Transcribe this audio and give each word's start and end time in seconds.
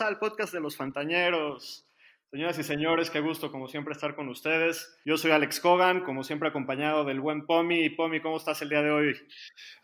Al 0.00 0.18
podcast 0.18 0.52
de 0.52 0.60
los 0.60 0.76
Fantañeros. 0.76 1.84
Señoras 2.32 2.58
y 2.58 2.64
señores, 2.64 3.10
qué 3.10 3.20
gusto 3.20 3.52
como 3.52 3.68
siempre 3.68 3.92
estar 3.92 4.16
con 4.16 4.28
ustedes. 4.28 4.96
Yo 5.04 5.16
soy 5.16 5.30
Alex 5.30 5.60
Cogan, 5.60 6.02
como 6.02 6.24
siempre 6.24 6.48
acompañado 6.48 7.04
del 7.04 7.20
buen 7.20 7.46
Pomi. 7.46 7.90
Pomi, 7.90 8.20
¿cómo 8.20 8.38
estás 8.38 8.60
el 8.62 8.70
día 8.70 8.82
de 8.82 8.90
hoy? 8.90 9.14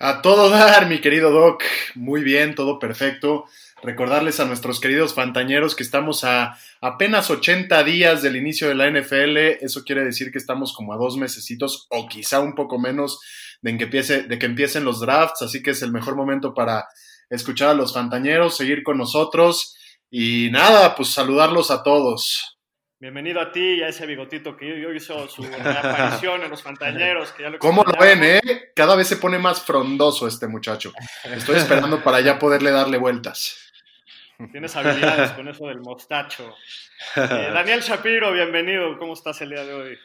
A 0.00 0.20
todo 0.20 0.50
dar, 0.50 0.88
mi 0.88 1.00
querido 1.00 1.30
Doc. 1.30 1.62
Muy 1.95 2.24
bien, 2.24 2.56
todo 2.56 2.80
perfecto. 2.80 3.45
Recordarles 3.84 4.41
a 4.41 4.46
nuestros 4.46 4.80
queridos 4.80 5.14
fantañeros 5.14 5.77
que 5.77 5.84
estamos 5.84 6.24
a 6.24 6.58
apenas 6.80 7.30
80 7.30 7.84
días 7.84 8.20
del 8.20 8.34
inicio 8.34 8.69
de 8.69 8.74
la 8.74 8.91
NFL. 8.91 9.64
Eso 9.64 9.84
quiere 9.84 10.02
decir 10.02 10.33
que 10.33 10.38
estamos 10.38 10.72
como 10.72 10.92
a 10.92 10.97
dos 10.97 11.19
mesecitos 11.19 11.86
o 11.91 12.08
quizá 12.08 12.41
un 12.41 12.56
poco 12.56 12.80
menos 12.80 13.20
de 13.62 13.77
que, 13.77 13.84
empiece, 13.84 14.22
de 14.24 14.38
que 14.41 14.47
empiecen 14.47 14.84
los 14.84 14.98
drafts. 14.98 15.42
Así 15.42 15.62
que 15.62 15.70
es 15.70 15.83
el 15.83 15.92
mejor 15.92 16.16
momento 16.16 16.52
para 16.52 16.88
escuchar 17.28 17.69
a 17.69 17.74
los 17.74 17.95
fantañeros, 17.95 18.56
seguir 18.56 18.83
con 18.83 18.98
nosotros. 18.98 19.77
Y 20.11 20.50
nada, 20.50 20.97
pues 20.97 21.11
saludarlos 21.11 21.70
a 21.70 21.84
todos. 21.84 22.58
Bienvenido 22.98 23.41
a 23.41 23.53
ti 23.53 23.77
y 23.77 23.83
a 23.83 23.89
ese 23.89 24.06
bigotito 24.06 24.56
que 24.56 24.84
hoy 24.84 24.97
hizo 24.97 25.28
su 25.28 25.42
reaparición 25.42 26.42
en 26.42 26.50
los 26.50 26.62
Fantañeros. 26.62 27.30
Que 27.30 27.44
ya 27.44 27.50
lo 27.50 27.58
¿Cómo 27.61 27.84
lo 27.84 27.92
ven, 27.98 28.25
eh? 28.25 28.41
Cada 28.75 28.97
vez 28.97 29.06
se 29.06 29.16
pone 29.16 29.38
más 29.38 29.62
frondoso 29.62 30.27
este 30.27 30.48
muchacho. 30.48 30.92
Estoy 31.25 31.56
esperando 31.58 32.03
para 32.03 32.20
ya 32.20 32.41
poderle 32.41 32.72
darle 32.72 32.98
vueltas. 32.98 33.72
Tienes 34.50 34.75
habilidades 34.75 35.31
con 35.33 35.47
eso 35.48 35.69
del 35.69 35.81
mostacho. 35.81 36.56
Eh, 37.16 37.50
Daniel 37.55 37.81
Shapiro, 37.81 38.33
bienvenido. 38.33 38.98
¿Cómo 38.98 39.12
estás 39.12 39.41
el 39.42 39.50
día 39.50 39.64
de 39.64 39.72
hoy? 39.72 39.98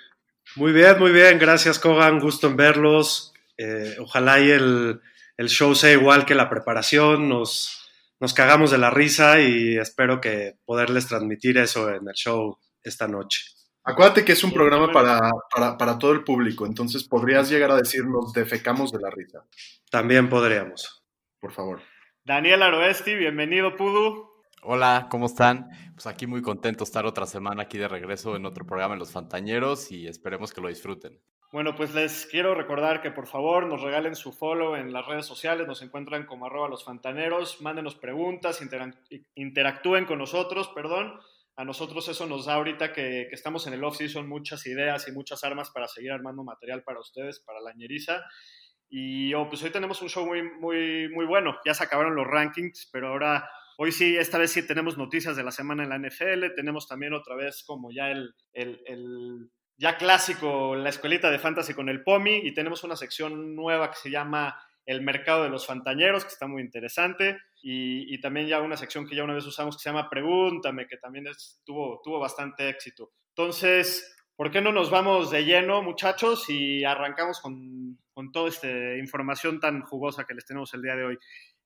Muy 0.55 0.71
bien, 0.71 0.99
muy 0.99 1.11
bien. 1.11 1.39
Gracias, 1.39 1.79
Kogan. 1.79 2.19
Gusto 2.19 2.47
en 2.47 2.55
verlos. 2.55 3.33
Eh, 3.57 3.95
ojalá 3.99 4.39
y 4.39 4.51
el, 4.51 5.01
el 5.35 5.49
show 5.49 5.73
sea 5.73 5.91
igual 5.91 6.25
que 6.25 6.35
la 6.35 6.49
preparación. 6.49 7.27
Nos, 7.27 7.84
nos 8.25 8.33
cagamos 8.33 8.71
de 8.71 8.79
la 8.79 8.89
risa 8.89 9.39
y 9.39 9.77
espero 9.77 10.19
que 10.19 10.57
poderles 10.65 11.05
transmitir 11.05 11.59
eso 11.59 11.89
en 11.93 12.07
el 12.07 12.15
show 12.15 12.57
esta 12.81 13.07
noche. 13.07 13.43
Acuérdate 13.83 14.25
que 14.25 14.31
es 14.31 14.43
un 14.43 14.51
programa 14.51 14.91
para, 14.91 15.19
para, 15.55 15.77
para, 15.77 15.99
todo 15.99 16.11
el 16.11 16.23
público, 16.23 16.65
entonces 16.65 17.07
podrías 17.07 17.51
llegar 17.51 17.69
a 17.69 17.75
decirnos 17.75 18.33
defecamos 18.33 18.91
de 18.91 18.99
la 18.99 19.11
risa. 19.11 19.45
También 19.91 20.27
podríamos. 20.27 21.05
Por 21.39 21.53
favor. 21.53 21.83
Daniel 22.23 22.63
Aroesti, 22.63 23.13
bienvenido, 23.13 23.75
Pudu. 23.75 24.27
Hola, 24.63 25.05
¿cómo 25.11 25.27
están? 25.27 25.69
Pues 25.93 26.07
aquí 26.07 26.25
muy 26.25 26.41
contento 26.41 26.79
de 26.79 26.85
estar 26.85 27.05
otra 27.05 27.27
semana 27.27 27.61
aquí 27.61 27.77
de 27.77 27.87
regreso 27.87 28.35
en 28.35 28.47
otro 28.47 28.65
programa 28.65 28.95
en 28.95 28.99
Los 29.01 29.11
Fantañeros 29.11 29.91
y 29.91 30.07
esperemos 30.07 30.51
que 30.51 30.61
lo 30.61 30.69
disfruten. 30.69 31.21
Bueno, 31.55 31.73
pues 31.73 31.93
les 31.93 32.25
quiero 32.25 32.53
recordar 32.53 33.01
que 33.01 33.11
por 33.11 33.27
favor 33.27 33.65
nos 33.65 33.81
regalen 33.81 34.13
su 34.17 34.33
follow 34.33 34.75
en 34.75 34.91
las 34.91 35.05
redes 35.05 35.25
sociales, 35.25 35.65
nos 35.65 35.81
encuentran 35.81 36.25
como 36.25 36.47
arroba 36.47 36.67
los 36.67 36.83
fantaneros, 36.83 37.61
mándenos 37.61 37.95
preguntas, 37.95 38.61
interactúen 39.35 40.03
con 40.03 40.19
nosotros, 40.19 40.67
perdón. 40.75 41.17
A 41.55 41.63
nosotros 41.63 42.09
eso 42.09 42.25
nos 42.25 42.47
da 42.47 42.55
ahorita 42.55 42.91
que, 42.91 43.29
estamos 43.31 43.67
en 43.67 43.73
el 43.73 43.85
off-season 43.85 44.27
muchas 44.27 44.67
ideas 44.67 45.07
y 45.07 45.13
muchas 45.13 45.45
armas 45.45 45.71
para 45.71 45.87
seguir 45.87 46.11
armando 46.11 46.43
material 46.43 46.83
para 46.83 46.99
ustedes, 46.99 47.39
para 47.39 47.61
la 47.61 47.73
ñeriza. 47.73 48.25
Y 48.89 49.33
oh, 49.33 49.47
pues 49.47 49.63
hoy 49.63 49.69
tenemos 49.69 50.01
un 50.01 50.09
show 50.09 50.25
muy, 50.25 50.43
muy, 50.43 51.07
muy 51.07 51.25
bueno. 51.25 51.55
Ya 51.65 51.73
se 51.73 51.85
acabaron 51.85 52.15
los 52.15 52.27
rankings, 52.27 52.89
pero 52.91 53.07
ahora, 53.07 53.49
hoy 53.77 53.93
sí, 53.93 54.17
esta 54.17 54.37
vez 54.37 54.51
sí 54.51 54.67
tenemos 54.67 54.97
noticias 54.97 55.37
de 55.37 55.43
la 55.45 55.51
semana 55.51 55.83
en 55.83 55.89
la 55.89 55.99
NFL. 55.99 56.53
Tenemos 56.53 56.85
también 56.85 57.13
otra 57.13 57.37
vez 57.37 57.63
como 57.65 57.93
ya 57.93 58.11
el, 58.11 58.35
el, 58.51 58.81
el 58.87 59.51
ya 59.77 59.97
clásico, 59.97 60.75
la 60.75 60.89
escuelita 60.89 61.29
de 61.29 61.39
fantasy 61.39 61.73
con 61.73 61.89
el 61.89 62.03
POMI. 62.03 62.41
Y 62.43 62.53
tenemos 62.53 62.83
una 62.83 62.95
sección 62.95 63.55
nueva 63.55 63.91
que 63.91 63.97
se 63.97 64.09
llama 64.09 64.59
El 64.85 65.01
mercado 65.01 65.43
de 65.43 65.49
los 65.49 65.65
fantañeros, 65.65 66.23
que 66.23 66.31
está 66.31 66.47
muy 66.47 66.61
interesante. 66.61 67.37
Y, 67.61 68.13
y, 68.13 68.21
también 68.21 68.47
ya 68.47 68.61
una 68.61 68.77
sección 68.77 69.07
que 69.07 69.15
ya 69.15 69.23
una 69.23 69.33
vez 69.33 69.45
usamos 69.45 69.75
que 69.75 69.81
se 69.81 69.89
llama 69.89 70.09
Pregúntame, 70.09 70.87
que 70.87 70.97
también 70.97 71.27
es, 71.27 71.61
tuvo, 71.65 72.01
tuvo 72.03 72.19
bastante 72.19 72.69
éxito. 72.69 73.11
Entonces, 73.29 74.15
¿por 74.35 74.51
qué 74.51 74.61
no 74.61 74.71
nos 74.71 74.89
vamos 74.91 75.31
de 75.31 75.45
lleno, 75.45 75.81
muchachos, 75.81 76.49
y 76.49 76.83
arrancamos 76.83 77.41
con, 77.41 77.97
con 78.13 78.31
toda 78.31 78.49
esta 78.49 78.95
información 78.97 79.59
tan 79.59 79.81
jugosa 79.81 80.25
que 80.25 80.35
les 80.35 80.45
tenemos 80.45 80.73
el 80.73 80.83
día 80.83 80.95
de 80.95 81.05
hoy? 81.05 81.17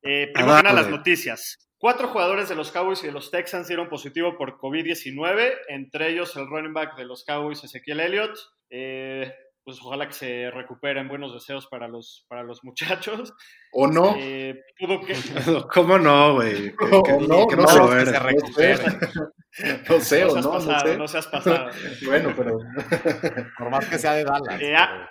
Eh, 0.02 0.32
primero 0.34 0.58
que 0.58 0.74
las 0.74 0.90
noticias. 0.90 1.69
Cuatro 1.80 2.10
jugadores 2.10 2.50
de 2.50 2.56
los 2.56 2.72
Cowboys 2.72 3.02
y 3.04 3.08
de 3.08 3.14
los 3.14 3.32
Texans 3.32 3.70
dieron 3.70 3.88
positivo 3.88 4.38
por 4.38 4.58
COVID-19, 4.58 5.54
entre 5.70 6.10
ellos 6.10 6.36
el 6.36 6.48
running 6.48 6.74
back 6.74 6.98
de 6.98 7.06
los 7.06 7.24
Cowboys, 7.24 7.64
Ezequiel 7.64 8.02
Elliott. 8.02 8.38
Eh, 8.70 9.34
pues 9.64 9.80
ojalá 9.82 10.06
que 10.08 10.14
se 10.14 10.52
recuperen 10.52 11.08
buenos 11.08 11.34
deseos 11.34 11.68
para 11.68 11.88
los, 11.88 12.26
para 12.28 12.44
los 12.44 12.66
muchachos. 12.66 13.34
¿O 13.72 13.88
no? 13.88 14.14
Eh, 14.18 14.62
pudo 14.78 15.00
que... 15.00 15.14
¿Cómo 15.74 15.98
no, 15.98 16.34
güey? 16.34 16.76
No, 16.82 16.98
no, 16.98 17.48
que 17.48 17.56
no, 17.56 17.64
no, 17.64 17.90
que 17.90 18.06
se 18.06 18.20
recuperen. 18.20 19.00
No 19.90 20.00
sé, 20.02 20.26
no 20.26 20.28
o 20.28 20.32
seas 20.32 20.46
no, 20.46 20.52
pasado, 20.52 20.84
no 20.84 20.90
sé. 20.90 20.98
no 20.98 21.08
seas 21.08 21.28
pasado. 21.28 21.70
Bueno, 22.06 22.34
pero... 22.36 22.60
Por 23.58 23.70
más 23.70 23.86
que 23.88 23.98
sea 23.98 24.14
de 24.14 24.26
Dallas. 24.26 24.62
Eh, 24.62 24.76
ah, 24.76 25.10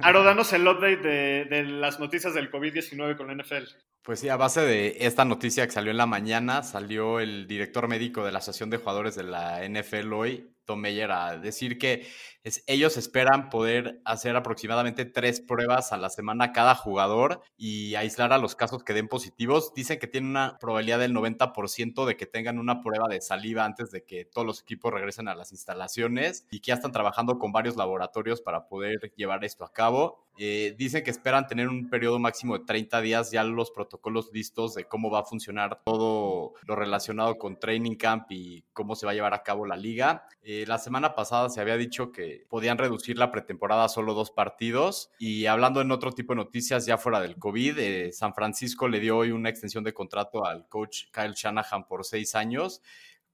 Aro, 0.00 0.22
danos 0.22 0.52
el 0.52 0.66
update 0.66 0.96
de, 0.96 1.44
de 1.44 1.62
las 1.64 2.00
noticias 2.00 2.34
del 2.34 2.50
COVID-19 2.50 3.16
con 3.16 3.28
la 3.28 3.42
NFL. 3.42 3.64
Pues 4.02 4.20
sí, 4.20 4.28
a 4.28 4.36
base 4.36 4.62
de 4.62 4.96
esta 5.00 5.24
noticia 5.24 5.66
que 5.66 5.72
salió 5.72 5.90
en 5.90 5.98
la 5.98 6.06
mañana, 6.06 6.62
salió 6.62 7.20
el 7.20 7.46
director 7.46 7.88
médico 7.88 8.24
de 8.24 8.32
la 8.32 8.38
Asociación 8.38 8.70
de 8.70 8.78
Jugadores 8.78 9.14
de 9.16 9.24
la 9.24 9.68
NFL 9.68 10.12
hoy, 10.14 10.50
Tom 10.64 10.80
Meyer, 10.80 11.10
a 11.10 11.36
decir 11.36 11.78
que 11.78 12.06
es, 12.44 12.62
ellos 12.66 12.96
esperan 12.96 13.50
poder 13.50 14.00
hacer 14.04 14.36
aproximadamente 14.36 15.04
tres 15.04 15.40
pruebas 15.40 15.92
a 15.92 15.96
la 15.96 16.10
semana 16.10 16.52
cada 16.52 16.74
jugador 16.74 17.40
y 17.56 17.94
aislar 17.94 18.32
a 18.32 18.38
los 18.38 18.54
casos 18.54 18.84
que 18.84 18.94
den 18.94 19.08
positivos. 19.08 19.72
Dicen 19.74 19.98
que 19.98 20.06
tienen 20.06 20.30
una 20.30 20.58
probabilidad 20.58 20.98
del 20.98 21.14
90% 21.14 22.04
de 22.04 22.16
que 22.16 22.26
tengan 22.26 22.58
una 22.58 22.80
prueba 22.80 23.08
de 23.08 23.20
saliva 23.20 23.64
antes 23.64 23.90
de 23.90 24.04
que 24.04 24.24
todos 24.24 24.46
los 24.46 24.62
equipos 24.62 24.92
regresen 24.92 25.28
a 25.28 25.34
las 25.34 25.52
instalaciones 25.52 26.46
y 26.50 26.60
que 26.60 26.68
ya 26.68 26.74
están 26.74 26.92
trabajando 26.92 27.38
con 27.38 27.52
varios 27.52 27.76
laboratorios 27.76 28.40
para 28.40 28.68
poder 28.68 29.12
llevar 29.16 29.44
esto 29.44 29.64
a 29.64 29.72
cabo. 29.72 30.24
Eh, 30.40 30.76
dicen 30.78 31.02
que 31.02 31.10
esperan 31.10 31.48
tener 31.48 31.68
un 31.68 31.90
periodo 31.90 32.20
máximo 32.20 32.56
de 32.56 32.64
30 32.64 33.00
días 33.00 33.32
ya 33.32 33.42
los 33.42 33.72
protocolos 33.72 34.30
listos 34.32 34.74
de 34.74 34.84
cómo 34.84 35.10
va 35.10 35.20
a 35.20 35.24
funcionar 35.24 35.80
todo 35.84 36.54
lo 36.64 36.76
relacionado 36.76 37.38
con 37.38 37.58
training 37.58 37.96
camp 37.96 38.30
y 38.30 38.62
cómo 38.72 38.94
se 38.94 39.04
va 39.04 39.12
a 39.12 39.14
llevar 39.16 39.34
a 39.34 39.42
cabo 39.42 39.66
la 39.66 39.76
liga. 39.76 40.28
Eh, 40.42 40.64
la 40.68 40.78
semana 40.78 41.16
pasada 41.16 41.48
se 41.48 41.60
había 41.60 41.76
dicho 41.76 42.12
que 42.12 42.27
podían 42.48 42.78
reducir 42.78 43.18
la 43.18 43.30
pretemporada 43.30 43.84
a 43.84 43.88
solo 43.88 44.14
dos 44.14 44.30
partidos 44.30 45.10
y 45.18 45.46
hablando 45.46 45.80
en 45.80 45.90
otro 45.90 46.12
tipo 46.12 46.32
de 46.32 46.38
noticias 46.38 46.86
ya 46.86 46.98
fuera 46.98 47.20
del 47.20 47.36
COVID, 47.36 47.78
eh, 47.78 48.12
San 48.12 48.34
Francisco 48.34 48.88
le 48.88 49.00
dio 49.00 49.18
hoy 49.18 49.30
una 49.30 49.48
extensión 49.48 49.84
de 49.84 49.94
contrato 49.94 50.44
al 50.44 50.68
coach 50.68 51.04
Kyle 51.12 51.34
Shanahan 51.34 51.86
por 51.86 52.04
seis 52.04 52.34
años 52.34 52.82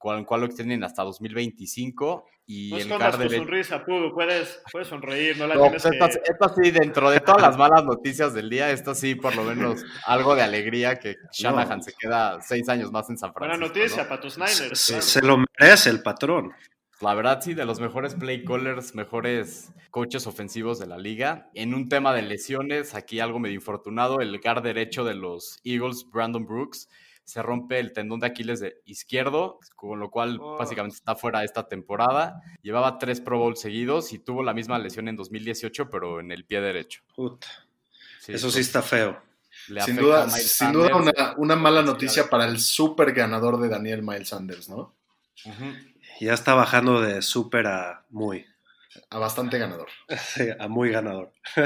con 0.04 0.18
el 0.18 0.26
cual 0.26 0.42
lo 0.42 0.46
extienden 0.46 0.84
hasta 0.84 1.02
2025 1.02 2.26
y 2.46 2.68
No 2.68 2.76
el 2.76 2.82
escondas 2.82 3.18
tu 3.18 3.30
sonrisa, 3.30 3.82
Pudu, 3.86 4.12
puedes, 4.12 4.60
puedes 4.70 4.88
sonreír, 4.88 5.38
no 5.38 5.46
la 5.46 5.54
no, 5.54 5.62
tienes 5.62 5.82
pues 5.82 5.94
esta, 5.94 6.08
que... 6.08 6.30
esta 6.30 6.48
sí, 6.50 6.70
dentro 6.72 7.10
de 7.10 7.20
todas 7.20 7.40
las 7.40 7.56
malas 7.56 7.86
noticias 7.86 8.34
del 8.34 8.50
día, 8.50 8.70
esta 8.70 8.94
sí, 8.94 9.14
por 9.14 9.34
lo 9.34 9.44
menos, 9.44 9.82
algo 10.04 10.34
de 10.34 10.42
alegría 10.42 10.96
que 10.96 11.16
Shanahan 11.32 11.82
se 11.82 11.94
queda 11.94 12.38
seis 12.42 12.68
años 12.68 12.92
más 12.92 13.08
en 13.08 13.16
San 13.16 13.32
Buena 13.32 13.54
Francisco. 13.54 13.80
noticia 13.80 14.02
¿no? 14.02 14.08
para 14.10 14.20
tus 14.20 14.36
Niners. 14.36 14.78
Se, 14.78 14.92
claro. 14.92 15.06
se 15.06 15.22
lo 15.22 15.44
merece 15.58 15.88
el 15.88 16.02
patrón. 16.02 16.52
La 17.04 17.14
verdad, 17.14 17.40
sí, 17.42 17.54
de 17.54 17.64
los 17.66 17.80
mejores 17.80 18.14
play 18.14 18.44
callers, 18.44 18.94
mejores 18.94 19.72
coaches 19.90 20.26
ofensivos 20.26 20.78
de 20.78 20.86
la 20.86 20.96
liga. 20.98 21.50
En 21.54 21.74
un 21.74 21.88
tema 21.88 22.14
de 22.14 22.22
lesiones, 22.22 22.94
aquí 22.94 23.20
algo 23.20 23.38
medio 23.38 23.54
infortunado, 23.56 24.20
el 24.20 24.40
guard 24.40 24.62
derecho 24.62 25.04
de 25.04 25.14
los 25.14 25.58
Eagles, 25.64 26.06
Brandon 26.10 26.46
Brooks, 26.46 26.88
se 27.22 27.42
rompe 27.42 27.78
el 27.78 27.92
tendón 27.92 28.20
de 28.20 28.26
Aquiles 28.26 28.60
de 28.60 28.80
izquierdo, 28.86 29.58
con 29.76 30.00
lo 30.00 30.10
cual 30.10 30.38
Oh. 30.40 30.56
básicamente 30.58 30.96
está 30.96 31.14
fuera 31.14 31.44
esta 31.44 31.68
temporada. 31.68 32.40
Llevaba 32.62 32.98
tres 32.98 33.20
Pro 33.20 33.38
Bowls 33.38 33.60
seguidos 33.60 34.12
y 34.12 34.18
tuvo 34.18 34.42
la 34.42 34.52
misma 34.54 34.78
lesión 34.78 35.08
en 35.08 35.16
2018, 35.16 35.90
pero 35.90 36.20
en 36.20 36.32
el 36.32 36.44
pie 36.44 36.60
derecho. 36.60 37.02
Puta, 37.14 37.46
Sí, 38.20 38.32
Eso 38.32 38.50
sí 38.50 38.60
está 38.60 38.80
feo. 38.80 39.20
Sin 39.84 39.96
duda, 39.96 40.28
sin 40.30 40.72
duda 40.72 40.96
una, 40.96 41.12
una 41.36 41.56
mala 41.56 41.82
noticia 41.82 42.28
para 42.30 42.46
el 42.46 42.58
super 42.58 43.12
ganador 43.12 43.60
de 43.60 43.68
Daniel 43.68 44.02
Miles 44.02 44.28
Sanders, 44.30 44.68
¿no? 44.70 44.94
Ujú. 45.44 45.93
Ya 46.20 46.32
está 46.32 46.54
bajando 46.54 47.00
de 47.00 47.22
súper 47.22 47.66
a 47.66 48.04
muy. 48.10 48.46
A 49.10 49.18
bastante 49.18 49.58
ganador. 49.58 49.88
Sí, 50.16 50.44
a 50.58 50.68
muy 50.68 50.90
ganador. 50.90 51.32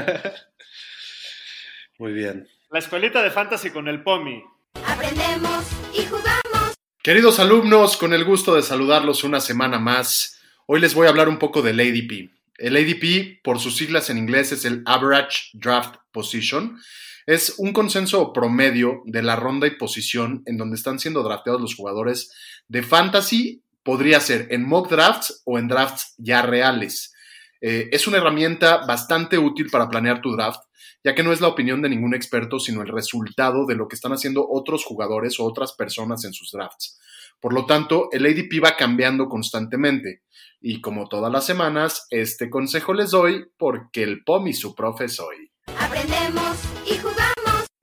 muy 1.99 2.13
bien. 2.13 2.47
La 2.71 2.79
escuelita 2.79 3.21
de 3.21 3.29
fantasy 3.29 3.69
con 3.69 3.87
el 3.87 4.01
POMI. 4.01 4.43
Aprendemos 4.85 5.65
y 5.93 6.03
jugamos. 6.05 6.75
Queridos 7.03 7.39
alumnos, 7.39 7.97
con 7.97 8.13
el 8.13 8.25
gusto 8.25 8.55
de 8.55 8.63
saludarlos 8.63 9.23
una 9.23 9.39
semana 9.39 9.77
más. 9.77 10.39
Hoy 10.65 10.79
les 10.79 10.95
voy 10.95 11.05
a 11.05 11.09
hablar 11.09 11.29
un 11.29 11.37
poco 11.37 11.61
del 11.61 11.79
ADP. 11.79 12.31
El 12.57 12.75
ADP, 12.75 13.43
por 13.43 13.59
sus 13.59 13.77
siglas 13.77 14.09
en 14.09 14.17
inglés, 14.17 14.51
es 14.51 14.65
el 14.65 14.81
Average 14.85 15.51
Draft 15.53 15.97
Position. 16.11 16.79
Es 17.27 17.55
un 17.59 17.71
consenso 17.71 18.33
promedio 18.33 19.03
de 19.05 19.21
la 19.21 19.35
ronda 19.35 19.67
y 19.67 19.77
posición 19.77 20.41
en 20.47 20.57
donde 20.57 20.75
están 20.75 20.99
siendo 20.99 21.21
drafteados 21.21 21.61
los 21.61 21.75
jugadores 21.75 22.33
de 22.67 22.81
fantasy. 22.81 23.61
Podría 23.89 24.19
ser 24.19 24.49
en 24.51 24.67
mock 24.67 24.87
drafts 24.87 25.41
o 25.45 25.57
en 25.57 25.67
drafts 25.67 26.13
ya 26.19 26.43
reales. 26.43 27.11
Eh, 27.59 27.89
es 27.91 28.05
una 28.05 28.17
herramienta 28.17 28.85
bastante 28.85 29.39
útil 29.39 29.71
para 29.71 29.89
planear 29.89 30.21
tu 30.21 30.31
draft, 30.35 30.59
ya 31.03 31.15
que 31.15 31.23
no 31.23 31.33
es 31.33 31.41
la 31.41 31.47
opinión 31.47 31.81
de 31.81 31.89
ningún 31.89 32.13
experto, 32.13 32.59
sino 32.59 32.83
el 32.83 32.87
resultado 32.87 33.65
de 33.65 33.73
lo 33.73 33.87
que 33.87 33.95
están 33.95 34.11
haciendo 34.11 34.47
otros 34.47 34.85
jugadores 34.85 35.39
o 35.39 35.43
otras 35.43 35.73
personas 35.73 36.23
en 36.23 36.33
sus 36.33 36.51
drafts. 36.51 36.99
Por 37.39 37.51
lo 37.51 37.65
tanto, 37.65 38.09
el 38.11 38.27
ADP 38.27 38.63
va 38.63 38.77
cambiando 38.77 39.27
constantemente. 39.27 40.21
Y 40.61 40.81
como 40.81 41.09
todas 41.09 41.31
las 41.31 41.47
semanas, 41.47 42.05
este 42.11 42.51
consejo 42.51 42.93
les 42.93 43.09
doy 43.09 43.47
porque 43.57 44.03
el 44.03 44.23
POM 44.23 44.49
y 44.49 44.53
su 44.53 44.75
profe 44.75 45.09
soy. 45.09 45.51
Aprendemos. 45.79 46.38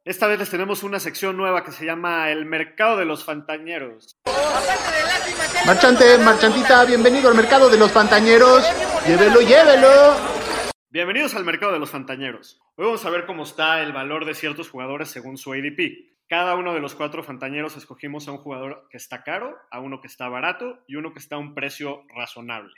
Esta 0.06 0.28
vez 0.28 0.38
les 0.38 0.48
tenemos 0.48 0.84
una 0.84 1.00
sección 1.00 1.36
nueva 1.36 1.64
que 1.64 1.72
se 1.72 1.84
llama 1.84 2.30
El 2.30 2.46
Mercado 2.46 2.96
de 2.96 3.04
los 3.04 3.24
Fantañeros. 3.24 4.16
Marchante, 5.66 6.16
marchantita, 6.18 6.84
bienvenido 6.84 7.28
al 7.28 7.34
mercado 7.34 7.68
de 7.68 7.76
los 7.76 7.90
pantañeros. 7.90 8.64
Llévelo, 9.04 9.40
llévelo. 9.40 10.14
Bienvenidos 10.90 11.34
al 11.34 11.44
Mercado 11.44 11.72
de 11.72 11.80
los 11.80 11.90
Fantañeros. 11.90 12.60
Hoy 12.76 12.84
vamos 12.84 13.04
a 13.04 13.10
ver 13.10 13.26
cómo 13.26 13.42
está 13.42 13.82
el 13.82 13.92
valor 13.92 14.26
de 14.26 14.36
ciertos 14.36 14.70
jugadores 14.70 15.08
según 15.08 15.38
su 15.38 15.52
ADP. 15.52 16.14
Cada 16.28 16.54
uno 16.54 16.72
de 16.72 16.78
los 16.78 16.94
cuatro 16.94 17.24
fantañeros 17.24 17.76
escogimos 17.76 18.28
a 18.28 18.30
un 18.30 18.38
jugador 18.38 18.86
que 18.88 18.98
está 18.98 19.24
caro, 19.24 19.58
a 19.72 19.80
uno 19.80 20.00
que 20.00 20.06
está 20.06 20.28
barato 20.28 20.84
y 20.86 20.94
uno 20.94 21.12
que 21.12 21.18
está 21.18 21.34
a 21.34 21.40
un 21.40 21.52
precio 21.52 22.04
razonable. 22.14 22.74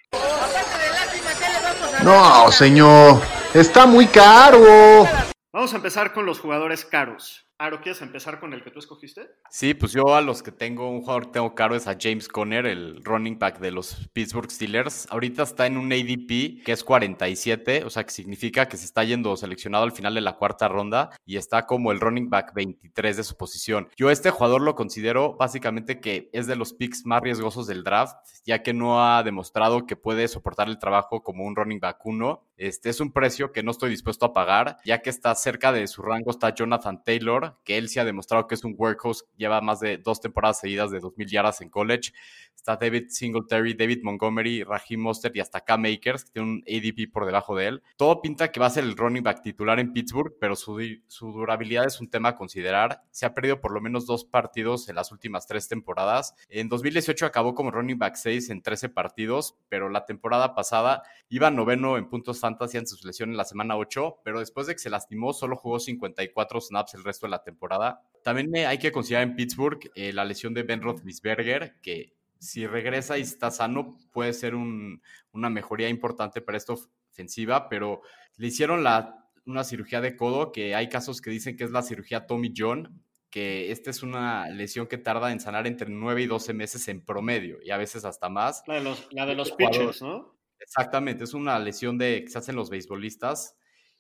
No, 2.02 2.50
señor, 2.50 3.20
está 3.52 3.84
muy 3.84 4.06
caro. 4.06 5.06
Vamos 5.50 5.72
a 5.72 5.76
empezar 5.76 6.12
con 6.12 6.26
los 6.26 6.40
jugadores 6.40 6.84
caros. 6.84 7.47
Aro, 7.60 7.81
¿quieres 7.81 8.00
empezar 8.02 8.38
con 8.38 8.52
el 8.52 8.62
que 8.62 8.70
tú 8.70 8.78
escogiste? 8.78 9.32
Sí, 9.50 9.75
pues 9.75 9.90
yo 9.90 10.14
a 10.14 10.20
los 10.20 10.44
que 10.44 10.52
tengo, 10.52 10.88
un 10.88 11.00
jugador 11.00 11.26
que 11.26 11.32
tengo 11.32 11.56
caro 11.56 11.75
es 11.75 11.88
a 11.88 11.96
James 12.00 12.28
Conner, 12.28 12.66
el 12.66 13.02
running 13.02 13.37
back 13.37 13.58
de 13.58 13.72
los 13.72 14.08
Pittsburgh 14.12 14.49
Steelers. 14.49 15.08
Ahorita 15.10 15.43
está 15.43 15.66
en 15.66 15.76
un 15.76 15.93
ADP 15.93 16.62
que 16.64 16.70
es 16.70 16.84
47, 16.84 17.82
o 17.82 17.90
sea 17.90 18.05
que 18.05 18.12
significa 18.12 18.69
que 18.69 18.76
se 18.76 18.84
está 18.84 19.02
yendo 19.02 19.37
seleccionado 19.37 19.82
al 19.82 19.90
final 19.90 20.14
de 20.14 20.20
la 20.20 20.37
cuarta 20.37 20.69
ronda 20.69 21.10
y 21.26 21.37
está 21.37 21.66
como 21.66 21.90
el 21.90 21.99
running 21.99 22.31
back 22.31 22.55
23 22.55 23.16
de 23.16 23.25
su 23.25 23.37
posición. 23.37 23.88
Yo 23.96 24.12
este 24.12 24.31
jugador 24.31 24.62
lo 24.62 24.76
considero 24.76 25.34
básicamente 25.34 25.99
que 25.99 26.31
es 26.32 26.46
de 26.46 26.55
los 26.55 26.75
picks 26.75 27.06
más 27.06 27.22
riesgosos 27.22 27.66
del 27.66 27.82
draft, 27.82 28.14
ya 28.44 28.62
que 28.62 28.72
no 28.72 29.05
ha 29.05 29.25
demostrado 29.25 29.84
que 29.84 29.96
puede 29.96 30.28
soportar 30.28 30.69
el 30.69 30.78
trabajo 30.78 31.25
como 31.25 31.44
un 31.44 31.56
running 31.56 31.81
back 31.81 32.06
1. 32.06 32.44
Este 32.56 32.90
es 32.90 33.00
un 33.00 33.12
precio 33.12 33.50
que 33.50 33.64
no 33.64 33.72
estoy 33.72 33.90
dispuesto 33.90 34.26
a 34.26 34.32
pagar, 34.32 34.76
ya 34.84 35.02
que 35.02 35.10
está 35.10 35.34
cerca 35.34 35.72
de 35.72 35.88
su 35.88 36.02
rango 36.02 36.31
está 36.31 36.55
Jonathan 36.55 37.02
Taylor, 37.02 37.47
que 37.64 37.78
él 37.78 37.88
sí 37.88 37.98
ha 37.98 38.04
demostrado 38.04 38.46
que 38.46 38.54
es 38.54 38.64
un 38.64 38.74
workhorse, 38.76 39.24
lleva 39.36 39.60
más 39.60 39.80
de 39.80 39.98
dos 39.98 40.20
temporadas 40.20 40.60
seguidas 40.60 40.90
de 40.90 41.00
2.000 41.00 41.26
yardas 41.26 41.60
en 41.60 41.70
college. 41.70 42.12
Está 42.54 42.76
David 42.76 43.06
Singletary, 43.08 43.74
David 43.74 44.00
Montgomery, 44.02 44.64
Raheem 44.64 45.00
Mostert 45.00 45.36
y 45.36 45.40
hasta 45.40 45.60
Cam 45.60 45.82
Makers, 45.82 46.24
que 46.24 46.32
tiene 46.32 46.48
un 46.48 46.64
ADP 46.66 47.10
por 47.12 47.24
debajo 47.24 47.56
de 47.56 47.68
él. 47.68 47.82
Todo 47.96 48.20
pinta 48.20 48.50
que 48.50 48.58
va 48.58 48.66
a 48.66 48.70
ser 48.70 48.84
el 48.84 48.96
running 48.96 49.22
back 49.22 49.42
titular 49.42 49.78
en 49.78 49.92
Pittsburgh, 49.92 50.34
pero 50.40 50.56
su, 50.56 50.78
su 51.06 51.32
durabilidad 51.32 51.86
es 51.86 52.00
un 52.00 52.10
tema 52.10 52.30
a 52.30 52.36
considerar. 52.36 53.02
Se 53.10 53.26
ha 53.26 53.32
perdido 53.32 53.60
por 53.60 53.72
lo 53.72 53.80
menos 53.80 54.06
dos 54.06 54.24
partidos 54.24 54.88
en 54.88 54.96
las 54.96 55.12
últimas 55.12 55.46
tres 55.46 55.68
temporadas. 55.68 56.34
En 56.48 56.68
2018 56.68 57.26
acabó 57.26 57.54
como 57.54 57.70
running 57.70 57.98
back 57.98 58.16
6 58.16 58.50
en 58.50 58.60
13 58.60 58.88
partidos, 58.88 59.56
pero 59.68 59.88
la 59.88 60.04
temporada 60.04 60.54
pasada 60.54 61.02
iba 61.28 61.50
noveno 61.50 61.96
en 61.96 62.08
puntos 62.08 62.40
fantasy 62.40 62.78
en 62.78 62.86
su 62.86 63.06
lesión 63.06 63.30
en 63.30 63.36
la 63.36 63.44
semana 63.44 63.76
8, 63.76 64.20
pero 64.24 64.40
después 64.40 64.66
de 64.66 64.74
que 64.74 64.80
se 64.80 64.90
lastimó 64.90 65.32
solo 65.32 65.56
jugó 65.56 65.78
54 65.78 66.60
snaps 66.60 66.94
el 66.94 67.04
resto 67.04 67.26
de 67.26 67.30
la 67.30 67.38
temporada. 67.43 68.02
También 68.23 68.55
hay 68.56 68.79
que 68.79 68.93
considerar 68.93 69.26
en 69.26 69.37
Pittsburgh 69.37 69.90
eh, 69.94 70.12
la 70.12 70.25
lesión 70.25 70.55
de 70.55 70.62
Ben 70.62 70.82
Roethlisberger, 70.82 71.76
que 71.81 72.12
si 72.38 72.67
regresa 72.67 73.19
y 73.19 73.23
está 73.23 73.50
sano 73.50 73.96
puede 74.12 74.32
ser 74.32 74.55
un, 74.55 75.02
una 75.32 75.50
mejoría 75.50 75.88
importante 75.88 76.40
para 76.40 76.58
esta 76.58 76.75
ofensiva, 76.75 77.69
pero 77.69 78.02
le 78.37 78.46
hicieron 78.46 78.85
la, 78.85 79.29
una 79.46 79.64
cirugía 79.64 80.00
de 80.00 80.17
codo, 80.17 80.52
que 80.52 80.75
hay 80.75 80.88
casos 80.88 81.20
que 81.20 81.31
dicen 81.31 81.56
que 81.56 81.64
es 81.64 81.70
la 81.70 81.82
cirugía 81.82 82.26
Tommy 82.26 82.52
John, 82.56 83.02
que 83.31 83.70
esta 83.73 83.91
es 83.91 84.02
una 84.02 84.49
lesión 84.49 84.87
que 84.87 84.99
tarda 84.99 85.32
en 85.32 85.41
sanar 85.41 85.67
entre 85.67 85.91
9 85.91 86.23
y 86.23 86.26
12 86.26 86.55
meses 86.55 86.88
en 86.88 87.05
promedio, 87.05 87.58
y 87.62 87.70
a 87.70 87.76
veces 87.76 88.05
hasta 88.05 88.29
más. 88.29 88.62
La 88.67 88.75
de 88.75 88.81
los, 88.82 89.08
la 89.12 89.26
de 89.26 89.34
los 89.34 89.52
pitchers, 89.52 90.02
¿no? 90.02 90.38
Exactamente, 90.61 91.25
es 91.25 91.34
una 91.34 91.58
lesión 91.58 91.99
de, 91.99 92.25
que 92.25 92.31
se 92.31 92.38
hacen 92.38 92.56
los 92.56 92.70
beisbolistas. 92.70 93.56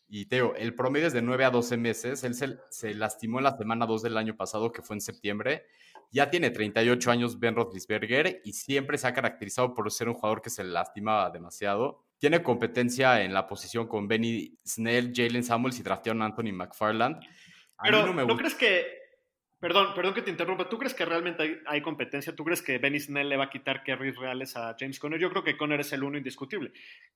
Y 0.08 0.26
Teo, 0.26 0.54
el 0.56 0.74
promedio 0.74 1.06
es 1.06 1.12
de 1.12 1.20
9 1.20 1.44
a 1.44 1.50
12 1.50 1.76
meses. 1.76 2.24
Él 2.24 2.34
se, 2.34 2.56
se, 2.70 2.94
lastimó 2.94 3.38
en 3.38 3.44
la 3.44 3.56
semana 3.56 3.84
2 3.84 4.02
del 4.02 4.16
año 4.16 4.36
pasado, 4.36 4.72
que 4.72 4.80
fue 4.80 4.96
en 4.96 5.02
septiembre. 5.02 5.66
Ya 6.10 6.30
tiene 6.30 6.50
38 6.50 7.10
años 7.10 7.38
Ben 7.38 7.54
Roethlisberger 7.54 8.40
y 8.42 8.54
siempre 8.54 8.96
se 8.96 9.06
ha 9.06 9.12
caracterizado 9.12 9.74
por 9.74 9.90
ser 9.92 10.08
un 10.08 10.14
jugador 10.14 10.40
que 10.40 10.48
se 10.48 10.64
lastima 10.64 11.28
demasiado. 11.30 12.06
Tiene 12.16 12.42
competencia 12.42 13.22
en 13.22 13.34
la 13.34 13.46
posición 13.46 13.86
con 13.86 14.08
Benny 14.08 14.58
Snell, 14.66 15.12
Jalen 15.14 15.44
Samuels 15.44 15.78
y 15.78 15.82
draftearon 15.82 16.22
Anthony 16.22 16.52
McFarland. 16.52 17.16
A 17.76 17.82
Pero, 17.82 18.06
no, 18.06 18.14
me 18.14 18.24
¿no 18.24 18.36
crees 18.36 18.54
que 18.54 18.97
Perdón, 19.60 19.88
perdón 19.94 20.14
que 20.14 20.22
te 20.22 20.30
interrumpa. 20.30 20.68
¿Tú 20.68 20.78
crees 20.78 20.94
que 20.94 21.04
realmente 21.04 21.42
hay, 21.42 21.58
hay, 21.66 21.82
competencia? 21.82 22.34
¿Tú 22.34 22.44
crees 22.44 22.62
que 22.62 22.78
Benny 22.78 23.00
Snell 23.00 23.28
le 23.28 23.36
va 23.36 23.44
a 23.44 23.50
quitar 23.50 23.82
carries 23.82 24.16
reales 24.16 24.56
a 24.56 24.76
James 24.78 25.00
Conner? 25.00 25.18
Yo 25.18 25.30
creo 25.30 25.42
que 25.42 25.56
Conner 25.56 25.80
es 25.80 25.92
el 25.92 26.04
uno 26.04 26.16
indiscutible. 26.16 26.72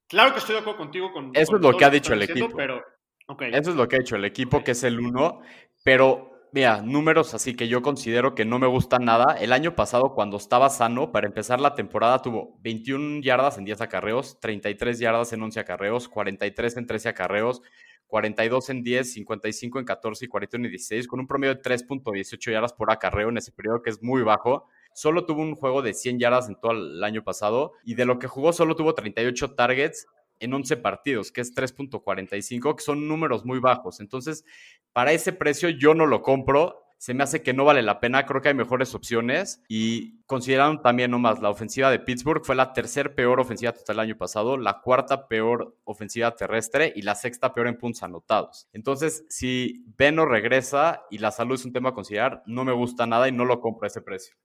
Claro 0.09 0.33
que 0.33 0.41
estoy 0.41 0.55
de 0.55 0.61
acuerdo 0.61 0.79
contigo 0.79 1.13
con. 1.13 1.31
Eso 1.35 1.53
con 1.53 1.61
es 1.61 1.71
lo 1.71 1.77
que 1.79 1.85
ha 1.85 1.91
dicho 1.91 2.13
el 2.13 2.21
diciendo, 2.21 2.47
equipo. 2.47 2.57
Pero, 2.57 2.85
okay. 3.29 3.53
Eso 3.55 3.71
es 3.71 3.77
lo 3.77 3.87
que 3.87 3.97
ha 3.97 3.99
dicho 4.01 4.17
el 4.17 4.25
equipo, 4.25 4.65
que 4.65 4.73
es 4.73 4.83
el 4.83 4.99
uno. 4.99 5.41
Pero, 5.85 6.49
mira, 6.53 6.83
números 6.83 7.33
así 7.33 7.55
que 7.55 7.69
yo 7.69 7.81
considero 7.81 8.35
que 8.35 8.45
no 8.45 8.59
me 8.59 8.67
gustan 8.67 9.05
nada. 9.05 9.37
El 9.39 9.53
año 9.53 9.77
pasado, 9.77 10.13
cuando 10.13 10.37
estaba 10.37 10.69
sano, 10.69 11.13
para 11.13 11.29
empezar 11.29 11.61
la 11.61 11.77
temporada, 11.77 12.23
tuvo 12.23 12.59
21 12.63 13.21
yardas 13.23 13.57
en 13.57 13.65
10 13.65 13.83
acarreos, 13.83 14.41
33 14.41 14.99
yardas 14.99 15.33
en 15.33 15.45
11 15.45 15.61
acarreos, 15.61 16.09
43 16.09 16.77
en 16.77 16.87
13 16.89 17.09
acarreos. 17.09 17.63
42 18.13 18.69
en 18.69 18.83
10, 18.83 19.11
55 19.11 19.79
en 19.79 19.85
14 19.87 20.27
y 20.27 20.29
41 20.29 20.67
en 20.67 20.71
16, 20.71 21.09
con 21.09 21.21
un 21.21 21.27
promedio 21.27 21.55
de 21.55 21.63
3.18 21.63 22.53
yardas 22.53 22.75
por 22.75 22.91
acarreo 22.91 23.31
en 23.31 23.39
ese 23.39 23.53
periodo 23.53 23.81
que 23.81 23.89
es 23.89 24.03
muy 24.03 24.21
bajo. 24.21 24.69
Solo 24.93 25.25
tuvo 25.25 25.41
un 25.41 25.55
juego 25.55 25.81
de 25.81 25.95
100 25.95 26.19
yardas 26.19 26.47
en 26.47 26.57
todo 26.61 26.73
el 26.73 27.03
año 27.03 27.25
pasado 27.25 27.73
y 27.87 27.95
de 27.95 28.05
lo 28.05 28.19
que 28.19 28.27
jugó 28.27 28.53
solo 28.53 28.77
tuvo 28.77 28.95
38 28.95 29.55
targets 29.55 30.07
en 30.41 30.53
11 30.53 30.77
partidos, 30.77 31.33
que 31.33 31.41
es 31.41 31.55
3.45, 31.55 32.77
que 32.77 32.83
son 32.83 33.09
números 33.09 33.47
muy 33.47 33.61
bajos. 33.61 33.99
Entonces, 33.99 34.45
para 34.93 35.13
ese 35.13 35.33
precio 35.33 35.71
yo 35.71 35.95
no 35.95 36.05
lo 36.05 36.21
compro 36.21 36.85
se 37.03 37.15
me 37.15 37.25
hace 37.25 37.43
que 37.43 37.53
no 37.53 37.65
vale 37.65 37.83
la 37.83 37.99
pena. 37.99 38.27
Creo 38.27 38.41
que 38.41 38.51
hay 38.51 38.55
mejores 38.55 38.95
opciones. 38.95 39.61
Y 39.67 40.21
consideraron 40.27 40.83
también 40.83 41.11
nomás, 41.11 41.43
la 41.43 41.51
ofensiva 41.51 41.91
de 41.91 41.99
Pittsburgh 41.99 42.45
fue 42.45 42.55
la 42.55 42.73
tercer 42.73 43.17
peor 43.17 43.41
ofensiva 43.41 43.73
total 43.73 43.97
el 43.97 44.01
año 44.01 44.17
pasado, 44.17 44.57
la 44.57 44.81
cuarta 44.83 45.27
peor 45.27 45.77
ofensiva 45.83 46.37
terrestre 46.37 46.93
y 46.95 47.03
la 47.03 47.17
sexta 47.17 47.53
peor 47.55 47.67
en 47.67 47.77
puntos 47.77 48.05
anotados. 48.05 48.69
Entonces, 48.73 49.25
si 49.29 49.85
Beno 49.99 50.27
regresa 50.27 51.03
y 51.11 51.19
la 51.19 51.33
salud 51.33 51.57
es 51.57 51.65
un 51.65 51.73
tema 51.73 51.89
a 51.89 51.95
considerar, 51.95 52.45
no 52.47 52.65
me 52.65 52.73
gusta 52.73 53.05
nada 53.05 53.27
y 53.27 53.33
no 53.33 53.47
lo 53.47 53.61
compro 53.61 53.87
a 53.87 53.89
ese 53.89 54.01
precio. 54.01 54.37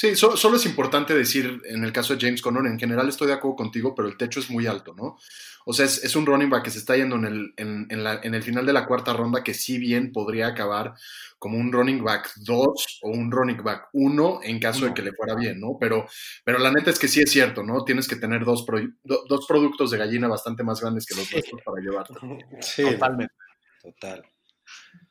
Sí, 0.00 0.16
so, 0.16 0.34
solo 0.34 0.56
es 0.56 0.64
importante 0.64 1.12
decir, 1.12 1.60
en 1.66 1.84
el 1.84 1.92
caso 1.92 2.16
de 2.16 2.20
James 2.24 2.40
Conner, 2.40 2.64
en 2.64 2.78
general 2.78 3.06
estoy 3.10 3.26
de 3.26 3.34
acuerdo 3.34 3.56
contigo, 3.56 3.94
pero 3.94 4.08
el 4.08 4.16
techo 4.16 4.40
es 4.40 4.48
muy 4.48 4.66
alto, 4.66 4.94
¿no? 4.94 5.18
O 5.66 5.74
sea, 5.74 5.84
es, 5.84 6.02
es 6.02 6.16
un 6.16 6.24
running 6.24 6.48
back 6.48 6.64
que 6.64 6.70
se 6.70 6.78
está 6.78 6.96
yendo 6.96 7.16
en 7.16 7.26
el, 7.26 7.52
en, 7.58 7.86
en, 7.90 8.02
la, 8.02 8.18
en 8.22 8.34
el 8.34 8.42
final 8.42 8.64
de 8.64 8.72
la 8.72 8.86
cuarta 8.86 9.12
ronda, 9.12 9.44
que 9.44 9.52
si 9.52 9.76
bien 9.76 10.10
podría 10.10 10.46
acabar 10.46 10.94
como 11.38 11.58
un 11.58 11.70
running 11.70 12.02
back 12.02 12.32
2 12.36 13.00
o 13.02 13.10
un 13.10 13.30
running 13.30 13.62
back 13.62 13.90
1 13.92 14.40
en 14.42 14.58
caso 14.58 14.80
no. 14.80 14.86
de 14.86 14.94
que 14.94 15.02
le 15.02 15.12
fuera 15.12 15.34
bien, 15.34 15.60
¿no? 15.60 15.76
Pero, 15.78 16.06
pero 16.44 16.58
la 16.58 16.72
neta 16.72 16.88
es 16.88 16.98
que 16.98 17.06
sí 17.06 17.20
es 17.20 17.30
cierto, 17.30 17.62
¿no? 17.62 17.84
Tienes 17.84 18.08
que 18.08 18.16
tener 18.16 18.42
dos, 18.46 18.62
pro, 18.62 18.80
do, 19.04 19.24
dos 19.28 19.44
productos 19.46 19.90
de 19.90 19.98
gallina 19.98 20.28
bastante 20.28 20.62
más 20.62 20.80
grandes 20.80 21.04
que 21.04 21.14
los 21.14 21.30
nuestros 21.30 21.60
para 21.62 21.78
llevarte. 21.78 22.14
Sí, 22.62 22.84
totalmente. 22.84 23.34
Total. 23.82 24.24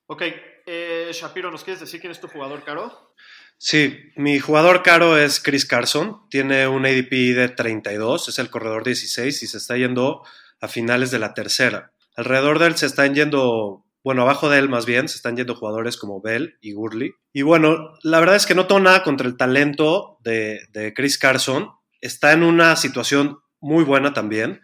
Ok, 0.07 0.23
eh, 0.65 1.11
Shapiro, 1.13 1.51
¿nos 1.51 1.63
quieres 1.63 1.79
decir 1.79 2.01
quién 2.01 2.11
es 2.11 2.19
tu 2.19 2.27
jugador 2.27 2.63
caro? 2.63 3.13
Sí, 3.61 4.13
mi 4.15 4.39
jugador 4.39 4.83
caro 4.83 5.17
es 5.17 5.41
Chris 5.41 5.65
Carson, 5.65 6.21
tiene 6.29 6.69
un 6.69 6.85
ADP 6.85 7.35
de 7.35 7.49
32, 7.49 8.29
es 8.29 8.39
el 8.39 8.49
corredor 8.49 8.85
16 8.85 9.43
y 9.43 9.47
se 9.47 9.57
está 9.57 9.75
yendo 9.75 10.23
a 10.61 10.69
finales 10.69 11.11
de 11.11 11.19
la 11.19 11.33
tercera. 11.33 11.91
Alrededor 12.15 12.59
de 12.59 12.67
él 12.67 12.77
se 12.77 12.85
están 12.85 13.15
yendo, 13.15 13.85
bueno, 14.01 14.21
abajo 14.21 14.49
de 14.49 14.59
él 14.59 14.69
más 14.69 14.85
bien, 14.85 15.09
se 15.09 15.17
están 15.17 15.35
yendo 15.35 15.55
jugadores 15.55 15.97
como 15.97 16.21
Bell 16.21 16.57
y 16.61 16.71
Gurley. 16.71 17.11
Y 17.33 17.41
bueno, 17.41 17.95
la 18.01 18.21
verdad 18.21 18.37
es 18.37 18.45
que 18.45 18.55
no 18.55 18.65
tengo 18.65 18.79
nada 18.79 19.03
contra 19.03 19.27
el 19.27 19.35
talento 19.35 20.19
de, 20.23 20.61
de 20.71 20.93
Chris 20.93 21.17
Carson, 21.17 21.69
está 21.99 22.31
en 22.31 22.43
una 22.43 22.77
situación 22.77 23.39
muy 23.59 23.83
buena 23.83 24.13
también, 24.13 24.61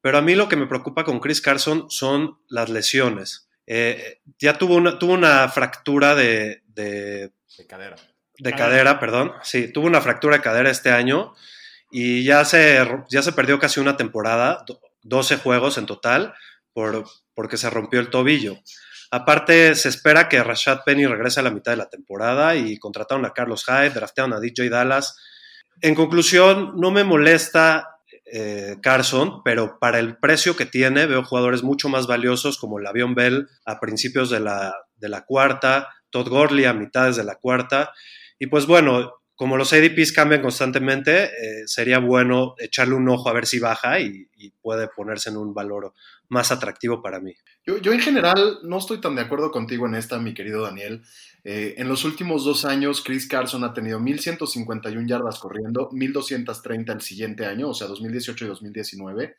pero 0.00 0.16
a 0.16 0.22
mí 0.22 0.36
lo 0.36 0.48
que 0.48 0.54
me 0.54 0.68
preocupa 0.68 1.02
con 1.02 1.18
Chris 1.18 1.40
Carson 1.40 1.90
son 1.90 2.38
las 2.48 2.68
lesiones. 2.68 3.48
Eh, 3.66 4.20
ya 4.38 4.56
tuvo 4.56 4.76
una, 4.76 4.96
tuvo 4.96 5.14
una 5.14 5.48
fractura 5.48 6.14
de, 6.14 6.62
de, 6.68 7.32
De 7.58 7.66
cadera. 7.66 7.96
De 8.38 8.50
Cadera. 8.52 8.66
cadera, 8.68 9.00
perdón. 9.00 9.32
Sí, 9.42 9.72
tuvo 9.72 9.86
una 9.86 10.00
fractura 10.00 10.36
de 10.36 10.42
cadera 10.42 10.70
este 10.70 10.90
año 10.90 11.34
y 11.90 12.24
ya 12.24 12.44
se, 12.44 12.86
ya 13.10 13.22
se 13.22 13.32
perdió 13.32 13.58
casi 13.58 13.80
una 13.80 13.96
temporada, 13.96 14.64
do- 14.66 14.80
12 15.02 15.38
juegos 15.38 15.78
en 15.78 15.86
total, 15.86 16.34
por, 16.72 17.04
porque 17.34 17.56
se 17.56 17.70
rompió 17.70 17.98
el 18.00 18.10
tobillo. 18.10 18.56
Aparte, 19.10 19.74
se 19.74 19.88
espera 19.88 20.28
que 20.28 20.42
Rashad 20.42 20.80
Penny 20.84 21.06
regrese 21.06 21.40
a 21.40 21.42
la 21.42 21.50
mitad 21.50 21.72
de 21.72 21.78
la 21.78 21.88
temporada 21.88 22.56
y 22.56 22.78
contrataron 22.78 23.24
a 23.24 23.32
Carlos 23.32 23.64
Hyde, 23.66 23.90
draftearon 23.90 24.34
a 24.34 24.40
DJ 24.40 24.68
Dallas. 24.68 25.16
En 25.80 25.94
conclusión, 25.94 26.72
no 26.78 26.90
me 26.90 27.04
molesta 27.04 27.88
eh, 28.30 28.76
Carson, 28.82 29.42
pero 29.42 29.78
para 29.80 29.98
el 29.98 30.18
precio 30.18 30.56
que 30.56 30.66
tiene, 30.66 31.06
veo 31.06 31.24
jugadores 31.24 31.62
mucho 31.62 31.88
más 31.88 32.06
valiosos 32.06 32.58
como 32.58 32.78
Lavion 32.80 33.14
Bell 33.14 33.48
a 33.64 33.80
principios 33.80 34.28
de 34.28 34.40
la, 34.40 34.74
de 34.96 35.08
la 35.08 35.24
cuarta, 35.24 35.88
Todd 36.10 36.28
Gurley 36.28 36.66
a 36.66 36.74
mitades 36.74 37.16
de 37.16 37.24
la 37.24 37.36
cuarta. 37.36 37.92
Y 38.38 38.46
pues 38.46 38.66
bueno, 38.66 39.12
como 39.38 39.56
los 39.56 39.72
ADPs 39.72 40.12
cambian 40.12 40.42
constantemente, 40.42 41.26
eh, 41.26 41.62
sería 41.66 42.00
bueno 42.00 42.56
echarle 42.58 42.94
un 42.94 43.08
ojo 43.08 43.28
a 43.28 43.32
ver 43.32 43.46
si 43.46 43.60
baja 43.60 44.00
y, 44.00 44.26
puede 44.60 44.88
ponerse 44.88 45.30
en 45.30 45.36
un 45.36 45.54
valor 45.54 45.94
más 46.28 46.52
atractivo 46.52 47.00
para 47.00 47.20
mí. 47.20 47.34
Yo, 47.64 47.78
yo 47.78 47.92
en 47.92 48.00
general 48.00 48.58
no 48.64 48.78
estoy 48.78 49.00
tan 49.00 49.14
de 49.14 49.22
acuerdo 49.22 49.50
contigo 49.50 49.86
en 49.86 49.94
esta, 49.94 50.18
mi 50.18 50.34
querido 50.34 50.62
Daniel. 50.62 51.02
Eh, 51.44 51.76
en 51.78 51.88
los 51.88 52.04
últimos 52.04 52.44
dos 52.44 52.64
años, 52.64 53.02
Chris 53.02 53.26
Carson 53.26 53.64
ha 53.64 53.72
tenido 53.72 53.98
1.151 54.00 55.08
yardas 55.08 55.38
corriendo, 55.38 55.88
1.230 55.90 56.92
el 56.92 57.00
siguiente 57.00 57.46
año, 57.46 57.68
o 57.70 57.74
sea, 57.74 57.86
2018 57.86 58.44
y 58.44 58.48
2019, 58.48 59.36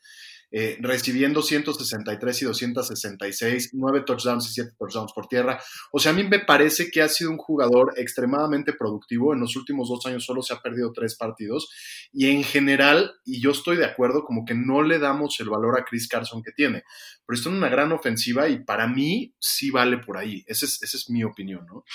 eh, 0.51 0.77
recibiendo 0.81 1.41
163 1.41 2.41
y 2.41 2.45
266, 2.45 3.69
9 3.73 4.03
touchdowns 4.05 4.49
y 4.49 4.53
7 4.53 4.71
touchdowns 4.77 5.13
por 5.13 5.27
tierra. 5.27 5.61
O 5.91 5.99
sea, 5.99 6.11
a 6.11 6.15
mí 6.15 6.23
me 6.23 6.39
parece 6.39 6.89
que 6.89 7.01
ha 7.01 7.09
sido 7.09 7.31
un 7.31 7.37
jugador 7.37 7.93
extremadamente 7.97 8.73
productivo. 8.73 9.33
En 9.33 9.39
los 9.39 9.55
últimos 9.55 9.89
dos 9.89 10.05
años 10.05 10.25
solo 10.25 10.41
se 10.41 10.53
ha 10.53 10.61
perdido 10.61 10.91
tres 10.93 11.15
partidos. 11.15 11.69
Y 12.11 12.29
en 12.29 12.43
general, 12.43 13.13
y 13.25 13.41
yo 13.41 13.51
estoy 13.51 13.77
de 13.77 13.85
acuerdo, 13.85 14.23
como 14.23 14.45
que 14.45 14.55
no 14.55 14.81
le 14.81 14.99
damos 14.99 15.39
el 15.39 15.49
valor 15.49 15.79
a 15.79 15.85
Chris 15.85 16.07
Carson 16.07 16.41
que 16.41 16.51
tiene 16.51 16.83
pero 17.29 17.37
está 17.37 17.49
en 17.49 17.57
una 17.57 17.69
gran 17.69 17.91
ofensiva 17.91 18.49
y 18.49 18.57
para 18.57 18.87
mí 18.87 19.35
sí 19.39 19.69
vale 19.69 19.99
por 19.99 20.17
ahí. 20.17 20.43
Esa 20.47 20.65
es, 20.65 20.81
esa 20.81 20.97
es 20.97 21.11
mi 21.11 21.23
opinión, 21.23 21.63
¿no? 21.67 21.85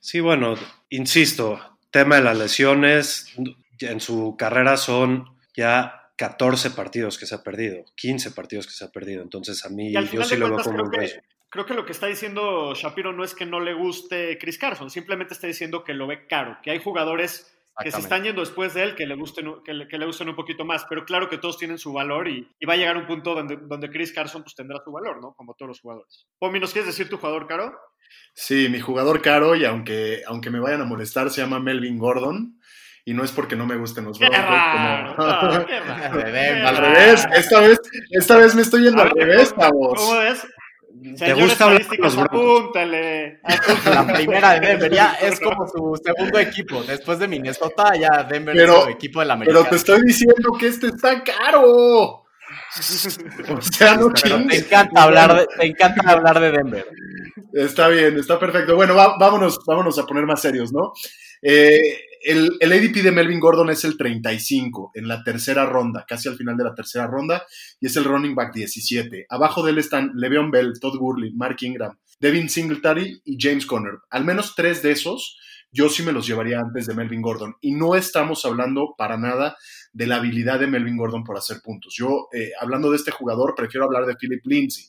Sí, 0.00 0.20
bueno, 0.20 0.54
insisto, 0.88 1.60
tema 1.90 2.16
de 2.16 2.22
las 2.22 2.38
lesiones, 2.38 3.26
en 3.80 4.00
su 4.00 4.34
carrera 4.38 4.78
son 4.78 5.36
ya 5.54 5.97
14 6.18 6.70
partidos 6.72 7.16
que 7.16 7.26
se 7.26 7.34
ha 7.34 7.42
perdido, 7.42 7.84
15 7.94 8.32
partidos 8.32 8.66
que 8.66 8.72
se 8.72 8.84
ha 8.84 8.90
perdido, 8.90 9.22
entonces 9.22 9.64
a 9.64 9.70
mí 9.70 9.92
yo 9.92 10.24
sí 10.24 10.36
lo 10.36 10.50
veo 10.50 10.58
como 10.62 10.82
un 10.82 10.90
creo 10.90 11.00
riesgo. 11.00 11.20
que, 11.20 11.26
creo 11.48 11.64
que 11.64 11.74
lo 11.74 11.86
que 11.86 11.92
está 11.92 12.06
diciendo 12.06 12.74
Shapiro 12.74 13.12
no 13.12 13.24
es 13.24 13.34
que 13.34 13.46
no 13.46 13.60
le 13.60 13.72
guste 13.72 14.36
Chris 14.38 14.58
Carson, 14.58 14.90
simplemente 14.90 15.32
está 15.32 15.46
diciendo 15.46 15.84
que 15.84 15.94
lo 15.94 16.06
ve 16.06 16.26
caro, 16.26 16.58
que 16.62 16.72
hay 16.72 16.80
jugadores 16.80 17.54
que 17.80 17.92
se 17.92 18.00
están 18.00 18.24
yendo 18.24 18.40
después 18.40 18.74
de 18.74 18.82
él 18.82 18.96
que 18.96 19.06
le 19.06 19.14
gusten, 19.14 19.62
que 19.64 19.72
le, 19.72 19.86
que 19.86 19.98
le 19.98 20.06
gusten 20.06 20.28
un 20.28 20.34
poquito 20.34 20.64
más, 20.64 20.84
pero 20.88 21.04
claro 21.04 21.28
que 21.28 21.38
todos 21.38 21.56
tienen 21.56 21.78
su 21.78 21.92
valor 21.92 22.26
y, 22.26 22.48
y 22.58 22.66
va 22.66 22.74
a 22.74 22.76
llegar 22.76 22.96
un 22.96 23.06
punto 23.06 23.36
donde, 23.36 23.56
donde 23.56 23.88
Chris 23.88 24.12
Carson 24.12 24.42
pues 24.42 24.56
tendrá 24.56 24.80
su 24.84 24.90
valor, 24.90 25.22
¿no? 25.22 25.34
Como 25.34 25.54
todos 25.54 25.68
los 25.68 25.80
jugadores. 25.80 26.26
Pomi, 26.40 26.58
¿nos 26.58 26.72
quieres 26.72 26.88
decir 26.88 27.08
tu 27.08 27.18
jugador 27.18 27.46
caro? 27.46 27.78
Sí, 28.34 28.68
mi 28.68 28.80
jugador 28.80 29.22
caro, 29.22 29.54
y 29.54 29.64
aunque, 29.64 30.22
aunque 30.26 30.50
me 30.50 30.58
vayan 30.60 30.80
a 30.80 30.84
molestar, 30.84 31.30
se 31.30 31.40
llama 31.40 31.60
Melvin 31.60 31.98
Gordon. 31.98 32.57
Y 33.08 33.14
no 33.14 33.24
es 33.24 33.32
porque 33.32 33.56
no 33.56 33.64
me 33.64 33.76
gusten 33.76 34.04
los 34.04 34.18
¡Qué 34.18 34.28
Broncos. 34.28 34.44
raro! 34.50 35.16
como- 35.16 35.28
no, 35.58 35.66
qué 35.66 35.80
raro, 35.80 36.16
De 36.18 36.24
qué 36.24 36.30
Denver. 36.30 36.66
al 36.66 36.76
raro. 36.76 36.94
revés, 36.94 37.26
esta 37.34 37.60
vez, 37.60 37.78
esta 38.10 38.36
vez 38.36 38.54
me 38.54 38.60
estoy 38.62 38.82
yendo 38.82 39.00
al 39.02 39.10
revés, 39.10 39.52
¿cómo- 39.54 39.62
chavos. 39.62 39.98
¿Cómo 40.00 40.18
ves? 40.18 40.46
¿Te 41.00 41.16
Señor 41.16 41.40
gusta 41.40 41.64
hablar 41.64 41.82
los 41.98 42.16
Broncos? 42.16 42.60
apúntale. 42.60 43.40
La 43.86 44.06
primera 44.12 44.52
de 44.60 44.66
Denver 44.66 44.92
ya 44.92 45.14
es 45.22 45.40
como 45.40 45.66
su 45.68 45.98
segundo 46.04 46.38
equipo. 46.38 46.82
Después 46.82 47.18
de 47.18 47.28
Minnesota, 47.28 47.94
ya 47.96 48.24
Denver 48.24 48.54
Pero- 48.54 48.78
es 48.78 48.84
su 48.84 48.88
equipo 48.90 49.20
de 49.20 49.26
la 49.26 49.38
Pero 49.38 49.50
América. 49.52 49.70
te 49.70 49.76
estoy 49.76 50.02
diciendo 50.02 50.52
que 50.60 50.66
este 50.66 50.88
está 50.88 51.22
caro. 51.24 52.24
O 53.56 53.62
sea, 53.62 53.94
no 53.96 54.08
Pero 54.10 54.14
te 54.14 54.28
chingues. 54.28 54.58
encanta 54.66 55.02
hablar 55.02 55.34
de, 55.34 55.46
te 55.58 55.66
encanta 55.66 56.10
hablar 56.10 56.40
de 56.40 56.50
Denver. 56.50 56.86
Está 57.54 57.88
bien, 57.88 58.18
está 58.18 58.38
perfecto. 58.38 58.74
Bueno, 58.76 58.94
va- 58.94 59.16
vámonos, 59.18 59.58
vámonos 59.66 59.98
a 59.98 60.04
poner 60.06 60.24
más 60.26 60.40
serios, 60.42 60.72
¿no? 60.72 60.92
Eh, 61.42 62.00
el, 62.22 62.56
el 62.60 62.72
ADP 62.72 63.02
de 63.02 63.12
Melvin 63.12 63.40
Gordon 63.40 63.70
es 63.70 63.84
el 63.84 63.96
35 63.96 64.92
en 64.94 65.08
la 65.08 65.22
tercera 65.22 65.66
ronda, 65.66 66.04
casi 66.06 66.28
al 66.28 66.36
final 66.36 66.56
de 66.56 66.64
la 66.64 66.74
tercera 66.74 67.06
ronda, 67.06 67.44
y 67.80 67.86
es 67.86 67.96
el 67.96 68.04
running 68.04 68.34
back 68.34 68.54
17. 68.54 69.26
Abajo 69.28 69.64
de 69.64 69.72
él 69.72 69.78
están 69.78 70.12
Le'Veon 70.14 70.50
Bell, 70.50 70.78
Todd 70.80 70.98
Gurley, 70.98 71.32
Mark 71.32 71.56
Ingram, 71.60 71.98
Devin 72.20 72.48
Singletary 72.48 73.20
y 73.24 73.36
James 73.38 73.66
Conner. 73.66 73.98
Al 74.10 74.24
menos 74.24 74.54
tres 74.54 74.82
de 74.82 74.92
esos 74.92 75.38
yo 75.70 75.88
sí 75.88 76.02
me 76.02 76.12
los 76.12 76.26
llevaría 76.26 76.60
antes 76.60 76.86
de 76.86 76.94
Melvin 76.94 77.22
Gordon. 77.22 77.56
Y 77.60 77.72
no 77.72 77.94
estamos 77.94 78.44
hablando 78.44 78.94
para 78.96 79.18
nada 79.18 79.56
de 79.92 80.06
la 80.06 80.16
habilidad 80.16 80.60
de 80.60 80.66
Melvin 80.66 80.96
Gordon 80.96 81.24
por 81.24 81.36
hacer 81.36 81.58
puntos. 81.62 81.94
Yo, 81.96 82.28
eh, 82.32 82.52
hablando 82.60 82.90
de 82.90 82.96
este 82.96 83.10
jugador, 83.10 83.54
prefiero 83.54 83.84
hablar 83.84 84.06
de 84.06 84.16
Philip 84.16 84.44
Lindsay, 84.46 84.86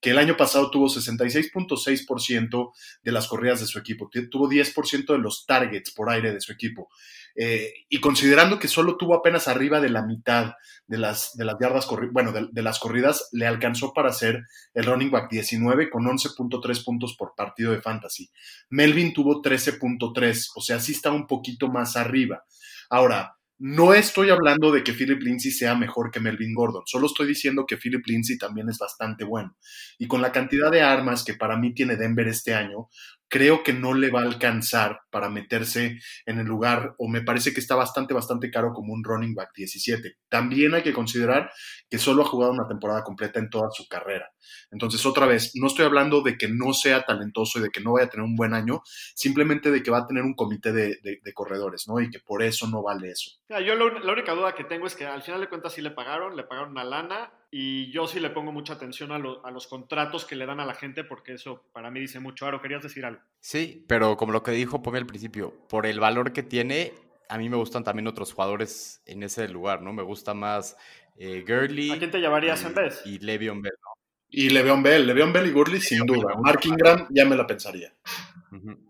que 0.00 0.10
el 0.10 0.18
año 0.18 0.36
pasado 0.36 0.70
tuvo 0.70 0.88
66.6% 0.88 2.72
de 3.02 3.12
las 3.12 3.26
corridas 3.26 3.60
de 3.60 3.66
su 3.66 3.78
equipo, 3.78 4.08
tu- 4.10 4.28
tuvo 4.28 4.48
10% 4.48 5.12
de 5.14 5.18
los 5.18 5.46
targets 5.46 5.92
por 5.92 6.10
aire 6.10 6.32
de 6.32 6.40
su 6.40 6.52
equipo. 6.52 6.88
Eh, 7.36 7.72
y 7.88 8.00
considerando 8.00 8.58
que 8.58 8.68
solo 8.68 8.96
tuvo 8.96 9.14
apenas 9.14 9.48
arriba 9.48 9.80
de 9.80 9.88
la 9.90 10.02
mitad 10.06 10.52
de 10.86 10.98
las, 10.98 11.32
de 11.36 11.44
las 11.44 11.56
yardas, 11.60 11.88
bueno, 12.12 12.32
de, 12.32 12.48
de 12.52 12.62
las 12.62 12.78
corridas, 12.78 13.28
le 13.32 13.46
alcanzó 13.46 13.92
para 13.92 14.12
ser 14.12 14.42
el 14.74 14.84
running 14.84 15.10
back 15.10 15.30
19 15.30 15.90
con 15.90 16.04
11.3 16.04 16.84
puntos 16.84 17.16
por 17.16 17.34
partido 17.34 17.72
de 17.72 17.80
fantasy. 17.80 18.30
Melvin 18.70 19.12
tuvo 19.14 19.42
13.3, 19.42 20.50
o 20.54 20.60
sea, 20.60 20.78
sí 20.80 20.92
está 20.92 21.10
un 21.10 21.26
poquito 21.26 21.68
más 21.68 21.96
arriba. 21.96 22.44
Ahora, 22.90 23.36
no 23.58 23.94
estoy 23.94 24.30
hablando 24.30 24.72
de 24.72 24.82
que 24.82 24.92
Philip 24.92 25.22
Lindsay 25.22 25.52
sea 25.52 25.74
mejor 25.74 26.10
que 26.10 26.20
Melvin 26.20 26.54
Gordon, 26.54 26.82
solo 26.86 27.06
estoy 27.06 27.28
diciendo 27.28 27.66
que 27.66 27.76
Philip 27.76 28.04
Lindsay 28.06 28.36
también 28.36 28.68
es 28.68 28.78
bastante 28.78 29.24
bueno. 29.24 29.56
Y 29.98 30.06
con 30.06 30.20
la 30.22 30.32
cantidad 30.32 30.70
de 30.70 30.82
armas 30.82 31.24
que 31.24 31.34
para 31.34 31.56
mí 31.56 31.72
tiene 31.72 31.96
Denver 31.96 32.26
este 32.26 32.54
año, 32.54 32.88
creo 33.34 33.64
que 33.64 33.72
no 33.72 33.94
le 33.94 34.12
va 34.12 34.20
a 34.20 34.24
alcanzar 34.26 35.00
para 35.10 35.28
meterse 35.28 35.98
en 36.24 36.38
el 36.38 36.46
lugar, 36.46 36.94
o 36.98 37.08
me 37.08 37.20
parece 37.20 37.52
que 37.52 37.58
está 37.58 37.74
bastante, 37.74 38.14
bastante 38.14 38.48
caro 38.48 38.72
como 38.72 38.92
un 38.92 39.02
running 39.02 39.34
back 39.34 39.50
17. 39.56 40.18
También 40.28 40.72
hay 40.72 40.84
que 40.84 40.92
considerar 40.92 41.50
que 41.90 41.98
solo 41.98 42.22
ha 42.22 42.26
jugado 42.26 42.52
una 42.52 42.68
temporada 42.68 43.02
completa 43.02 43.40
en 43.40 43.50
toda 43.50 43.70
su 43.72 43.88
carrera. 43.88 44.30
Entonces, 44.70 45.04
otra 45.04 45.26
vez, 45.26 45.50
no 45.56 45.66
estoy 45.66 45.84
hablando 45.84 46.22
de 46.22 46.38
que 46.38 46.46
no 46.46 46.72
sea 46.74 47.04
talentoso 47.04 47.58
y 47.58 47.62
de 47.62 47.70
que 47.70 47.80
no 47.80 47.94
vaya 47.94 48.06
a 48.06 48.10
tener 48.10 48.24
un 48.24 48.36
buen 48.36 48.54
año, 48.54 48.82
simplemente 49.16 49.72
de 49.72 49.82
que 49.82 49.90
va 49.90 49.98
a 49.98 50.06
tener 50.06 50.22
un 50.22 50.34
comité 50.34 50.72
de, 50.72 50.98
de- 51.02 51.32
corredores, 51.34 51.88
¿no? 51.88 51.98
Y 52.00 52.10
que 52.10 52.20
por 52.20 52.44
eso 52.44 52.68
no 52.68 52.84
vale 52.84 53.10
eso. 53.10 53.32
Ya, 53.48 53.58
yo 53.58 53.74
la 53.74 54.12
única 54.12 54.32
duda 54.34 54.54
que 54.54 54.62
tengo 54.62 54.86
es 54.86 54.94
que 54.94 55.06
al 55.06 55.22
final 55.22 55.40
de 55.40 55.48
cuentas 55.48 55.72
sí 55.72 55.82
le 55.82 55.90
pagaron, 55.90 56.36
le 56.36 56.44
pagaron 56.44 56.70
una 56.70 56.84
lana 56.84 57.32
y 57.56 57.92
yo 57.92 58.08
sí 58.08 58.18
le 58.18 58.30
pongo 58.30 58.50
mucha 58.50 58.72
atención 58.72 59.12
a, 59.12 59.18
lo- 59.18 59.46
a 59.46 59.52
los 59.52 59.68
contratos 59.68 60.24
que 60.24 60.34
le 60.34 60.44
dan 60.44 60.58
a 60.58 60.66
la 60.66 60.74
gente 60.74 61.04
porque 61.04 61.34
eso 61.34 61.62
para 61.72 61.88
mí 61.90 62.00
dice 62.00 62.18
mucho. 62.18 62.46
Aro, 62.46 62.60
¿querías 62.60 62.82
decir 62.82 63.04
algo? 63.04 63.20
Sí, 63.38 63.84
pero 63.86 64.16
como 64.16 64.32
lo 64.32 64.42
que 64.42 64.50
dijo 64.50 64.82
Pomi 64.82 64.98
al 64.98 65.06
principio, 65.06 65.54
por 65.68 65.86
el 65.86 66.00
valor 66.00 66.32
que 66.32 66.42
tiene, 66.42 66.92
a 67.28 67.38
mí 67.38 67.48
me 67.48 67.56
gustan 67.56 67.84
también 67.84 68.08
otros 68.08 68.32
jugadores 68.32 69.02
en 69.06 69.22
ese 69.22 69.46
lugar, 69.48 69.82
¿no? 69.82 69.92
Me 69.92 70.02
gusta 70.02 70.34
más 70.34 70.76
eh, 71.16 71.44
Gurley. 71.46 71.92
¿A 71.92 71.98
quién 71.98 72.10
te 72.10 72.18
llevarías 72.18 72.60
y- 72.62 72.66
en 72.66 72.74
vez? 72.74 73.02
Y 73.06 73.18
Le'Veon 73.20 73.62
Bell, 73.62 73.72
¿no? 73.80 73.90
Y 74.30 74.50
Le'Veon 74.50 74.82
Bell, 74.82 75.06
Le'Veon 75.06 75.32
Bell 75.32 75.46
y 75.46 75.52
Gurley 75.52 75.80
sin 75.80 76.04
duda. 76.06 76.34
Mark 76.42 76.60
Ingram 76.64 77.06
ya 77.10 77.24
me 77.24 77.36
la 77.36 77.46
pensaría. 77.46 77.94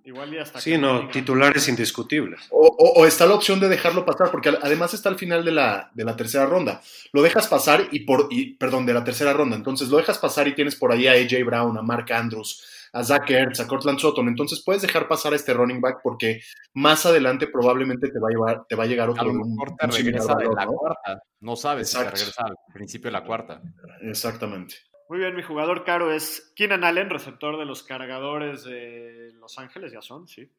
Igual 0.04 0.34
y 0.34 0.38
hasta 0.38 0.60
Sí, 0.60 0.72
que 0.72 0.78
no, 0.78 1.08
titulares 1.08 1.68
indiscutibles. 1.68 2.40
O, 2.50 2.66
o- 2.66 3.00
o 3.00 3.06
está 3.06 3.26
la 3.26 3.34
opción 3.34 3.60
de 3.60 3.68
dejarlo 3.68 4.04
pasar, 4.04 4.30
porque 4.30 4.50
además 4.60 4.94
está 4.94 5.08
al 5.08 5.16
final 5.18 5.44
de 5.44 5.52
la, 5.52 5.90
de 5.94 6.04
la 6.04 6.16
tercera 6.16 6.46
ronda. 6.46 6.80
Lo 7.12 7.22
dejas 7.22 7.48
pasar 7.48 7.88
y 7.90 8.00
por, 8.00 8.28
y, 8.30 8.54
perdón, 8.54 8.86
de 8.86 8.94
la 8.94 9.04
tercera 9.04 9.32
ronda. 9.32 9.56
Entonces 9.56 9.88
lo 9.88 9.96
dejas 9.96 10.18
pasar 10.18 10.48
y 10.48 10.54
tienes 10.54 10.76
por 10.76 10.92
ahí 10.92 11.06
a 11.06 11.12
AJ 11.12 11.44
Brown, 11.44 11.76
a 11.78 11.82
Mark 11.82 12.12
Andrews, 12.12 12.64
a 12.92 13.02
Zach 13.02 13.28
Ertz, 13.30 13.60
a 13.60 13.66
Cortland 13.66 13.98
Sutton. 13.98 14.28
Entonces 14.28 14.62
puedes 14.64 14.82
dejar 14.82 15.08
pasar 15.08 15.32
a 15.32 15.36
este 15.36 15.52
running 15.54 15.80
back 15.80 15.98
porque 16.02 16.42
más 16.74 17.06
adelante 17.06 17.46
probablemente 17.46 18.08
te 18.08 18.18
va 18.20 18.28
a, 18.28 18.30
llevar, 18.30 18.64
te 18.68 18.76
va 18.76 18.84
a 18.84 18.86
llegar 18.86 19.08
A 19.08 19.12
otro 19.12 19.24
lo 19.24 19.32
de 19.32 19.38
un, 19.38 19.50
mejor 19.56 19.76
te 19.76 19.86
un 19.86 19.92
similar 19.92 20.20
regresa 20.20 20.34
de 20.38 20.44
valor, 20.46 20.54
la 20.56 20.64
¿no? 20.66 20.72
cuarta. 20.72 21.22
No 21.40 21.56
sabes 21.56 21.90
si 21.90 21.96
te 21.98 22.04
regresa 22.04 22.42
al 22.44 22.56
principio 22.72 23.08
de 23.08 23.12
la 23.12 23.24
cuarta. 23.24 23.60
Exactamente. 24.02 24.76
Muy 25.08 25.18
bien, 25.18 25.36
mi 25.36 25.42
jugador 25.42 25.84
caro 25.84 26.10
es 26.12 26.52
Keenan 26.56 26.82
Allen, 26.82 27.10
receptor 27.10 27.58
de 27.58 27.66
los 27.66 27.82
cargadores 27.82 28.64
de 28.64 29.32
Los 29.34 29.58
Ángeles, 29.58 29.92
ya 29.92 30.00
son, 30.00 30.26
sí. 30.26 30.50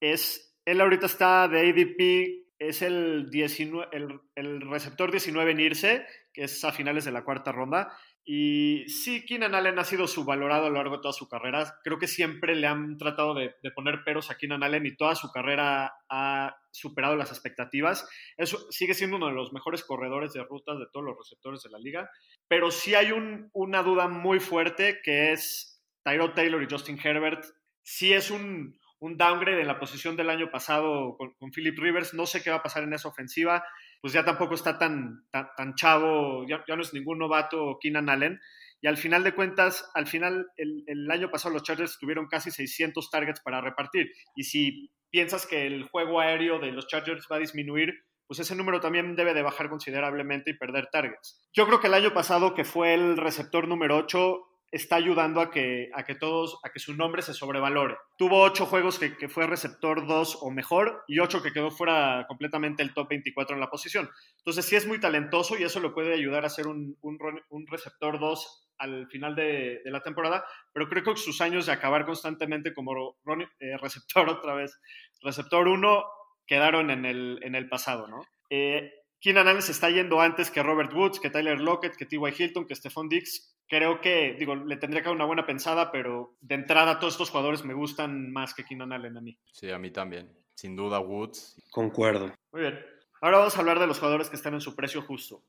Es, 0.00 0.56
él 0.64 0.80
ahorita 0.80 1.06
está 1.06 1.48
de 1.48 1.60
ADP, 1.60 2.44
es 2.58 2.80
el, 2.80 3.30
19, 3.30 3.88
el, 3.92 4.20
el 4.36 4.60
receptor 4.62 5.10
19 5.10 5.50
en 5.50 5.60
irse, 5.60 6.06
que 6.32 6.44
es 6.44 6.64
a 6.64 6.72
finales 6.72 7.04
de 7.04 7.12
la 7.12 7.24
cuarta 7.24 7.52
ronda. 7.52 7.94
Y 8.26 8.88
sí, 8.88 9.26
Keenan 9.26 9.54
Allen 9.54 9.78
ha 9.78 9.84
sido 9.84 10.06
subvalorado 10.06 10.66
a 10.66 10.68
lo 10.70 10.76
largo 10.76 10.96
de 10.96 11.02
toda 11.02 11.12
su 11.12 11.28
carrera. 11.28 11.78
Creo 11.84 11.98
que 11.98 12.06
siempre 12.06 12.56
le 12.56 12.66
han 12.66 12.96
tratado 12.96 13.34
de, 13.34 13.54
poner 13.74 14.02
peros 14.02 14.30
a 14.30 14.38
Keenan 14.38 14.62
Allen 14.62 14.86
y 14.86 14.96
toda 14.96 15.14
su 15.14 15.30
carrera 15.30 15.92
ha 16.08 16.56
superado 16.70 17.16
las 17.16 17.30
expectativas. 17.30 18.08
Eso 18.38 18.70
sigue 18.70 18.94
siendo 18.94 19.18
uno 19.18 19.26
de 19.26 19.34
los 19.34 19.52
mejores 19.52 19.84
corredores 19.84 20.32
de 20.32 20.42
rutas 20.42 20.78
de 20.78 20.86
todos 20.90 21.04
los 21.04 21.18
receptores 21.18 21.62
de 21.62 21.70
la 21.70 21.78
liga. 21.78 22.10
Pero 22.48 22.70
sí 22.70 22.94
hay 22.94 23.12
un, 23.12 23.50
una 23.52 23.82
duda 23.82 24.08
muy 24.08 24.40
fuerte 24.40 25.00
que 25.04 25.32
es 25.32 25.74
Tyrod 26.04 26.32
Taylor 26.32 26.62
y 26.62 26.68
Justin 26.70 26.98
Herbert. 27.02 27.44
Sí 27.82 28.12
es 28.12 28.30
un, 28.30 28.78
downgrade 29.00 29.60
en 29.60 29.66
la 29.66 29.78
posición 29.78 30.16
del 30.16 30.30
año 30.30 30.50
pasado 30.50 31.16
con, 31.18 31.50
Philip 31.50 31.78
Rivers. 31.78 32.14
No 32.14 32.26
sé 32.26 32.42
qué 32.42 32.50
va 32.50 32.56
a 32.56 32.62
pasar 32.62 32.84
en 32.84 32.92
esa 32.94 33.08
ofensiva. 33.08 33.64
Pues 34.04 34.12
ya 34.12 34.22
tampoco 34.22 34.52
está 34.52 34.76
tan, 34.76 35.24
tan, 35.30 35.74
chavo, 35.76 36.46
ya, 36.46 36.62
ya, 36.68 36.76
no 36.76 36.82
es 36.82 36.92
ningún 36.92 37.18
novato 37.18 37.78
Keenan 37.80 38.10
Allen. 38.10 38.38
Y 38.82 38.86
al 38.86 38.98
final 38.98 39.24
de 39.24 39.34
cuentas, 39.34 39.90
al 39.94 40.06
final, 40.06 40.46
el, 40.58 40.84
el, 40.86 41.10
año 41.10 41.30
pasado 41.30 41.54
los 41.54 41.62
Chargers 41.62 41.98
tuvieron 41.98 42.26
casi 42.26 42.50
600 42.50 43.10
targets 43.10 43.40
para 43.40 43.62
repartir. 43.62 44.12
Y 44.36 44.44
si 44.44 44.90
piensas 45.08 45.46
que 45.46 45.66
el 45.66 45.84
juego 45.84 46.20
aéreo 46.20 46.58
de 46.58 46.72
los 46.72 46.86
Chargers 46.86 47.26
va 47.32 47.36
a 47.36 47.38
disminuir, 47.38 47.94
pues 48.26 48.40
ese 48.40 48.54
número 48.54 48.78
también 48.78 49.16
debe 49.16 49.32
de 49.32 49.40
bajar 49.40 49.70
considerablemente 49.70 50.50
y 50.50 50.58
perder 50.58 50.88
targets. 50.92 51.40
Yo 51.54 51.64
creo 51.66 51.80
que 51.80 51.86
el 51.86 51.94
año 51.94 52.12
pasado, 52.12 52.52
que 52.52 52.64
fue 52.64 52.92
el 52.92 53.16
receptor 53.16 53.66
número 53.66 53.96
8, 53.96 54.38
está 54.74 54.96
ayudando 54.96 55.40
a 55.40 55.52
que, 55.52 55.88
a 55.94 56.04
que 56.04 56.16
todos, 56.16 56.58
a 56.64 56.70
que 56.70 56.80
su 56.80 56.94
nombre 56.94 57.22
se 57.22 57.32
sobrevalore. 57.32 57.96
Tuvo 58.18 58.42
ocho 58.42 58.66
juegos 58.66 58.98
que, 58.98 59.28
fue 59.28 59.46
receptor 59.46 60.06
2 60.06 60.38
o 60.40 60.50
mejor 60.50 61.04
y 61.06 61.20
ocho 61.20 61.42
que 61.42 61.52
quedó 61.52 61.70
fuera 61.70 62.24
completamente 62.26 62.82
el 62.82 62.92
top 62.92 63.08
24 63.10 63.54
en 63.54 63.60
la 63.60 63.70
posición. 63.70 64.10
Entonces 64.38 64.64
sí 64.64 64.74
es 64.74 64.86
muy 64.86 64.98
talentoso 64.98 65.56
y 65.56 65.62
eso 65.62 65.78
lo 65.78 65.94
puede 65.94 66.14
ayudar 66.14 66.44
a 66.44 66.50
ser 66.50 66.66
un, 66.66 66.96
un, 67.02 67.18
un 67.50 67.66
receptor 67.68 68.18
2 68.18 68.68
al 68.78 69.06
final 69.06 69.36
de, 69.36 69.80
la 69.84 70.02
temporada, 70.02 70.44
pero 70.72 70.88
creo 70.88 71.04
que 71.04 71.16
sus 71.16 71.40
años 71.40 71.66
de 71.66 71.72
acabar 71.72 72.04
constantemente 72.04 72.74
como 72.74 73.16
eh, 73.60 73.76
receptor 73.80 74.28
otra 74.28 74.54
vez, 74.54 74.80
receptor 75.22 75.68
1, 75.68 76.04
quedaron 76.46 76.90
en 76.90 77.04
el, 77.04 77.38
en 77.42 77.54
el 77.54 77.68
pasado, 77.68 78.08
¿no? 78.08 78.22
Eh, 78.50 78.92
Keenan 79.20 79.56
está 79.56 79.88
yendo 79.88 80.20
antes 80.20 80.50
que 80.50 80.62
Robert 80.62 80.92
Woods, 80.92 81.18
que 81.18 81.30
Tyler 81.30 81.58
Lockett, 81.58 81.96
que 81.96 82.04
T.Y. 82.04 82.20
Hilton, 82.36 82.66
que 82.66 82.74
Stephon 82.74 83.08
Dix. 83.08 83.53
Creo 83.68 84.00
que, 84.00 84.36
digo, 84.38 84.54
le 84.54 84.76
tendría 84.76 85.02
que 85.02 85.08
dar 85.08 85.16
una 85.16 85.24
buena 85.24 85.46
pensada, 85.46 85.90
pero 85.90 86.36
de 86.40 86.54
entrada 86.54 86.98
todos 86.98 87.14
estos 87.14 87.30
jugadores 87.30 87.64
me 87.64 87.74
gustan 87.74 88.30
más 88.32 88.54
que 88.54 88.64
Keenan 88.64 88.92
Allen 88.92 89.16
a 89.16 89.20
mí. 89.20 89.38
Sí, 89.52 89.70
a 89.70 89.78
mí 89.78 89.90
también. 89.90 90.30
Sin 90.54 90.76
duda 90.76 91.00
Woods. 91.00 91.60
Concuerdo. 91.70 92.32
Muy 92.52 92.62
bien. 92.62 92.78
Ahora 93.20 93.38
vamos 93.38 93.56
a 93.56 93.60
hablar 93.60 93.78
de 93.78 93.86
los 93.86 93.98
jugadores 93.98 94.28
que 94.28 94.36
están 94.36 94.54
en 94.54 94.60
su 94.60 94.76
precio 94.76 95.02
justo. 95.02 95.42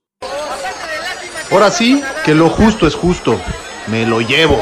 Ahora 1.52 1.70
sí, 1.70 2.02
que 2.24 2.34
lo 2.34 2.50
justo 2.50 2.88
es 2.88 2.96
justo. 2.96 3.40
Me 3.88 4.06
lo 4.06 4.22
llevo. 4.22 4.58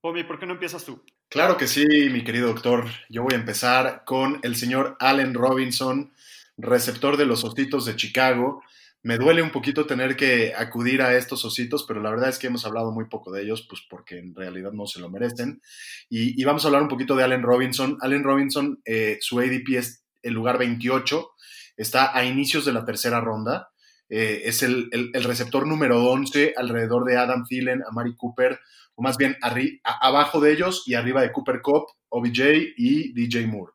Pomi, 0.00 0.22
¿por 0.22 0.38
qué 0.38 0.46
no 0.46 0.52
empiezas 0.52 0.84
tú? 0.84 1.02
Claro 1.28 1.56
que 1.56 1.66
sí, 1.66 1.84
mi 2.10 2.22
querido 2.22 2.48
doctor. 2.48 2.86
Yo 3.08 3.24
voy 3.24 3.34
a 3.34 3.38
empezar 3.38 4.04
con 4.04 4.38
el 4.42 4.54
señor 4.56 4.96
Allen 5.00 5.34
Robinson 5.34 6.12
receptor 6.56 7.16
de 7.16 7.26
los 7.26 7.44
Ositos 7.44 7.84
de 7.84 7.96
Chicago. 7.96 8.62
Me 9.04 9.18
duele 9.18 9.42
un 9.42 9.50
poquito 9.50 9.84
tener 9.84 10.16
que 10.16 10.54
acudir 10.56 11.02
a 11.02 11.14
estos 11.14 11.44
ositos, 11.44 11.84
pero 11.86 12.00
la 12.00 12.08
verdad 12.08 12.30
es 12.30 12.38
que 12.38 12.46
hemos 12.46 12.64
hablado 12.64 12.90
muy 12.90 13.04
poco 13.04 13.30
de 13.30 13.42
ellos, 13.42 13.66
pues 13.68 13.82
porque 13.86 14.16
en 14.16 14.34
realidad 14.34 14.72
no 14.72 14.86
se 14.86 14.98
lo 14.98 15.10
merecen. 15.10 15.60
Y, 16.08 16.42
vamos 16.42 16.64
a 16.64 16.68
hablar 16.68 16.80
un 16.80 16.88
poquito 16.88 17.14
de 17.14 17.22
Allen 17.22 17.42
Robinson. 17.42 17.98
Allen 18.00 18.24
Robinson, 18.24 18.80
eh, 18.86 19.18
su 19.20 19.38
ADP 19.40 19.76
es 19.76 20.06
el 20.22 20.32
lugar 20.32 20.56
28, 20.56 21.32
está 21.76 22.16
a 22.16 22.24
inicios 22.24 22.64
de 22.64 22.72
la 22.72 22.86
tercera 22.86 23.20
ronda. 23.20 23.68
Eh, 24.08 24.40
es 24.46 24.62
el, 24.62 24.88
receptor 25.12 25.66
número 25.66 26.02
11 26.02 26.54
alrededor 26.56 27.04
de 27.04 27.18
Adam 27.18 27.44
Thielen, 27.44 27.82
Amari 27.86 28.16
Cooper, 28.16 28.58
o 28.94 29.02
más 29.02 29.18
bien 29.18 29.36
abajo 29.82 30.40
de 30.40 30.50
ellos 30.50 30.82
y 30.86 30.94
arriba 30.94 31.20
de 31.20 31.30
Cooper 31.30 31.60
Cup, 31.60 31.88
OBJ 32.08 32.72
y 32.78 33.12
DJ 33.12 33.48
Moore. 33.48 33.72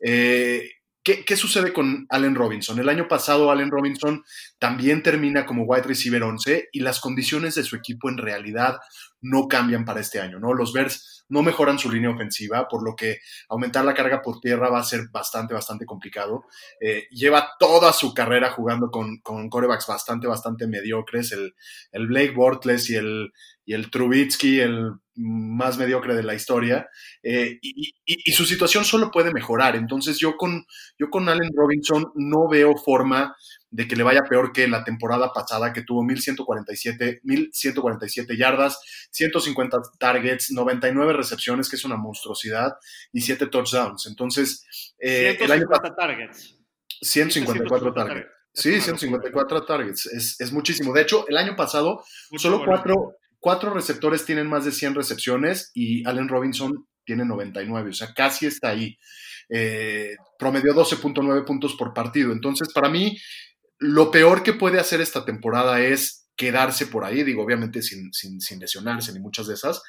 Eh, 0.00 0.66
¿Qué, 1.04 1.24
¿Qué, 1.24 1.36
sucede 1.36 1.72
con 1.72 2.06
Allen 2.10 2.34
Robinson? 2.34 2.78
El 2.78 2.88
año 2.88 3.08
pasado 3.08 3.50
Allen 3.50 3.70
Robinson 3.70 4.22
también 4.58 5.02
termina 5.02 5.44
como 5.44 5.64
wide 5.64 5.82
receiver 5.82 6.22
11 6.22 6.68
y 6.72 6.80
las 6.80 7.00
condiciones 7.00 7.56
de 7.56 7.64
su 7.64 7.74
equipo 7.74 8.08
en 8.08 8.18
realidad 8.18 8.78
no 9.20 9.48
cambian 9.48 9.84
para 9.84 10.00
este 10.00 10.20
año, 10.20 10.38
¿no? 10.38 10.54
Los 10.54 10.72
Bears 10.72 11.21
no 11.32 11.42
mejoran 11.42 11.78
su 11.78 11.90
línea 11.90 12.10
ofensiva, 12.10 12.68
por 12.68 12.84
lo 12.84 12.94
que 12.94 13.20
aumentar 13.48 13.86
la 13.86 13.94
carga 13.94 14.20
por 14.20 14.38
tierra 14.38 14.68
va 14.68 14.80
a 14.80 14.84
ser 14.84 15.08
bastante, 15.10 15.54
bastante 15.54 15.86
complicado. 15.86 16.44
Eh, 16.78 17.06
lleva 17.10 17.52
toda 17.58 17.94
su 17.94 18.12
carrera 18.12 18.50
jugando 18.50 18.90
con, 18.90 19.18
con 19.22 19.48
corebacks 19.48 19.86
bastante, 19.86 20.26
bastante 20.26 20.66
mediocres, 20.66 21.32
el, 21.32 21.54
el 21.90 22.06
Blake 22.06 22.32
Bortles 22.32 22.90
y 22.90 22.96
el, 22.96 23.32
y 23.64 23.72
el 23.72 23.90
Trubitsky, 23.90 24.60
el 24.60 24.92
más 25.14 25.78
mediocre 25.78 26.14
de 26.14 26.22
la 26.22 26.34
historia, 26.34 26.88
eh, 27.22 27.58
y, 27.62 27.94
y, 28.04 28.32
su 28.32 28.44
situación 28.44 28.84
solo 28.84 29.10
puede 29.10 29.32
mejorar. 29.32 29.74
Entonces 29.74 30.18
yo 30.18 30.36
con, 30.36 30.66
yo 30.98 31.08
con 31.08 31.30
Allen 31.30 31.50
Robinson 31.56 32.12
no 32.14 32.46
veo 32.46 32.76
forma 32.76 33.34
de 33.72 33.88
que 33.88 33.96
le 33.96 34.02
vaya 34.02 34.22
peor 34.24 34.52
que 34.52 34.68
la 34.68 34.84
temporada 34.84 35.32
pasada, 35.32 35.72
que 35.72 35.82
tuvo 35.82 36.04
1147, 36.04 37.20
1147 37.24 38.36
yardas, 38.36 38.78
150 39.10 39.78
targets, 39.98 40.52
99 40.52 41.14
recepciones, 41.14 41.70
que 41.70 41.76
es 41.76 41.84
una 41.84 41.96
monstruosidad, 41.96 42.74
y 43.12 43.22
7 43.22 43.46
touchdowns. 43.46 44.06
Entonces, 44.06 44.92
eh, 44.98 45.36
150 45.38 45.44
el 45.44 45.52
año 45.52 45.94
targets. 45.96 46.58
154 47.00 47.94
targets. 47.94 48.14
targets. 48.14 48.42
Sí, 48.52 48.80
154 48.80 49.64
targets. 49.64 50.06
Es, 50.06 50.38
es, 50.38 50.52
muchísimo. 50.52 50.92
De 50.92 51.00
hecho, 51.00 51.26
el 51.28 51.38
año 51.38 51.56
pasado, 51.56 52.04
Mucho 52.30 52.42
solo 52.42 52.58
bueno. 52.58 52.72
cuatro, 52.72 53.16
cuatro 53.40 53.72
receptores 53.72 54.26
tienen 54.26 54.48
más 54.48 54.66
de 54.66 54.72
100 54.72 54.94
recepciones 54.94 55.70
y 55.72 56.06
Allen 56.06 56.28
Robinson 56.28 56.86
tiene 57.04 57.24
99, 57.24 57.90
o 57.90 57.92
sea, 57.94 58.12
casi 58.14 58.46
está 58.46 58.68
ahí. 58.68 58.98
Eh, 59.48 60.14
promedió 60.38 60.74
12.9 60.74 61.44
puntos 61.46 61.74
por 61.74 61.94
partido. 61.94 62.32
Entonces, 62.32 62.72
para 62.72 62.90
mí, 62.90 63.16
lo 63.82 64.10
peor 64.12 64.44
que 64.44 64.52
puede 64.52 64.78
hacer 64.78 65.00
esta 65.00 65.24
temporada 65.24 65.80
es 65.80 66.28
quedarse 66.36 66.86
por 66.86 67.04
ahí, 67.04 67.24
digo, 67.24 67.42
obviamente 67.42 67.82
sin, 67.82 68.12
sin, 68.12 68.60
lesionarse 68.60 69.12
ni 69.12 69.18
muchas 69.18 69.48
de 69.48 69.54
esas. 69.54 69.82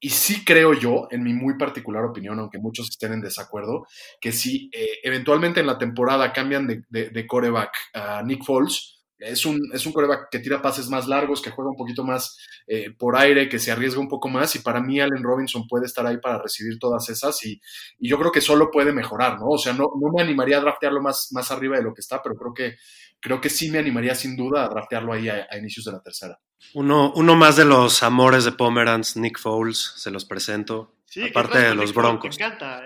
Y 0.00 0.10
sí 0.10 0.44
creo 0.44 0.74
yo, 0.74 1.06
en 1.10 1.22
mi 1.22 1.32
muy 1.32 1.56
particular 1.56 2.04
opinión, 2.04 2.38
aunque 2.40 2.58
muchos 2.58 2.88
estén 2.90 3.12
en 3.12 3.20
desacuerdo, 3.20 3.86
que 4.20 4.32
si 4.32 4.68
eh, 4.72 4.98
eventualmente 5.04 5.60
en 5.60 5.66
la 5.66 5.78
temporada 5.78 6.32
cambian 6.32 6.66
de, 6.66 6.82
de, 6.88 7.10
de 7.10 7.26
coreback 7.26 7.72
a 7.94 8.22
Nick 8.22 8.44
Foles, 8.44 9.00
es 9.20 9.44
un, 9.44 9.60
es 9.72 9.84
un 9.84 9.92
coreback 9.92 10.30
que 10.30 10.38
tira 10.38 10.62
pases 10.62 10.88
más 10.88 11.06
largos, 11.06 11.42
que 11.42 11.50
juega 11.50 11.70
un 11.70 11.76
poquito 11.76 12.04
más 12.04 12.38
eh, 12.66 12.90
por 12.98 13.16
aire, 13.16 13.48
que 13.48 13.58
se 13.58 13.70
arriesga 13.70 14.00
un 14.00 14.08
poco 14.08 14.28
más. 14.28 14.56
Y 14.56 14.60
para 14.60 14.80
mí, 14.80 14.98
Allen 14.98 15.22
Robinson 15.22 15.68
puede 15.68 15.86
estar 15.86 16.06
ahí 16.06 16.16
para 16.18 16.42
recibir 16.42 16.78
todas 16.78 17.08
esas. 17.10 17.44
Y, 17.44 17.60
y 17.98 18.08
yo 18.08 18.18
creo 18.18 18.32
que 18.32 18.40
solo 18.40 18.70
puede 18.70 18.92
mejorar, 18.92 19.38
¿no? 19.38 19.48
O 19.48 19.58
sea, 19.58 19.74
no, 19.74 19.90
no, 20.00 20.10
me 20.12 20.22
animaría 20.22 20.56
a 20.56 20.60
draftearlo 20.60 21.02
más, 21.02 21.28
más 21.32 21.50
arriba 21.50 21.76
de 21.76 21.82
lo 21.82 21.92
que 21.92 22.00
está, 22.00 22.22
pero 22.22 22.34
creo 22.34 22.54
que, 22.54 22.76
creo 23.20 23.40
que 23.40 23.50
sí 23.50 23.70
me 23.70 23.78
animaría 23.78 24.14
sin 24.14 24.36
duda 24.36 24.64
a 24.64 24.68
draftearlo 24.68 25.12
ahí 25.12 25.28
a, 25.28 25.46
a 25.50 25.58
inicios 25.58 25.84
de 25.84 25.92
la 25.92 26.02
tercera. 26.02 26.38
Uno, 26.74 27.12
uno 27.14 27.36
más 27.36 27.56
de 27.56 27.64
los 27.64 28.02
amores 28.02 28.44
de 28.44 28.52
Pomeranz, 28.52 29.16
Nick 29.16 29.38
Foles, 29.38 29.94
se 29.96 30.10
los 30.10 30.24
presento. 30.24 30.94
Sí, 31.06 31.28
aparte 31.28 31.58
de 31.58 31.74
los 31.74 31.92
Broncos. 31.92 32.38
Me 32.38 32.44
encanta. 32.44 32.82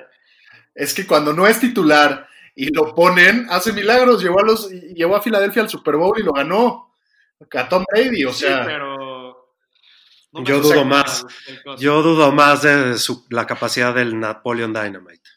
Es 0.75 0.95
que 0.95 1.07
cuando 1.07 1.33
no 1.33 1.47
es 1.47 1.61
titular 1.61 2.27
y 2.55 2.73
lo 2.73 2.95
ponen, 2.95 3.47
hace 3.51 3.73
milagros, 3.73 4.23
llevó 4.23 4.41
a, 4.41 4.45
los, 4.45 4.71
llevó 4.71 5.17
a 5.17 5.23
Filadelfia 5.23 5.63
al 5.63 5.69
Super 5.69 5.97
Bowl 5.97 6.19
y 6.19 6.23
lo 6.23 6.33
ganó. 6.33 6.95
A 7.53 7.69
Tom 7.69 7.85
Brady, 7.93 8.25
o 8.25 8.33
sea. 8.33 8.61
Sí, 8.61 8.63
pero. 8.67 9.55
No 10.33 10.43
yo 10.43 10.61
dudo 10.61 10.85
más. 10.85 11.27
Yo 11.79 12.03
dudo 12.03 12.33
más 12.33 12.63
de 12.63 12.99
su, 12.99 13.27
la 13.29 13.47
capacidad 13.47 13.95
del 13.95 14.19
Napoleon 14.19 14.73
Dynamite. 14.73 15.31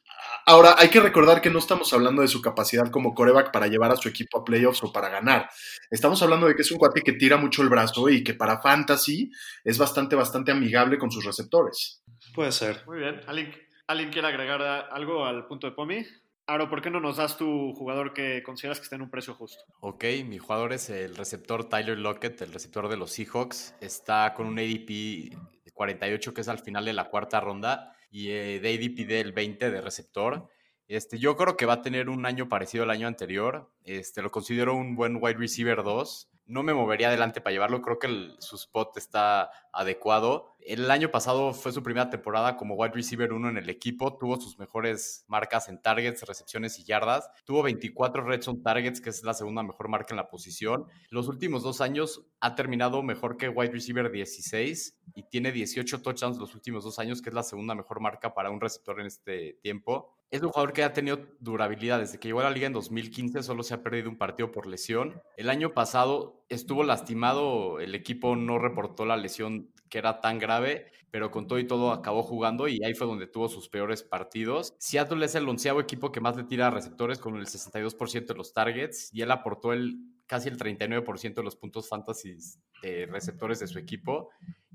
Ahora, 0.50 0.76
hay 0.78 0.88
que 0.88 1.02
recordar 1.02 1.42
que 1.42 1.50
no 1.50 1.60
estamos 1.60 1.92
hablando 1.92 2.22
de 2.22 2.30
su 2.30 2.42
capacidad 2.42 2.90
como 2.90 3.14
coreback 3.14 3.52
para 3.52 3.68
llevar 3.68 3.92
a 3.92 3.98
su 3.98 4.08
equipo 4.08 4.40
a 4.40 4.46
playoffs 4.46 4.82
o 4.82 4.94
para 4.94 5.10
ganar. 5.10 5.50
Estamos 5.92 6.24
hablando 6.24 6.48
de 6.48 6.56
que 6.56 6.62
es 6.62 6.72
un 6.72 6.78
cuate 6.78 7.02
que 7.02 7.12
tira 7.12 7.36
mucho 7.36 7.64
el 7.64 7.68
brazo 7.68 8.08
y 8.08 8.24
que 8.24 8.34
para 8.34 8.62
fantasy 8.62 9.30
es 9.66 9.78
bastante, 9.78 10.16
bastante 10.16 10.54
amigable 10.54 10.98
con 10.98 11.12
sus 11.12 11.26
receptores. 11.26 12.02
Puede 12.34 12.54
ser. 12.54 12.82
Muy 12.88 13.00
bien. 13.00 13.20
¿Alguien, 13.28 13.54
¿alguien 13.88 14.10
quiere 14.10 14.30
agregar 14.30 14.62
algo 14.90 15.26
al 15.26 15.48
punto 15.48 15.68
de 15.68 15.74
Pomi? 15.74 16.06
Aro, 16.46 16.70
¿por 16.70 16.82
qué 16.82 16.90
no 16.90 17.02
nos 17.02 17.18
das 17.18 17.36
tu 17.36 17.74
jugador 17.74 18.14
que 18.14 18.42
consideras 18.42 18.80
que 18.80 18.86
está 18.86 18.96
en 18.96 19.02
un 19.02 19.10
precio 19.10 19.34
justo? 19.34 19.66
Ok, 19.82 20.06
mi 20.26 20.38
jugador 20.38 20.72
es 20.72 20.90
el 20.90 21.18
receptor 21.18 21.68
Tyler 21.68 22.00
Lockett, 22.00 22.42
el 22.42 22.54
receptor 22.54 22.88
de 22.88 22.96
los 22.96 23.12
Seahawks. 23.12 23.76
Está 23.82 24.34
con 24.34 24.48
un 24.48 24.60
ADP 24.60 25.36
48 25.74 26.34
que 26.34 26.40
es 26.40 26.48
al 26.48 26.60
final 26.60 26.86
de 26.86 26.94
la 26.94 27.10
cuarta 27.10 27.42
ronda 27.42 27.97
y 28.10 28.30
eh, 28.30 28.60
de 28.60 28.74
ADP 28.74 29.08
del 29.08 29.32
20 29.32 29.72
de 29.72 29.82
receptor. 29.82 30.50
Este, 30.88 31.20
yo 31.20 31.36
creo 31.36 31.58
que 31.58 31.66
va 31.66 31.74
a 31.74 31.82
tener 31.82 32.10
un 32.10 32.26
año 32.26 32.48
parecido 32.48 32.84
al 32.84 32.92
año 32.92 33.08
anterior. 33.08 33.70
Este, 33.84 34.22
lo 34.22 34.32
considero 34.32 34.76
un 34.76 34.96
buen 34.96 35.18
wide 35.22 35.38
receiver 35.38 35.84
2. 35.84 36.30
No 36.48 36.64
me 36.64 36.74
movería 36.74 37.10
adelante 37.10 37.42
para 37.42 37.52
llevarlo. 37.54 37.82
Creo 37.82 38.00
que 38.00 38.08
el- 38.08 38.36
su 38.40 38.56
spot 38.56 38.98
está 38.98 39.52
adecuado. 39.72 40.56
El 40.60 40.90
año 40.92 41.12
pasado 41.12 41.54
fue 41.54 41.72
su 41.72 41.84
primera 41.84 42.10
temporada 42.10 42.58
como 42.58 42.76
wide 42.76 42.94
receiver 42.94 43.32
1 43.32 43.50
en 43.50 43.58
el 43.58 43.70
equipo. 43.70 44.18
Tuvo 44.18 44.40
sus 44.40 44.58
mejores 44.60 45.24
marcas 45.28 45.70
en 45.70 45.82
targets, 45.82 46.24
recepciones 46.24 46.80
y 46.80 46.84
yardas. 46.84 47.30
Tuvo 47.46 47.64
24 47.64 48.24
red 48.24 48.42
targets, 48.64 49.00
que 49.00 49.10
es 49.10 49.24
la 49.24 49.34
segunda 49.34 49.64
mejor 49.64 49.88
marca 49.90 50.14
en 50.14 50.18
la 50.18 50.30
posición. 50.30 50.86
Los 51.10 51.28
últimos 51.28 51.64
dos 51.64 51.82
años 51.82 52.26
ha 52.40 52.56
terminado 52.56 53.04
mejor 53.04 53.38
que 53.38 53.50
wide 53.50 53.72
receiver 53.72 54.12
16 54.12 54.98
y 55.16 55.24
tiene 55.24 55.52
18 55.52 56.02
touchdowns 56.02 56.38
los 56.38 56.56
últimos 56.56 56.84
dos 56.84 57.00
años, 57.00 57.22
que 57.22 57.30
es 57.30 57.36
la 57.36 57.44
segunda 57.44 57.76
mejor 57.76 58.00
marca 58.00 58.34
para 58.34 58.50
un 58.50 58.60
receptor 58.62 59.00
en 59.00 59.08
este 59.08 59.60
tiempo. 59.62 60.17
Es 60.30 60.42
un 60.42 60.50
jugador 60.50 60.74
que 60.74 60.84
ha 60.84 60.92
tenido 60.92 61.20
durabilidad. 61.40 62.00
Desde 62.00 62.20
que 62.20 62.28
llegó 62.28 62.42
a 62.42 62.44
la 62.44 62.52
liga 62.52 62.68
en 62.68 62.74
2015 62.74 63.44
solo 63.44 63.64
se 63.64 63.74
ha 63.74 63.82
perdido 63.84 64.10
un 64.10 64.18
partido 64.18 64.52
por 64.52 64.68
lesión. 64.68 65.22
El 65.38 65.50
año 65.50 65.74
pasado 65.74 66.44
estuvo 66.50 66.84
lastimado, 66.84 67.80
el 67.80 67.96
equipo 67.96 68.36
no 68.36 68.60
reportó 68.60 69.06
la 69.06 69.16
lesión 69.16 69.72
que 69.90 70.00
era 70.00 70.20
tan 70.20 70.38
grave, 70.38 70.92
pero 71.12 71.32
con 71.32 71.48
todo 71.48 71.60
y 71.60 71.66
todo 71.66 71.92
acabó 71.92 72.24
jugando 72.24 72.68
y 72.68 72.84
ahí 72.84 72.94
fue 72.94 73.08
donde 73.08 73.28
tuvo 73.28 73.48
sus 73.48 73.70
peores 73.70 74.04
partidos. 74.04 74.76
Seattle 74.80 75.26
es 75.26 75.36
el 75.36 75.48
onceavo 75.48 75.80
equipo 75.80 76.12
que 76.12 76.20
más 76.20 76.36
le 76.36 76.44
tira 76.44 76.68
a 76.68 76.72
receptores 76.72 77.20
con 77.20 77.38
el 77.38 77.46
62% 77.46 78.26
de 78.26 78.36
los 78.36 78.54
targets 78.54 79.10
y 79.14 79.22
él 79.22 79.32
aportó 79.32 79.72
el 79.72 79.98
casi 80.26 80.50
el 80.50 80.58
39% 80.58 81.36
de 81.36 81.44
los 81.44 81.56
puntos 81.56 81.88
fantasy 81.88 82.36
de 82.82 83.06
receptores 83.06 83.60
de 83.60 83.68
su 83.68 83.80
equipo 83.80 84.30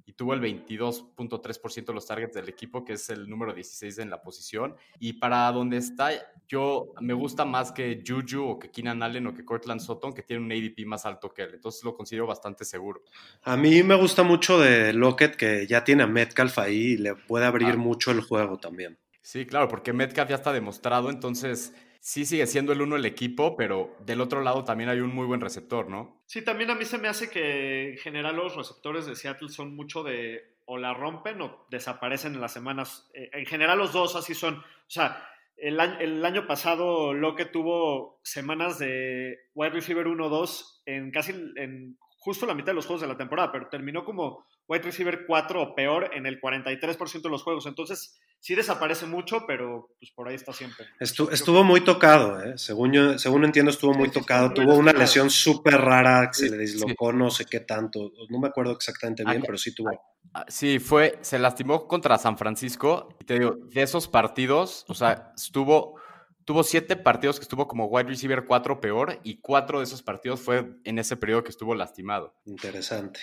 y 0.06 0.12
tuvo 0.12 0.34
el 0.34 0.40
22.3% 0.40 1.86
de 1.86 1.92
los 1.94 2.06
targets 2.06 2.34
del 2.34 2.48
equipo, 2.48 2.84
que 2.84 2.94
es 2.94 3.08
el 3.10 3.28
número 3.28 3.52
16 3.54 3.98
en 3.98 4.10
la 4.10 4.22
posición. 4.22 4.74
Y 4.98 5.14
para 5.14 5.50
donde 5.52 5.76
está, 5.76 6.10
yo 6.48 6.92
me 7.00 7.14
gusta 7.14 7.44
más 7.44 7.72
que 7.72 8.02
Juju 8.06 8.42
o 8.44 8.58
que 8.58 8.70
Keenan 8.70 9.02
Allen 9.02 9.26
o 9.28 9.34
que 9.34 9.44
Cortland 9.44 9.80
Sutton, 9.80 10.12
que 10.12 10.22
tiene 10.22 10.42
un 10.44 10.52
ADP 10.52 10.86
más 10.86 11.06
alto 11.06 11.32
que 11.32 11.42
él. 11.42 11.50
Entonces 11.54 11.82
lo 11.84 11.94
considero 11.96 12.26
bastante 12.26 12.64
seguro. 12.64 13.02
A 13.42 13.56
mí 13.56 13.82
me 13.82 13.94
gusta 13.94 14.22
mucho 14.22 14.58
de 14.58 14.92
Lockett 14.92 15.36
que 15.36 15.66
ya 15.66 15.84
tiene 15.84 16.02
a 16.02 16.06
Metcalf 16.06 16.58
ahí 16.58 16.92
y 16.92 16.96
le 16.96 17.14
puede 17.14 17.46
abrir 17.46 17.68
Ah. 17.72 17.76
mucho 17.76 18.10
el 18.10 18.20
juego 18.20 18.58
también. 18.58 18.98
Sí, 19.20 19.46
claro, 19.46 19.68
porque 19.68 19.92
Metcalf 19.92 20.28
ya 20.30 20.36
está 20.36 20.52
demostrado, 20.52 21.08
entonces 21.08 21.72
sí 22.02 22.26
sigue 22.26 22.48
siendo 22.48 22.72
el 22.72 22.82
uno 22.82 22.96
el 22.96 23.06
equipo, 23.06 23.56
pero 23.56 23.96
del 24.00 24.20
otro 24.20 24.42
lado 24.42 24.64
también 24.64 24.90
hay 24.90 24.98
un 24.98 25.14
muy 25.14 25.24
buen 25.24 25.40
receptor, 25.40 25.88
¿no? 25.88 26.20
Sí, 26.26 26.42
también 26.42 26.70
a 26.70 26.74
mí 26.74 26.84
se 26.84 26.98
me 26.98 27.06
hace 27.06 27.30
que 27.30 27.92
en 27.92 27.98
general 27.98 28.36
los 28.36 28.56
receptores 28.56 29.06
de 29.06 29.14
Seattle 29.14 29.48
son 29.48 29.76
mucho 29.76 30.02
de 30.02 30.56
o 30.66 30.78
la 30.78 30.94
rompen 30.94 31.40
o 31.40 31.64
desaparecen 31.70 32.34
en 32.34 32.40
las 32.40 32.52
semanas. 32.52 33.08
Eh, 33.14 33.30
en 33.32 33.46
general 33.46 33.78
los 33.78 33.92
dos 33.92 34.16
así 34.16 34.34
son. 34.34 34.56
O 34.56 34.90
sea, 34.90 35.28
el 35.56 35.78
año, 35.78 35.96
el 36.00 36.24
año 36.24 36.46
pasado 36.48 37.14
Lockett 37.14 37.52
tuvo 37.52 38.18
semanas 38.24 38.80
de 38.80 39.38
wide 39.54 39.70
receiver 39.70 40.06
1-2 40.06 40.82
en 40.86 41.12
casi 41.12 41.32
en 41.56 41.96
justo 42.24 42.46
la 42.46 42.54
mitad 42.54 42.68
de 42.68 42.74
los 42.74 42.86
juegos 42.86 43.00
de 43.02 43.08
la 43.08 43.16
temporada, 43.16 43.50
pero 43.50 43.68
terminó 43.68 44.04
como 44.04 44.44
wide 44.68 44.82
receiver 44.84 45.26
4 45.26 45.60
o 45.60 45.74
peor 45.74 46.10
en 46.14 46.24
el 46.24 46.40
43% 46.40 47.22
de 47.22 47.28
los 47.30 47.42
juegos. 47.42 47.66
Entonces, 47.66 48.16
sí 48.38 48.54
desaparece 48.54 49.06
mucho, 49.06 49.44
pero 49.46 49.88
pues 49.98 50.12
por 50.12 50.28
ahí 50.28 50.36
está 50.36 50.52
siempre. 50.52 50.86
Estu- 51.00 51.32
estuvo 51.32 51.64
muy 51.64 51.80
tocado, 51.82 52.40
¿eh? 52.44 52.56
según, 52.58 52.92
yo, 52.92 53.18
según 53.18 53.44
entiendo 53.44 53.70
estuvo 53.72 53.92
muy 53.92 54.08
Sí, 54.08 54.14
sí, 54.14 54.20
tocado. 54.20 54.52
Tuvo 54.54 54.74
una 54.76 54.92
lesión 54.92 55.30
súper 55.30 55.74
rara 55.80 56.28
que 56.30 56.38
se 56.38 56.50
le 56.50 56.58
dislocó 56.58 57.12
no 57.12 57.28
sé 57.30 57.44
qué 57.44 57.60
tanto. 57.60 58.12
No 58.28 58.38
me 58.38 58.48
acuerdo 58.48 58.72
exactamente 58.72 59.24
bien, 59.24 59.38
Acá- 59.38 59.46
pero 59.46 59.58
sí 59.58 59.74
tuvo. 59.74 59.90
Ah, 60.34 60.44
Sí, 60.48 60.78
fue, 60.78 61.18
se 61.22 61.38
lastimó 61.40 61.86
contra 61.88 62.16
San 62.18 62.38
Francisco. 62.38 63.08
Y 63.20 63.24
te 63.24 63.38
digo, 63.40 63.56
de 63.56 63.82
esos 63.82 64.06
partidos, 64.08 64.84
o 64.88 64.94
sea, 64.94 65.32
estuvo, 65.36 65.96
tuvo 66.44 66.62
siete 66.62 66.96
partidos 66.96 67.38
que 67.38 67.44
estuvo 67.44 67.68
como 67.68 67.86
wide 67.86 68.08
receiver 68.08 68.44
4 68.46 68.80
peor, 68.80 69.20
y 69.22 69.40
cuatro 69.40 69.78
de 69.78 69.84
esos 69.84 70.02
partidos 70.02 70.40
fue 70.40 70.76
en 70.84 70.98
ese 70.98 71.16
periodo 71.16 71.44
que 71.44 71.50
estuvo 71.50 71.74
lastimado. 71.74 72.34
Interesante. 72.44 73.20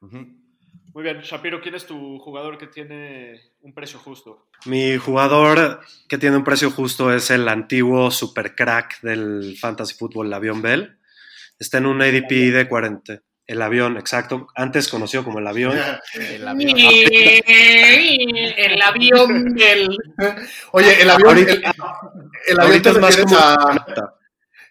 Muy 0.00 1.04
bien, 1.04 1.20
Shapiro, 1.20 1.60
¿quién 1.60 1.74
es 1.74 1.86
tu 1.86 2.18
jugador 2.18 2.58
que 2.58 2.66
tiene 2.66 3.40
un 3.60 3.72
precio 3.74 3.98
justo? 3.98 4.48
Mi 4.66 4.96
jugador 4.96 5.80
que 6.08 6.18
tiene 6.18 6.36
un 6.36 6.44
precio 6.44 6.70
justo 6.70 7.12
es 7.12 7.30
el 7.30 7.48
antiguo 7.48 8.10
super 8.10 8.54
crack 8.54 9.00
del 9.02 9.56
fantasy 9.58 9.94
fútbol, 9.94 10.32
Avión 10.32 10.62
Bell. 10.62 10.98
Está 11.58 11.78
en 11.78 11.86
un 11.86 12.00
ADP 12.02 12.52
de 12.52 12.66
40. 12.68 13.22
El 13.50 13.60
avión, 13.62 13.96
exacto. 13.96 14.46
Antes 14.54 14.86
conocido 14.86 15.24
como 15.24 15.40
el 15.40 15.46
avión. 15.48 15.76
El 16.14 16.46
avión. 16.46 16.70
El 16.78 17.42
avión 18.80 19.54
del. 19.56 19.88
Oye, 20.70 21.02
el 21.02 21.10
avión, 21.10 21.28
Ahorita- 21.30 21.52
el, 21.52 21.64
el 22.46 22.60
avión 22.60 22.82
te 22.82 22.90
Ahorita 22.90 22.90
es 22.90 22.98
más 22.98 23.16
refieres 23.16 23.24
como 23.24 23.38
a, 23.38 23.84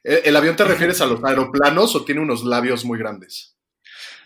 el, 0.03 0.35
avión 0.37 0.55
te 0.55 0.63
refieres 0.63 1.01
a 1.01 1.07
los 1.07 1.21
aeroplanos 1.21 1.93
o 1.93 2.05
tiene 2.05 2.21
unos 2.21 2.45
labios 2.45 2.85
muy 2.85 2.97
grandes. 2.97 3.57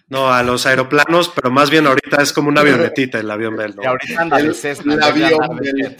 No, 0.07 0.31
a 0.31 0.43
los 0.43 0.67
aeroplanos, 0.67 1.31
pero 1.33 1.49
más 1.49 1.71
bien 1.71 1.87
ahorita 1.87 2.21
es 2.21 2.31
como 2.31 2.49
una 2.49 2.61
avionetita 2.61 3.19
el 3.19 3.31
avión 3.31 3.57
Bell. 3.57 3.75
¿no? 3.75 3.81
Y 3.81 3.85
ahorita 3.87 4.21
anda 4.21 4.39
El- 4.39 4.53
Cessna, 4.53 4.93
el 4.93 5.01
avión 5.01 5.57
del- 5.57 5.97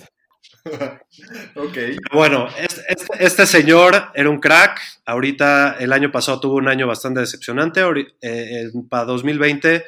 jet. 0.65 1.55
ok. 1.55 1.77
Bueno, 2.13 2.47
este, 3.19 3.45
señor 3.45 4.11
era 4.13 4.29
un 4.29 4.39
crack. 4.39 4.79
Ahorita, 5.05 5.77
el 5.79 5.93
año 5.93 6.11
pasado 6.11 6.39
tuvo 6.39 6.55
un 6.55 6.67
año 6.67 6.87
bastante 6.87 7.19
decepcionante. 7.19 7.81
Eh, 8.21 8.71
para 8.89 9.05
2020 9.05 9.83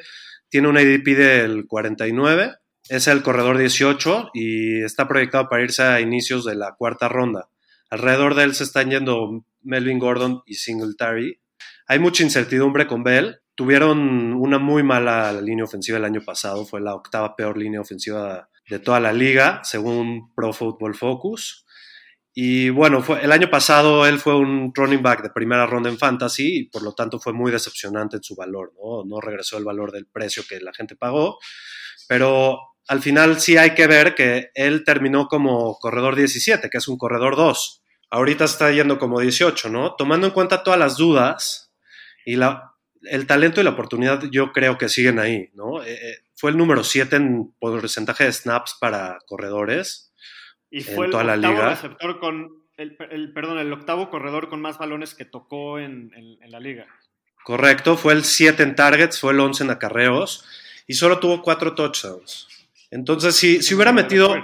tiene 0.48 0.68
un 0.68 0.76
ADP 0.76 1.16
del 1.16 1.66
49. 1.66 2.54
Es 2.88 3.08
el 3.08 3.22
corredor 3.22 3.58
18 3.58 4.30
y 4.34 4.82
está 4.82 5.08
proyectado 5.08 5.48
para 5.48 5.62
irse 5.62 5.82
a 5.82 6.00
inicios 6.00 6.44
de 6.44 6.54
la 6.54 6.74
cuarta 6.76 7.08
ronda. 7.08 7.48
Alrededor 7.90 8.34
de 8.34 8.44
él 8.44 8.54
se 8.54 8.64
están 8.64 8.90
yendo 8.90 9.44
Melvin 9.62 9.98
Gordon 9.98 10.42
y 10.46 10.54
Singletary. 10.54 11.40
Hay 11.88 11.98
mucha 11.98 12.22
incertidumbre 12.22 12.86
con 12.86 13.02
Bell. 13.02 13.40
Tuvieron 13.54 14.34
una 14.34 14.58
muy 14.58 14.82
mala 14.82 15.32
línea 15.40 15.64
ofensiva 15.64 15.98
el 15.98 16.04
año 16.04 16.20
pasado. 16.20 16.64
Fue 16.66 16.80
la 16.80 16.94
octava 16.94 17.34
peor 17.34 17.56
línea 17.56 17.80
ofensiva 17.80 18.48
de 18.68 18.78
toda 18.78 19.00
la 19.00 19.12
liga, 19.12 19.60
según 19.64 20.34
Pro 20.34 20.52
Football 20.52 20.94
Focus. 20.94 21.66
Y 22.38 22.68
bueno, 22.68 23.02
el 23.22 23.32
año 23.32 23.48
pasado 23.48 24.06
él 24.06 24.18
fue 24.18 24.36
un 24.36 24.72
running 24.74 25.02
back 25.02 25.22
de 25.22 25.30
primera 25.30 25.66
ronda 25.66 25.88
en 25.88 25.96
fantasy 25.96 26.58
y 26.58 26.64
por 26.68 26.82
lo 26.82 26.92
tanto 26.92 27.18
fue 27.18 27.32
muy 27.32 27.50
decepcionante 27.50 28.16
en 28.16 28.22
su 28.22 28.36
valor, 28.36 28.74
¿no? 28.74 29.04
No 29.04 29.22
regresó 29.22 29.56
el 29.56 29.64
valor 29.64 29.90
del 29.90 30.06
precio 30.06 30.42
que 30.46 30.60
la 30.60 30.74
gente 30.74 30.96
pagó, 30.96 31.38
pero 32.08 32.58
al 32.88 33.00
final 33.00 33.40
sí 33.40 33.56
hay 33.56 33.74
que 33.74 33.86
ver 33.86 34.14
que 34.14 34.50
él 34.54 34.84
terminó 34.84 35.28
como 35.28 35.78
corredor 35.78 36.14
17, 36.14 36.68
que 36.68 36.78
es 36.78 36.88
un 36.88 36.98
corredor 36.98 37.36
2. 37.36 37.82
Ahorita 38.10 38.44
está 38.44 38.70
yendo 38.70 38.98
como 38.98 39.20
18, 39.20 39.70
¿no? 39.70 39.94
Tomando 39.96 40.26
en 40.26 40.32
cuenta 40.32 40.62
todas 40.62 40.78
las 40.78 40.96
dudas 40.96 41.72
y 42.26 42.36
la, 42.36 42.74
el 43.02 43.26
talento 43.26 43.60
y 43.60 43.64
la 43.64 43.70
oportunidad 43.70 44.24
yo 44.30 44.52
creo 44.52 44.76
que 44.76 44.88
siguen 44.88 45.18
ahí, 45.18 45.50
¿no? 45.54 45.82
Eh, 45.82 45.94
eh, 45.94 46.16
fue 46.36 46.50
el 46.52 46.56
número 46.56 46.84
7 46.84 47.16
en 47.16 47.52
porcentaje 47.58 48.24
de 48.24 48.32
snaps 48.32 48.76
para 48.80 49.18
corredores. 49.26 50.12
Y 50.70 50.78
En 50.88 50.94
fue 50.94 51.06
el 51.06 51.12
toda 51.12 51.24
la 51.24 51.36
liga. 51.36 51.70
receptor 51.70 52.20
con. 52.20 52.50
El, 52.76 52.96
el- 53.10 53.32
perdón, 53.32 53.58
el 53.58 53.72
octavo 53.72 54.10
corredor 54.10 54.48
con 54.50 54.60
más 54.60 54.76
balones 54.78 55.14
que 55.14 55.24
tocó 55.24 55.78
en, 55.78 56.12
en- 56.14 56.42
en 56.42 56.50
la 56.50 56.60
liga. 56.60 56.86
Correcto, 57.42 57.96
fue 57.96 58.12
el 58.12 58.24
7 58.24 58.62
en 58.62 58.74
targets, 58.74 59.18
fue 59.20 59.32
el 59.32 59.40
11 59.40 59.64
en 59.64 59.70
acarreos 59.70 60.44
y 60.86 60.94
solo 60.94 61.18
tuvo 61.18 61.40
4 61.42 61.74
touchdowns. 61.74 62.48
Entonces, 62.90 63.34
si, 63.34 63.62
si 63.62 63.74
hubiera 63.74 63.92
metido 63.92 64.34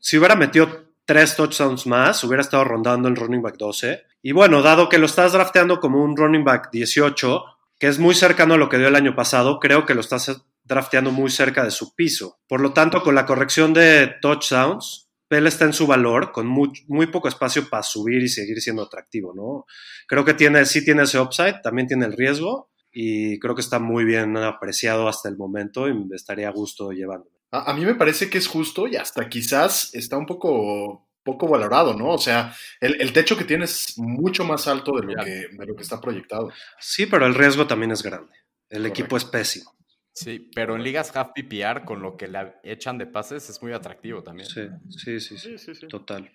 si 0.00 0.16
hubiera 0.18 0.34
metido 0.36 0.86
tres 1.04 1.36
touchdowns 1.36 1.86
más, 1.86 2.22
hubiera 2.24 2.40
estado 2.40 2.64
rondando 2.64 3.08
el 3.08 3.16
running 3.16 3.42
back 3.42 3.56
12. 3.58 4.02
Y 4.22 4.32
bueno, 4.32 4.62
dado 4.62 4.88
que 4.88 4.98
lo 4.98 5.06
estás 5.06 5.32
drafteando 5.32 5.78
como 5.80 6.02
un 6.02 6.16
running 6.16 6.44
back 6.44 6.70
18, 6.72 7.44
que 7.78 7.88
es 7.88 7.98
muy 7.98 8.14
cercano 8.14 8.54
a 8.54 8.56
lo 8.56 8.68
que 8.68 8.78
dio 8.78 8.88
el 8.88 8.94
año 8.96 9.14
pasado, 9.14 9.58
creo 9.60 9.84
que 9.84 9.94
lo 9.94 10.00
estás 10.00 10.42
drafteando 10.72 11.10
muy 11.12 11.30
cerca 11.30 11.64
de 11.64 11.70
su 11.70 11.94
piso. 11.94 12.40
Por 12.48 12.60
lo 12.60 12.72
tanto, 12.72 13.02
con 13.02 13.14
la 13.14 13.26
corrección 13.26 13.72
de 13.72 14.14
touchdowns, 14.20 15.08
Bell 15.30 15.46
está 15.46 15.64
en 15.64 15.72
su 15.72 15.86
valor, 15.86 16.30
con 16.32 16.46
muy, 16.46 16.70
muy 16.88 17.06
poco 17.06 17.28
espacio 17.28 17.68
para 17.70 17.82
subir 17.82 18.22
y 18.22 18.28
seguir 18.28 18.60
siendo 18.60 18.82
atractivo, 18.82 19.32
¿no? 19.34 19.64
Creo 20.06 20.24
que 20.24 20.34
tiene, 20.34 20.64
sí 20.66 20.84
tiene 20.84 21.04
ese 21.04 21.18
upside, 21.18 21.62
también 21.62 21.88
tiene 21.88 22.04
el 22.04 22.12
riesgo 22.12 22.70
y 22.92 23.38
creo 23.38 23.54
que 23.54 23.62
está 23.62 23.78
muy 23.78 24.04
bien 24.04 24.36
apreciado 24.36 25.08
hasta 25.08 25.30
el 25.30 25.38
momento 25.38 25.88
y 25.88 25.94
me 25.94 26.16
estaría 26.16 26.48
a 26.48 26.52
gusto 26.52 26.90
llevándolo. 26.90 27.30
A, 27.50 27.70
a 27.70 27.74
mí 27.74 27.84
me 27.86 27.94
parece 27.94 28.28
que 28.28 28.36
es 28.36 28.46
justo 28.46 28.86
y 28.86 28.96
hasta 28.96 29.28
quizás 29.30 29.94
está 29.94 30.18
un 30.18 30.26
poco, 30.26 31.08
poco 31.22 31.48
valorado, 31.48 31.94
¿no? 31.94 32.10
O 32.10 32.18
sea, 32.18 32.54
el, 32.80 33.00
el 33.00 33.14
techo 33.14 33.36
que 33.36 33.44
tiene 33.44 33.64
es 33.64 33.94
mucho 33.96 34.44
más 34.44 34.68
alto 34.68 34.92
de 35.00 35.06
lo, 35.06 35.24
que, 35.24 35.48
de 35.50 35.66
lo 35.66 35.74
que 35.74 35.82
está 35.82 35.98
proyectado. 36.00 36.50
Sí, 36.78 37.06
pero 37.06 37.24
el 37.24 37.34
riesgo 37.34 37.66
también 37.66 37.92
es 37.92 38.02
grande. 38.02 38.32
El 38.68 38.82
Correcto. 38.82 39.02
equipo 39.02 39.16
es 39.16 39.24
pésimo. 39.24 39.72
Sí, 40.14 40.50
pero 40.54 40.76
en 40.76 40.82
ligas 40.82 41.14
half 41.16 41.30
PPR, 41.34 41.84
con 41.84 42.02
lo 42.02 42.16
que 42.16 42.28
le 42.28 42.54
echan 42.64 42.98
de 42.98 43.06
pases, 43.06 43.48
es 43.48 43.62
muy 43.62 43.72
atractivo 43.72 44.22
también. 44.22 44.48
Sí, 44.48 44.68
sí, 44.90 45.20
sí, 45.20 45.38
sí. 45.38 45.38
Sí, 45.38 45.58
sí, 45.58 45.74
sí. 45.74 45.88
Total, 45.88 46.30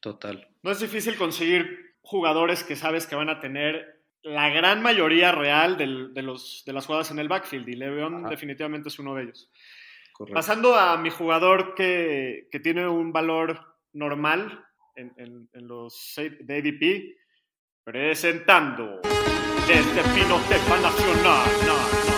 total. 0.00 0.48
No 0.62 0.70
es 0.70 0.80
difícil 0.80 1.16
conseguir 1.16 1.94
jugadores 2.00 2.64
que 2.64 2.74
sabes 2.74 3.06
que 3.06 3.16
van 3.16 3.28
a 3.28 3.38
tener 3.40 4.02
la 4.22 4.48
gran 4.48 4.80
mayoría 4.82 5.30
real 5.32 5.76
del- 5.76 6.12
de, 6.14 6.22
los, 6.22 6.62
de 6.66 6.72
las 6.72 6.86
jugadas 6.86 7.10
en 7.10 7.18
el 7.18 7.28
backfield 7.28 7.68
y 7.68 7.76
Le'Veon 7.76 8.20
Ajá. 8.20 8.30
definitivamente 8.30 8.88
es 8.88 8.98
uno 8.98 9.14
de 9.14 9.24
ellos. 9.24 9.50
Correcto. 10.12 10.34
Pasando 10.34 10.74
a 10.74 10.96
mi 10.96 11.10
jugador 11.10 11.74
que, 11.74 12.48
que 12.50 12.60
tiene 12.60 12.88
un 12.88 13.12
valor 13.12 13.60
normal 13.92 14.64
en, 14.96 15.12
en- 15.18 15.48
en 15.52 15.68
los 15.68 16.14
de 16.16 16.56
ADP, 16.56 17.16
presentando 17.84 19.00
desde 19.66 20.02
Pinotepa 20.14 20.78
Nacional. 20.80 21.46
No, 21.66 21.76
no, 21.76 22.17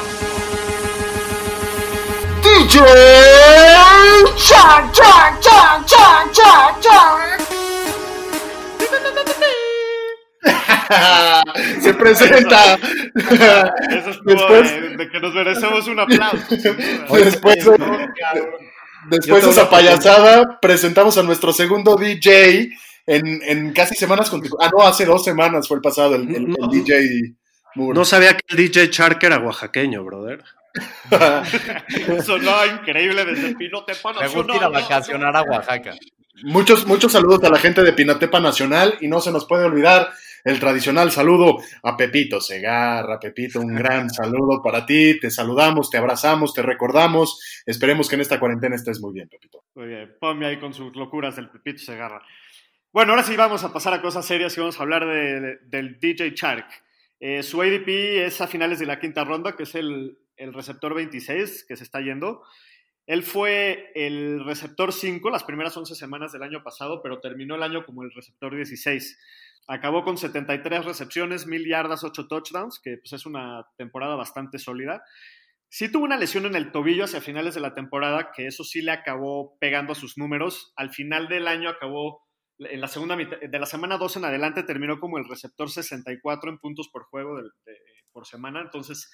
DJ 2.70 2.78
Chan, 4.37 4.92
Chan, 4.92 5.40
Chan, 5.40 5.85
Chan, 5.87 6.30
Chan, 6.33 6.80
Chan. 6.80 7.40
Se 11.83 11.94
presenta. 11.94 12.74
Eso 12.76 14.11
estuvo 14.11 14.22
Después- 14.24 14.70
de, 14.72 14.96
de 14.96 15.09
que 15.11 15.20
nos 15.20 15.35
merecemos 15.35 15.88
un 15.88 15.98
aplauso. 16.00 16.37
Después, 16.50 17.64
después 19.11 19.44
de 19.44 19.50
esa 19.50 19.68
payasada, 19.68 20.61
presentamos 20.61 21.18
a 21.18 21.22
nuestro 21.24 21.52
segundo 21.52 21.96
DJ 21.96 22.70
en, 23.06 23.40
en 23.46 23.72
casi 23.72 23.96
semanas 23.96 24.30
consecutivas. 24.30 24.68
Ah, 24.68 24.70
no, 24.76 24.87
hace 24.87 25.04
dos 25.06 25.24
semanas 25.24 25.66
fue 25.66 25.76
el 25.78 25.83
pasado, 25.83 26.14
el, 26.14 26.22
el- 26.35 26.56
el 26.56 26.70
DJ 26.70 27.35
Moore. 27.74 27.98
No 27.98 28.04
sabía 28.04 28.35
que 28.35 28.42
el 28.48 28.56
DJ 28.56 28.88
Shark 28.92 29.18
era 29.24 29.38
oaxaqueño, 29.38 30.04
brother. 30.04 30.44
Sonó 32.24 32.66
increíble 32.66 33.24
desde 33.24 33.54
Pinotepa 33.54 34.12
Me 34.12 34.20
Nacional. 34.20 34.35
gusta 34.44 34.56
ir 34.56 34.62
a 34.64 34.68
vacacionar 34.68 35.37
a 35.37 35.42
Oaxaca. 35.42 35.94
muchos, 36.44 36.87
muchos 36.87 37.12
saludos 37.12 37.42
a 37.44 37.50
la 37.50 37.59
gente 37.59 37.83
de 37.83 37.92
Pinatepa 37.92 38.40
Nacional 38.40 38.94
y 39.00 39.09
no 39.09 39.20
se 39.20 39.33
nos 39.33 39.46
puede 39.46 39.64
olvidar 39.64 40.11
el 40.44 40.59
tradicional 40.59 41.11
saludo 41.11 41.59
a 41.83 41.96
Pepito 41.96 42.40
Segarra. 42.40 43.18
Pepito, 43.20 43.61
un 43.61 43.74
gran 43.74 44.09
saludo 44.11 44.62
para 44.62 44.87
ti. 44.87 45.18
Te 45.20 45.30
saludamos, 45.30 45.90
te 45.90 45.98
abrazamos, 45.98 46.54
te 46.54 46.62
recordamos. 46.62 47.40
Esperemos 47.66 48.09
que 48.09 48.14
en 48.14 48.22
esta 48.22 48.40
cuarentena 48.40 48.74
estés 48.76 49.00
muy 49.00 49.12
bien, 49.12 49.28
Pepito. 49.28 49.64
Muy 49.74 49.88
bien, 49.88 50.16
ponme 50.20 50.46
ahí 50.46 50.59
con 50.59 50.72
sus 50.72 50.94
locuras 50.96 51.37
del 51.37 51.50
Pepito 51.50 51.78
Segarra. 51.85 52.22
Bueno, 52.92 53.12
ahora 53.12 53.22
sí 53.22 53.37
vamos 53.37 53.62
a 53.64 53.72
pasar 53.72 53.92
a 53.94 54.02
cosas 54.02 54.26
serias 54.26 54.56
y 54.56 54.61
vamos 54.61 54.78
a 54.80 54.83
hablar 54.83 55.06
de- 55.06 55.40
de- 55.40 55.59
del 55.66 56.00
DJ 56.00 56.30
Shark. 56.35 56.66
Eh, 57.20 57.42
su 57.42 57.61
ADP 57.61 58.24
es 58.24 58.40
a 58.40 58.46
finales 58.48 58.78
de 58.80 58.87
la 58.87 58.98
quinta 58.98 59.22
ronda, 59.24 59.54
que 59.54 59.62
es 59.64 59.74
el, 59.74 60.16
el 60.40 60.53
receptor 60.55 60.94
26 60.94 61.64
que 61.68 61.76
se 61.76 61.85
está 61.85 62.00
yendo. 62.00 62.42
Él 63.07 63.22
fue 63.22 63.90
el 63.94 64.44
receptor 64.44 64.92
5 64.92 65.31
las 65.31 65.44
primeras 65.44 65.76
11 65.76 65.94
semanas 65.94 66.33
del 66.33 66.42
año 66.42 66.62
pasado, 66.62 67.03
pero 67.03 67.20
terminó 67.20 67.57
el 67.57 67.62
año 67.62 67.85
como 67.85 68.03
el 68.03 68.12
receptor 68.12 68.55
16. 68.55 69.18
Acabó 69.68 70.05
con 70.05 70.16
73 70.16 70.85
recepciones, 70.85 71.46
1000 71.46 71.66
yardas, 71.68 72.05
8 72.05 72.26
touchdowns, 72.29 72.81
que 72.83 72.98
pues, 72.98 73.12
es 73.12 73.26
una 73.26 73.66
temporada 73.76 74.16
bastante 74.16 74.59
sólida. 74.59 75.03
Sí 75.68 75.90
tuvo 75.90 76.05
una 76.05 76.16
lesión 76.16 76.46
en 76.46 76.57
el 76.57 76.72
tobillo 76.72 77.05
hacia 77.05 77.20
finales 77.20 77.55
de 77.55 77.61
la 77.61 77.74
temporada, 77.74 78.33
que 78.35 78.46
eso 78.46 78.64
sí 78.64 78.83
le 78.83 78.90
acabó 78.90 79.57
pegando 79.61 79.92
a 79.92 79.96
sus 79.96 80.18
números. 80.18 80.72
Al 80.76 80.90
final 80.90 81.29
del 81.29 81.46
año 81.46 81.68
acabó, 81.68 82.26
en 82.59 82.81
la 82.81 82.88
segunda 82.88 83.14
mitad, 83.16 83.38
de 83.38 83.59
la 83.59 83.66
semana 83.66 83.96
2 83.96 84.16
en 84.16 84.24
adelante 84.24 84.62
terminó 84.64 84.98
como 84.98 85.18
el 85.18 85.29
receptor 85.29 85.70
64 85.70 86.50
en 86.50 86.59
puntos 86.59 86.88
por 86.92 87.05
juego 87.05 87.40
de- 87.40 87.50
por 88.12 88.26
semana. 88.26 88.61
Entonces, 88.61 89.12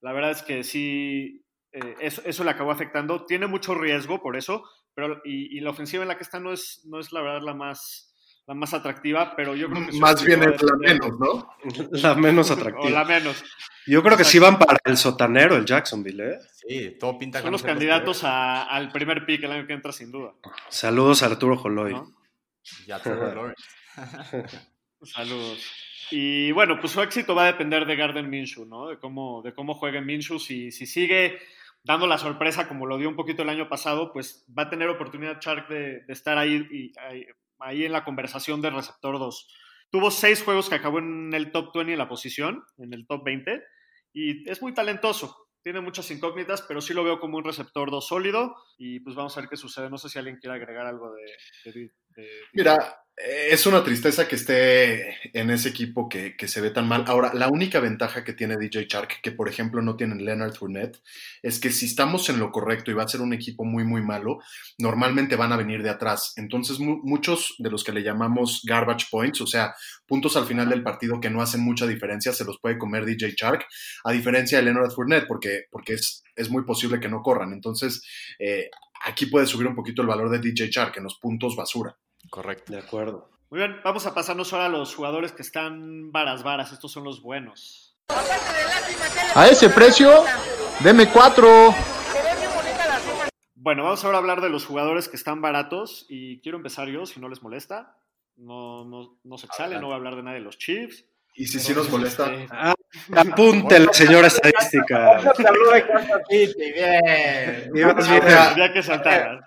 la 0.00 0.12
verdad 0.12 0.30
es 0.32 0.42
que 0.42 0.62
sí, 0.64 1.44
eh, 1.72 1.94
eso, 2.00 2.22
eso 2.24 2.44
le 2.44 2.50
acabó 2.50 2.70
afectando. 2.70 3.24
Tiene 3.26 3.46
mucho 3.46 3.74
riesgo 3.74 4.20
por 4.22 4.36
eso, 4.36 4.62
pero 4.94 5.20
y, 5.24 5.56
y 5.56 5.60
la 5.60 5.70
ofensiva 5.70 6.02
en 6.02 6.08
la 6.08 6.16
que 6.16 6.22
está 6.24 6.40
no 6.40 6.52
es, 6.52 6.82
no 6.86 6.98
es 7.00 7.12
la 7.12 7.20
verdad 7.22 7.42
la 7.42 7.54
más, 7.54 8.14
la 8.46 8.54
más 8.54 8.72
atractiva, 8.74 9.34
pero 9.36 9.54
yo 9.54 9.68
creo 9.68 9.86
que... 9.86 9.98
Más 9.98 10.24
bien 10.24 10.42
a 10.42 10.54
es 10.54 10.62
la 10.62 10.76
menos, 10.76 11.18
¿no? 11.18 11.50
La 11.92 12.14
menos 12.14 12.50
O 12.50 12.54
la 12.56 12.60
atractiva. 12.62 13.04
menos. 13.04 13.44
Yo 13.86 14.02
creo 14.02 14.16
que 14.16 14.24
sí 14.24 14.38
van 14.38 14.58
para 14.58 14.78
el 14.84 14.96
sotanero, 14.96 15.56
el 15.56 15.64
Jacksonville, 15.64 16.32
¿eh? 16.32 16.38
Sí, 16.52 16.96
todo 16.98 17.18
pinta 17.18 17.38
Son 17.38 17.46
con 17.46 17.52
los 17.52 17.62
candidatos 17.62 18.22
a- 18.24 18.64
al 18.64 18.90
primer 18.92 19.24
pick 19.24 19.42
el 19.44 19.52
año 19.52 19.66
que 19.66 19.72
entra, 19.72 19.92
sin 19.92 20.10
duda. 20.12 20.34
Saludos 20.68 21.22
a 21.22 21.26
Arturo 21.26 21.56
Joloy. 21.56 21.92
¿no? 21.94 22.14
Trevor 23.02 23.34
Lawrence. 23.34 24.60
Saludos. 25.02 25.66
Y 26.10 26.52
bueno, 26.52 26.78
pues 26.80 26.92
su 26.92 27.02
éxito 27.02 27.34
va 27.34 27.44
a 27.44 27.52
depender 27.52 27.84
de 27.86 27.96
Garden 27.96 28.30
Minshew, 28.30 28.64
¿no? 28.66 28.88
De 28.88 28.98
cómo, 28.98 29.42
de 29.42 29.52
cómo 29.54 29.74
juegue 29.74 30.00
Minshew. 30.00 30.38
Si, 30.38 30.70
si 30.70 30.86
sigue 30.86 31.38
dando 31.82 32.06
la 32.06 32.18
sorpresa 32.18 32.68
como 32.68 32.86
lo 32.86 32.98
dio 32.98 33.08
un 33.08 33.16
poquito 33.16 33.42
el 33.42 33.48
año 33.48 33.68
pasado, 33.68 34.12
pues 34.12 34.44
va 34.56 34.64
a 34.64 34.70
tener 34.70 34.88
oportunidad 34.88 35.40
Shark 35.40 35.68
de, 35.68 36.00
de 36.04 36.12
estar 36.12 36.38
ahí, 36.38 36.92
ahí, 37.60 37.84
en 37.84 37.92
la 37.92 38.04
conversación 38.04 38.60
de 38.62 38.70
receptor 38.70 39.18
2. 39.18 39.54
Tuvo 39.90 40.10
seis 40.10 40.42
juegos 40.42 40.68
que 40.68 40.74
acabó 40.74 40.98
en 40.98 41.32
el 41.32 41.50
top 41.50 41.72
20 41.74 41.92
en 41.92 41.98
la 41.98 42.08
posición, 42.08 42.62
en 42.78 42.92
el 42.92 43.06
top 43.06 43.24
20, 43.24 43.62
y 44.12 44.48
es 44.50 44.60
muy 44.60 44.74
talentoso. 44.74 45.46
Tiene 45.62 45.80
muchas 45.80 46.10
incógnitas, 46.10 46.62
pero 46.62 46.80
sí 46.80 46.94
lo 46.94 47.04
veo 47.04 47.18
como 47.20 47.36
un 47.38 47.44
receptor 47.44 47.90
2 47.90 48.06
sólido. 48.06 48.54
Y 48.78 49.00
pues 49.00 49.16
vamos 49.16 49.36
a 49.36 49.40
ver 49.40 49.50
qué 49.50 49.56
sucede. 49.56 49.90
No 49.90 49.98
sé 49.98 50.08
si 50.08 50.18
alguien 50.18 50.36
quiere 50.38 50.56
agregar 50.56 50.86
algo 50.86 51.12
de- 51.12 51.70
de- 51.72 51.90
Mira, 52.52 52.76
eh, 53.16 53.48
es 53.50 53.66
una 53.66 53.82
tristeza 53.82 54.28
que 54.28 54.36
esté 54.36 55.16
en 55.38 55.50
ese 55.50 55.68
equipo 55.70 56.08
que, 56.08 56.36
que 56.36 56.48
se 56.48 56.60
ve 56.60 56.70
tan 56.70 56.86
mal. 56.86 57.04
Ahora, 57.06 57.32
la 57.34 57.48
única 57.48 57.80
ventaja 57.80 58.24
que 58.24 58.32
tiene 58.32 58.56
DJ 58.56 58.86
Shark, 58.88 59.20
que 59.22 59.32
por 59.32 59.48
ejemplo 59.48 59.82
no 59.82 59.96
tiene 59.96 60.16
Leonard 60.22 60.54
Fournette, 60.54 61.00
es 61.42 61.58
que 61.58 61.70
si 61.70 61.86
estamos 61.86 62.28
en 62.28 62.38
lo 62.38 62.50
correcto 62.52 62.90
y 62.90 62.94
va 62.94 63.02
a 63.04 63.08
ser 63.08 63.20
un 63.20 63.32
equipo 63.32 63.64
muy, 63.64 63.84
muy 63.84 64.02
malo, 64.02 64.38
normalmente 64.78 65.36
van 65.36 65.52
a 65.52 65.56
venir 65.56 65.82
de 65.82 65.90
atrás. 65.90 66.32
Entonces, 66.36 66.78
mu- 66.78 67.00
muchos 67.02 67.54
de 67.58 67.70
los 67.70 67.82
que 67.84 67.92
le 67.92 68.02
llamamos 68.02 68.62
garbage 68.64 69.06
points, 69.10 69.40
o 69.40 69.46
sea, 69.46 69.74
puntos 70.06 70.36
al 70.36 70.46
final 70.46 70.68
del 70.68 70.82
partido 70.82 71.20
que 71.20 71.30
no 71.30 71.42
hacen 71.42 71.60
mucha 71.60 71.86
diferencia, 71.86 72.32
se 72.32 72.44
los 72.44 72.58
puede 72.60 72.78
comer 72.78 73.04
DJ 73.04 73.34
Shark, 73.36 73.66
a 74.04 74.12
diferencia 74.12 74.58
de 74.58 74.64
Leonard 74.64 74.92
Fournette, 74.92 75.26
porque, 75.26 75.64
porque 75.70 75.94
es, 75.94 76.22
es 76.36 76.50
muy 76.50 76.64
posible 76.64 77.00
que 77.00 77.08
no 77.08 77.22
corran. 77.22 77.52
Entonces, 77.52 78.00
eh, 78.38 78.70
aquí 79.04 79.26
puede 79.26 79.46
subir 79.46 79.66
un 79.66 79.74
poquito 79.74 80.02
el 80.02 80.08
valor 80.08 80.30
de 80.30 80.38
DJ 80.38 80.68
Shark 80.70 80.96
en 80.96 81.04
los 81.04 81.18
puntos 81.18 81.56
basura. 81.56 81.96
Correcto. 82.30 82.72
De 82.72 82.78
acuerdo. 82.78 83.30
Muy 83.50 83.60
bien, 83.60 83.80
vamos 83.82 84.06
a 84.06 84.14
pasarnos 84.14 84.52
ahora 84.52 84.66
a 84.66 84.68
los 84.68 84.94
jugadores 84.94 85.32
que 85.32 85.42
están 85.42 86.12
varas 86.12 86.42
varas. 86.42 86.72
Estos 86.72 86.92
son 86.92 87.04
los 87.04 87.22
buenos. 87.22 87.96
A 89.34 89.48
ese 89.48 89.70
precio, 89.70 90.24
deme 90.80 91.10
cuatro. 91.10 91.74
Bueno, 93.54 93.84
vamos 93.84 94.04
ahora 94.04 94.18
a 94.18 94.20
hablar 94.20 94.40
de 94.40 94.50
los 94.50 94.66
jugadores 94.66 95.08
que 95.08 95.16
están 95.16 95.40
baratos 95.40 96.06
y 96.08 96.40
quiero 96.40 96.58
empezar 96.58 96.88
yo, 96.88 97.06
si 97.06 97.20
no 97.20 97.28
les 97.28 97.42
molesta. 97.42 97.96
No, 98.36 98.84
no, 98.84 99.18
no 99.24 99.38
se 99.38 99.46
exhale, 99.46 99.80
no 99.80 99.86
voy 99.86 99.94
a 99.94 99.96
hablar 99.96 100.16
de 100.16 100.22
nadie 100.22 100.38
de 100.38 100.44
los 100.44 100.58
Chiefs. 100.58 101.04
Y 101.38 101.46
si 101.46 101.60
sí 101.60 101.72
nos 101.72 101.88
molesta. 101.88 102.30
Ah, 102.50 102.74
apunte 103.16 103.78
la 103.78 103.92
señora 103.92 104.26
estadística. 104.26 105.20
Bien. 106.28 107.70
Tenía 107.72 108.72
que 108.72 108.82
saltar. 108.82 109.40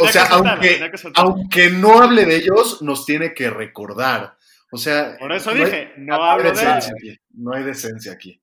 O 0.00 0.08
sea, 0.08 0.24
aunque, 0.30 0.90
aunque 1.16 1.68
no 1.70 2.00
hable 2.02 2.24
de 2.24 2.36
ellos, 2.36 2.80
nos 2.82 3.04
tiene 3.04 3.34
que 3.34 3.50
recordar. 3.50 4.36
O 4.70 4.76
sea, 4.78 5.16
Por 5.18 5.32
eso 5.32 5.52
no 5.52 5.58
hay- 5.58 5.64
dije, 5.64 5.92
no 5.98 6.14
hay 6.14 6.30
hablo 6.30 6.52
de 6.52 6.66
aquí. 6.68 7.18
No 7.34 7.54
hay 7.54 7.62
decencia 7.64 8.12
aquí. 8.12 8.40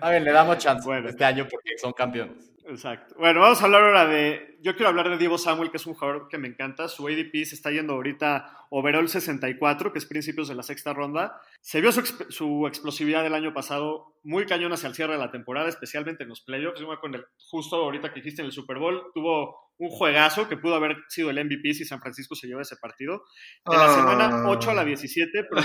A 0.00 0.10
ver, 0.10 0.22
le 0.22 0.32
damos 0.32 0.58
chance 0.58 0.86
Bueno. 0.86 1.08
este 1.08 1.24
año 1.24 1.46
porque 1.50 1.70
son 1.78 1.92
campeones. 1.92 2.49
Exacto. 2.70 3.14
Bueno, 3.18 3.40
vamos 3.40 3.60
a 3.60 3.64
hablar 3.64 3.82
ahora 3.82 4.06
de. 4.06 4.56
Yo 4.62 4.74
quiero 4.76 4.90
hablar 4.90 5.08
de 5.10 5.16
Divo 5.18 5.38
Samuel, 5.38 5.70
que 5.70 5.78
es 5.78 5.86
un 5.86 5.94
jugador 5.94 6.28
que 6.28 6.38
me 6.38 6.46
encanta. 6.46 6.86
Su 6.88 7.08
ADP 7.08 7.44
se 7.44 7.54
está 7.56 7.70
yendo 7.70 7.94
ahorita 7.94 8.66
overall 8.70 9.08
64, 9.08 9.92
que 9.92 9.98
es 9.98 10.06
principios 10.06 10.46
de 10.48 10.54
la 10.54 10.62
sexta 10.62 10.92
ronda. 10.92 11.40
Se 11.60 11.80
vio 11.80 11.90
su, 11.90 12.00
exp- 12.02 12.30
su 12.30 12.66
explosividad 12.68 13.22
del 13.24 13.34
año 13.34 13.52
pasado 13.52 14.14
muy 14.22 14.46
cañón 14.46 14.72
hacia 14.72 14.88
el 14.88 14.94
cierre 14.94 15.14
de 15.14 15.18
la 15.18 15.32
temporada, 15.32 15.68
especialmente 15.68 16.22
en 16.22 16.28
los 16.28 16.42
playoffs. 16.42 16.80
Con 17.00 17.14
el- 17.14 17.24
justo 17.50 17.76
ahorita 17.76 18.10
que 18.12 18.20
dijiste 18.20 18.42
en 18.42 18.46
el 18.46 18.52
Super 18.52 18.78
Bowl, 18.78 19.02
tuvo 19.14 19.72
un 19.78 19.88
juegazo 19.88 20.46
que 20.48 20.56
pudo 20.58 20.74
haber 20.76 20.96
sido 21.08 21.30
el 21.30 21.38
MVP 21.44 21.72
si 21.74 21.84
San 21.84 22.00
Francisco 22.00 22.34
se 22.36 22.46
lleva 22.46 22.62
ese 22.62 22.76
partido. 22.76 23.22
De 23.66 23.76
la 23.76 23.86
Ah. 23.86 23.94
semana 23.94 24.48
8 24.48 24.70
a 24.70 24.74
la 24.74 24.84
17, 24.84 25.44
pero 25.50 25.62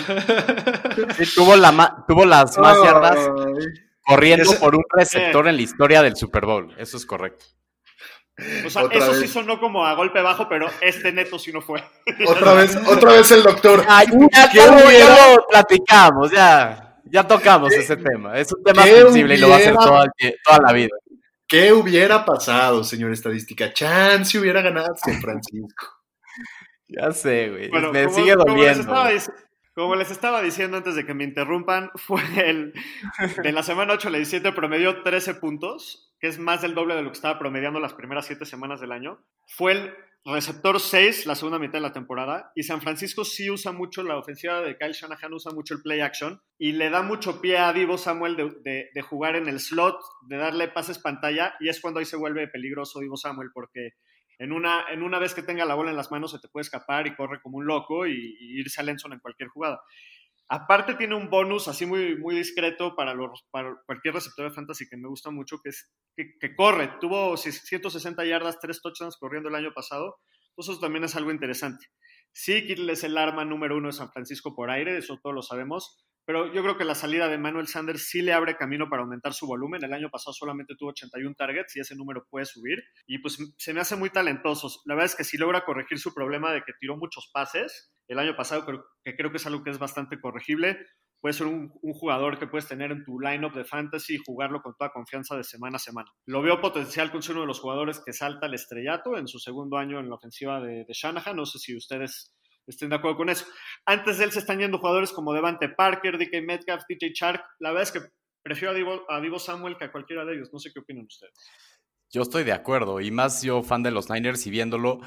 Sí, 1.14 1.36
tuvo, 1.36 1.56
la 1.58 2.04
tuvo 2.08 2.26
las 2.26 2.58
más 2.58 2.82
yardas 2.82 3.30
corriendo 4.06 4.52
por 4.60 4.76
un 4.76 4.84
receptor 4.90 5.48
en 5.48 5.56
la 5.56 5.62
historia 5.62 6.02
del 6.02 6.16
Super 6.16 6.46
Bowl. 6.46 6.74
Eso 6.78 6.98
es 6.98 7.06
correcto. 7.06 7.46
o 8.66 8.70
sea, 8.70 8.84
Otra 8.84 8.98
eso 9.00 9.14
sí 9.16 9.22
vez. 9.22 9.32
sonó 9.32 9.60
como 9.60 9.86
a 9.86 9.94
golpe 9.96 10.22
bajo, 10.22 10.48
pero 10.50 10.68
este 10.82 11.12
neto 11.12 11.40
sí 11.40 11.52
no 11.52 11.62
fue. 11.62 11.84
Otra 12.28 12.54
vez, 12.54 12.76
otra 12.88 13.14
vez 13.14 13.32
el 13.32 13.44
doctor. 13.44 13.84
Ay, 13.88 14.08
ya, 14.32 14.50
¿Qué 14.52 14.58
ya 14.58 14.68
lo- 14.72 14.78
ya 14.80 14.86
hubiera- 14.88 15.36
lo 15.36 15.46
platicamos, 15.48 16.32
ya, 16.32 16.98
ya 17.06 17.28
tocamos 17.28 17.72
ese 17.74 17.96
tema. 17.98 18.38
Es 18.38 18.52
un 18.54 18.64
tema 18.64 18.84
sensible 18.84 19.36
y 19.36 19.38
lo 19.38 19.50
va 19.50 19.56
a 19.56 19.58
hacer 19.60 19.74
toda, 19.76 20.06
toda 20.46 20.60
la 20.68 20.74
vida. 20.74 20.90
¿Qué 21.48 21.72
hubiera 21.72 22.26
pasado, 22.26 22.84
señor 22.84 23.12
estadística? 23.12 23.72
Chance 23.72 24.38
hubiera 24.40 24.62
ganado 24.62 24.94
San 24.98 25.22
Francisco. 25.22 25.86
Ya 26.88 27.12
sé, 27.12 27.50
güey. 27.50 27.70
Bueno, 27.70 27.92
me 27.92 28.04
como- 28.06 28.16
sigue 28.16 28.36
como 28.36 28.46
les, 28.58 28.78
doliendo. 28.78 28.82
estaba, 28.82 29.12
como 29.76 29.96
les 29.96 30.10
estaba 30.10 30.42
diciendo 30.42 30.78
antes 30.78 30.96
de 30.96 31.06
que 31.06 31.14
me 31.14 31.24
interrumpan, 31.24 31.92
fue 31.96 32.22
el 32.50 32.74
de 33.44 33.52
la 33.52 33.62
semana 33.64 33.94
8 33.94 34.08
a 34.08 34.12
la 34.12 34.18
17 34.18 34.52
promedió 34.54 35.04
13 35.04 35.36
puntos, 35.36 36.14
que 36.20 36.28
es 36.28 36.40
más 36.40 36.62
del 36.64 36.74
doble 36.74 36.96
de 36.96 37.04
lo 37.04 37.10
que 37.12 37.16
estaba 37.18 37.38
promediando 37.38 37.80
las 37.80 37.94
primeras 37.94 38.26
7 38.26 38.46
semanas 38.46 38.82
del 38.82 38.92
año. 38.92 39.20
Fue 39.48 39.74
el 39.74 39.94
receptor 40.28 40.80
6 40.80 41.28
la 41.28 41.36
segunda 41.36 41.60
mitad 41.60 41.74
de 41.74 41.82
la 41.82 41.94
temporada 41.94 42.52
y 42.56 42.64
San 42.64 42.82
Francisco 42.82 43.24
sí 43.24 43.52
usa 43.52 43.72
mucho 43.72 44.02
la 44.02 44.18
ofensiva 44.18 44.60
de 44.62 44.76
Kyle 44.76 44.94
Shanahan, 44.94 45.34
usa 45.34 45.52
mucho 45.52 45.76
el 45.76 45.84
play 45.84 46.00
action 46.02 46.42
y 46.58 46.72
le 46.72 46.90
da 46.90 47.04
mucho 47.04 47.42
pie 47.42 47.60
a 47.60 47.72
Divo 47.74 48.00
Samuel 48.00 48.36
de, 48.36 48.50
de- 48.64 48.90
de 48.92 49.02
jugar 49.04 49.36
en 49.36 49.48
el 49.48 49.60
slot, 49.60 50.00
de 50.28 50.38
darle 50.38 50.68
pases 50.70 50.98
pantalla 50.98 51.54
y 51.60 51.70
es 51.70 51.80
cuando 51.80 52.00
ahí 52.00 52.06
se 52.08 52.18
vuelve 52.18 52.48
peligroso 52.48 53.02
Divo 53.02 53.18
Samuel 53.18 53.50
porque 53.54 53.92
en 54.40 54.52
una, 54.52 54.86
en 54.90 55.04
una 55.04 55.20
vez 55.20 55.34
que 55.34 55.44
tenga 55.44 55.66
la 55.66 55.76
bola 55.76 55.92
en 55.92 55.98
las 55.98 56.12
manos 56.12 56.32
se 56.32 56.40
te 56.40 56.48
puede 56.48 56.64
escapar 56.64 57.08
y 57.08 57.16
corre 57.16 57.42
como 57.42 57.58
un 57.58 57.66
loco 57.66 58.06
y, 58.08 58.36
irse 58.40 58.82
a 58.82 58.84
Lenson 58.84 59.14
en 59.14 59.20
cualquier 59.20 59.50
jugada. 59.50 59.82
Aparte 60.48 60.94
tiene 60.94 61.16
un 61.16 61.30
bonus 61.30 61.68
así 61.68 61.86
muy, 61.86 62.18
muy 62.18 62.36
discreto 62.36 62.96
para, 62.96 63.14
los, 63.14 63.46
para 63.50 63.76
cualquier 63.86 64.14
receptor 64.14 64.48
de 64.48 64.56
fantasy 64.56 64.88
que 64.88 64.98
me 64.98 65.08
gusta 65.08 65.32
mucho, 65.32 65.58
que 65.64 65.70
es 65.70 65.92
que, 66.16 66.56
corre. 66.56 66.92
Tuvo 67.02 67.36
160 67.36 68.26
yardas, 68.26 68.60
3 68.60 68.82
touchdowns 68.82 69.18
corriendo 69.18 69.50
el 69.50 69.56
año 69.56 69.74
pasado. 69.74 70.18
Entonces 70.50 70.80
también 70.80 71.04
es 71.04 71.16
algo 71.16 71.32
interesante. 71.32 71.88
Sí, 72.32 72.68
Kittle 72.68 72.94
es 72.94 73.04
el 73.04 73.18
arma 73.18 73.44
número 73.44 73.78
uno 73.78 73.88
de 73.88 73.94
San 73.94 74.12
Francisco 74.12 74.54
por 74.54 74.70
aire, 74.70 74.98
eso 74.98 75.18
todos 75.22 75.34
lo 75.34 75.42
sabemos, 75.42 76.06
pero 76.26 76.52
yo 76.52 76.64
creo 76.64 76.78
que 76.78 76.86
la 76.86 76.96
salida 76.96 77.28
de 77.28 77.38
Manuel 77.38 77.68
Sanders 77.68 78.08
sí 78.08 78.22
le 78.22 78.34
abre 78.34 78.58
camino 78.58 78.90
para 78.90 79.04
aumentar 79.04 79.34
su 79.34 79.46
volumen. 79.46 79.84
El 79.84 79.94
año 79.94 80.10
pasado 80.10 80.34
solamente 80.34 80.76
tuvo 80.76 80.90
81 80.90 81.36
targets 81.38 81.76
y 81.76 81.82
ese 81.82 81.96
número 81.96 82.26
puede 82.30 82.46
subir. 82.46 82.84
Y 83.06 83.20
pues 83.20 83.38
se 83.58 83.74
me 83.74 83.82
hace 83.82 83.96
muy 83.96 84.10
talentoso. 84.10 84.70
La 84.86 84.96
verdad 84.96 85.12
es 85.12 85.16
que 85.16 85.24
si 85.24 85.38
logra 85.38 85.66
corregir 85.66 86.00
su 86.00 86.14
problema 86.14 86.52
de 86.52 86.64
que 86.64 86.74
tiró 86.80 86.98
muchos 86.98 87.30
pases 87.32 87.94
el 88.08 88.18
año 88.18 88.36
pasado, 88.36 88.66
que 89.04 89.16
creo 89.16 89.32
que 89.32 89.38
es 89.38 89.46
algo 89.46 89.64
que 89.64 89.70
es 89.70 89.78
bastante 89.78 90.20
corregible, 90.20 90.80
puede 91.22 91.34
ser 91.34 91.48
un, 91.48 91.70
jugador 91.70 92.38
que 92.38 92.48
puedes 92.48 92.68
tener 92.68 92.92
en 92.92 93.04
tu 93.04 93.20
lineup 93.20 93.54
de 93.54 93.66
fantasy 93.66 94.16
y 94.16 94.22
jugarlo 94.26 94.62
con 94.62 94.76
toda 94.76 94.92
confianza 94.92 95.36
de 95.36 95.44
semana 95.44 95.78
a 95.78 95.80
semana. 95.80 96.12
Lo 96.26 96.42
veo 96.42 96.60
potencial 96.60 97.12
con 97.12 97.22
ser 97.22 97.34
uno 97.34 97.42
de 97.42 97.48
los 97.48 97.60
jugadores 97.60 98.02
que 98.04 98.14
salta 98.14 98.48
al 98.48 98.54
estrellato 98.54 99.18
en 99.18 99.28
su 99.28 99.40
segundo 99.40 99.78
año 99.78 100.00
en 100.00 100.10
la 100.10 100.16
ofensiva 100.16 100.62
de, 100.62 100.86
de 100.86 100.94
Shanahan. 100.94 101.36
No 101.36 101.46
sé 101.46 101.60
si 101.60 101.76
ustedes 101.76 102.36
estén 102.68 102.90
de 102.90 102.96
acuerdo 102.96 103.18
con 103.18 103.30
eso. 103.30 103.46
Antes 103.86 104.18
de 104.18 104.26
él 104.26 104.32
se 104.32 104.40
están 104.40 104.60
yendo 104.60 104.80
jugadores 104.80 105.12
como 105.12 105.34
Devante 105.34 105.70
Parker, 105.70 106.18
DK 106.18 106.46
Metcalf, 106.46 106.84
DJ 106.88 107.14
Chark. 107.14 107.44
La 107.60 107.70
verdad 107.70 107.84
es 107.84 107.92
que 107.92 108.10
prefiero 108.42 108.72
a 108.72 108.76
Divo, 108.76 109.02
a 109.10 109.20
Divo, 109.22 109.40
Samuel 109.40 109.78
que 109.78 109.86
a 109.86 109.92
cualquiera 109.92 110.26
de 110.26 110.36
ellos. 110.36 110.50
No 110.52 110.60
sé 110.60 110.72
qué 110.74 110.80
opinan 110.80 111.06
ustedes. 111.06 111.34
Yo 112.12 112.22
estoy 112.22 112.44
de 112.44 112.54
acuerdo, 112.54 113.02
y 113.02 113.12
más 113.12 113.42
yo 113.42 113.64
fan 113.64 113.84
de 113.84 113.92
los 113.92 114.10
Niners 114.10 114.46
y 114.48 114.52
viéndolo, 114.52 115.02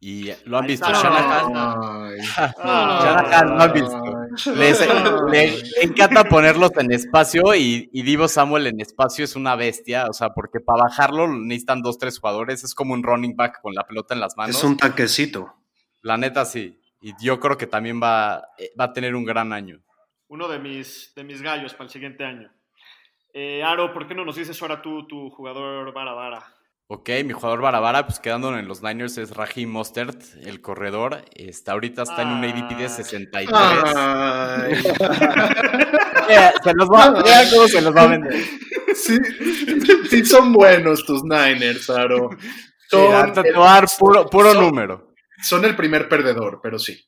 y 0.00 0.30
lo 0.44 0.58
han 0.58 0.66
visto. 0.66 0.90
Shanahan, 0.90 1.52
Shanahan 2.58 3.48
lo 3.48 3.62
han 3.62 3.72
visto. 3.72 4.52
Les, 4.56 4.80
le 5.30 5.82
encanta 5.82 6.24
ponerlos 6.24 6.70
en 6.78 6.90
espacio 6.92 7.54
y, 7.54 7.88
y, 7.92 8.02
Divo 8.02 8.26
Samuel 8.26 8.66
en 8.66 8.80
espacio 8.80 9.24
es 9.24 9.36
una 9.36 9.56
bestia, 9.56 10.06
o 10.08 10.12
sea, 10.12 10.30
porque 10.30 10.60
para 10.60 10.84
bajarlo 10.84 11.28
necesitan 11.28 11.82
dos, 11.82 11.98
tres 11.98 12.18
jugadores, 12.18 12.64
es 12.64 12.74
como 12.74 12.94
un 12.94 13.02
running 13.02 13.36
back 13.36 13.60
con 13.60 13.74
la 13.74 13.86
pelota 13.86 14.14
en 14.14 14.20
las 14.20 14.36
manos. 14.36 14.56
Es 14.56 14.64
un 14.64 14.76
tanquecito. 14.76 15.54
La 16.02 16.16
neta 16.16 16.46
sí, 16.46 16.79
y 17.00 17.14
yo 17.20 17.40
creo 17.40 17.56
que 17.56 17.66
también 17.66 18.00
va, 18.02 18.48
va 18.78 18.84
a 18.84 18.92
tener 18.92 19.14
un 19.14 19.24
gran 19.24 19.52
año. 19.52 19.80
Uno 20.28 20.48
de 20.48 20.58
mis, 20.58 21.12
de 21.14 21.24
mis 21.24 21.42
gallos 21.42 21.72
para 21.72 21.84
el 21.84 21.90
siguiente 21.90 22.24
año. 22.24 22.50
Eh, 23.32 23.62
Aro, 23.62 23.92
¿por 23.92 24.06
qué 24.06 24.14
no 24.14 24.24
nos 24.24 24.36
dices 24.36 24.60
ahora 24.62 24.82
tú, 24.82 25.06
tu 25.06 25.30
jugador 25.30 25.92
Vara 25.92 26.12
Vara? 26.12 26.60
Ok, 26.92 27.08
mi 27.24 27.32
jugador 27.32 27.60
Barabara, 27.60 28.04
pues 28.04 28.18
quedándonos 28.18 28.58
en 28.58 28.66
los 28.66 28.82
Niners 28.82 29.16
es 29.16 29.36
Raheem 29.36 29.70
Mostert, 29.70 30.20
el 30.42 30.60
corredor. 30.60 31.24
Está, 31.36 31.70
ahorita 31.70 32.02
está 32.02 32.22
en 32.22 32.30
un 32.30 32.44
ADP 32.44 32.76
de 32.76 32.88
63. 32.88 33.48
se 36.64 36.74
los 36.74 36.88
va, 36.88 37.22
vean 37.22 37.48
cómo 37.48 37.68
se 37.68 37.80
los 37.80 37.94
va 37.94 38.02
a 38.02 38.06
vender. 38.08 38.44
Sí, 38.96 39.16
sí 40.10 40.24
son 40.24 40.52
buenos 40.52 41.04
tus 41.04 41.22
Niners, 41.22 41.88
Aro. 41.90 42.30
Son 42.88 43.34
sí, 43.36 43.40
el, 43.44 43.54
puro, 43.96 44.26
puro 44.26 44.52
son, 44.52 44.64
número. 44.64 45.09
Son 45.42 45.64
el 45.64 45.76
primer 45.76 46.08
perdedor, 46.08 46.60
pero 46.62 46.78
sí. 46.78 46.98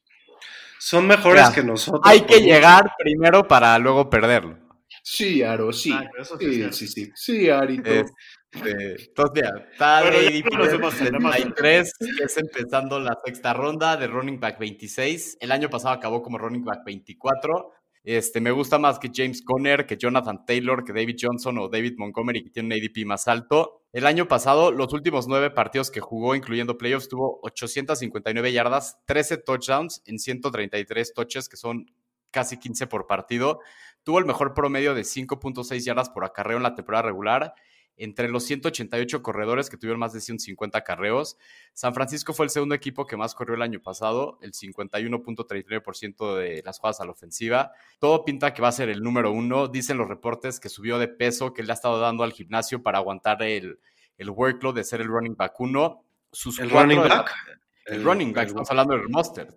Son 0.79 1.07
mejores 1.07 1.49
ya, 1.49 1.55
que 1.55 1.63
nosotros. 1.63 2.03
Hay 2.05 2.23
que 2.23 2.41
llegar 2.41 2.85
mucho. 2.85 2.95
primero 2.99 3.47
para 3.47 3.79
luego 3.79 4.11
perderlo. 4.11 4.59
Sí, 5.03 5.43
Aro, 5.43 5.73
sí. 5.73 5.93
Ah, 5.93 6.09
sí, 6.39 6.73
sí, 6.73 6.89
sí, 6.89 7.11
sí, 7.15 7.51
Arito. 7.51 7.91
Es, 7.91 8.13
este, 8.53 9.03
entonces, 9.05 9.43
ya, 9.43 9.71
está 9.71 10.03
bueno, 10.03 10.19
de 10.19 10.73
ADP 10.75 10.95
33, 10.99 11.93
que 11.99 12.25
es 12.25 12.37
empezando 12.37 13.01
la 13.01 13.19
sexta 13.25 13.55
ronda 13.55 13.97
de 13.97 14.07
running 14.07 14.39
back 14.39 14.59
26. 14.59 15.39
El 15.41 15.53
año 15.53 15.71
pasado 15.71 15.95
acabó 15.95 16.23
como 16.23 16.37
running 16.37 16.65
back 16.65 16.85
24. 16.85 17.73
Este, 18.05 18.41
me 18.41 18.51
gusta 18.51 18.79
más 18.79 18.99
que 18.99 19.11
James 19.15 19.43
Conner, 19.43 19.87
que 19.87 19.97
Jonathan 19.97 20.45
Taylor, 20.45 20.85
que 20.85 20.93
David 20.93 21.17
Johnson 21.21 21.59
o 21.59 21.69
David 21.69 21.95
Montgomery, 21.99 22.43
que 22.43 22.51
tiene 22.51 22.75
un 22.75 22.83
ADP 22.83 23.07
más 23.07 23.29
alto. 23.29 23.85
El 23.93 24.07
año 24.07 24.27
pasado, 24.27 24.73
los 24.73 24.93
últimos 24.93 25.29
nueve 25.29 25.51
partidos 25.51 25.91
que 25.91 26.01
jugó, 26.01 26.35
incluyendo 26.35 26.77
playoffs, 26.77 27.09
tuvo 27.09 27.39
859 27.43 28.53
yardas, 28.53 28.99
13 29.07 29.39
touchdowns 29.39 30.03
en 30.07 30.19
133 30.19 31.15
touches, 31.15 31.49
que 31.49 31.57
son 31.57 31.87
casi 32.33 32.59
15 32.59 32.89
por 32.89 33.07
partido. 33.07 33.61
Tuvo 34.03 34.19
el 34.19 34.25
mejor 34.25 34.53
promedio 34.53 34.95
de 34.95 35.03
5.6 35.03 35.85
yardas 35.85 36.11
por 36.11 36.25
acarreo 36.25 36.57
en 36.57 36.65
la 36.65 36.75
temporada 36.75 37.03
regular 37.03 37.55
entre 37.97 38.29
los 38.29 38.45
188 38.45 39.23
corredores 39.23 39.71
que 39.71 39.77
tuvieron 39.77 40.01
más 40.01 40.13
de 40.13 40.21
150 40.21 40.83
carreos. 40.83 41.37
San 41.73 41.95
Francisco 41.95 42.33
fue 42.33 42.47
el 42.47 42.51
segundo 42.51 42.75
equipo 42.75 43.07
que 43.07 43.17
más 43.17 43.35
corrió 43.35 43.55
el 43.55 43.63
año 43.63 43.81
pasado, 43.81 44.39
el 44.43 44.53
51.39% 44.53 46.37
de 46.37 46.63
las 46.65 46.79
jugadas 46.79 47.01
a 47.01 47.05
la 47.05 47.13
ofensiva. 47.13 47.73
Todo 47.99 48.25
pinta 48.25 48.55
que 48.55 48.63
va 48.63 48.69
a 48.69 48.73
ser 48.73 48.89
el 48.89 49.03
número 49.03 49.31
uno. 49.33 49.69
Dicen 49.69 49.99
los 49.99 50.09
reportes 50.09 50.61
que 50.61 50.69
subió 50.69 50.99
de 50.99 51.09
peso, 51.09 51.53
que 51.53 51.63
le 51.63 51.73
ha 51.73 51.75
estado 51.75 52.01
dando 52.01 52.25
al 52.25 52.33
gimnasio 52.33 52.83
para 52.83 52.99
aguantar 52.99 53.43
el, 53.43 53.79
el 54.19 54.31
workload 54.31 54.75
de 54.75 54.85
ser 54.85 55.01
el 55.01 55.09
running 55.09 55.37
back 55.37 55.59
uno. 55.61 56.05
Sus 56.31 56.59
¿El 56.59 56.71
running 56.71 57.01
back? 57.01 57.11
La, 57.11 57.53
el, 57.87 57.95
el, 57.95 58.05
running 58.05 58.33
back, 58.33 58.49
estamos 58.49 58.71
hablando 58.71 58.95
del 58.95 59.09
Mustard. 59.09 59.55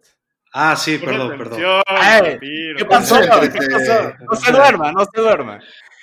Ah, 0.58 0.76
sí, 0.78 0.98
perdón, 0.98 1.38
perdón. 1.38 1.82
Ay, 1.86 2.38
¿Qué 2.78 2.86
pasó? 2.86 3.20
¿Qué 3.20 3.68
pasó? 3.70 4.14
No 4.30 4.36
se 4.38 4.52
duerma, 4.54 4.92
no 4.94 5.04
se 5.04 5.22
duerma. 5.22 5.60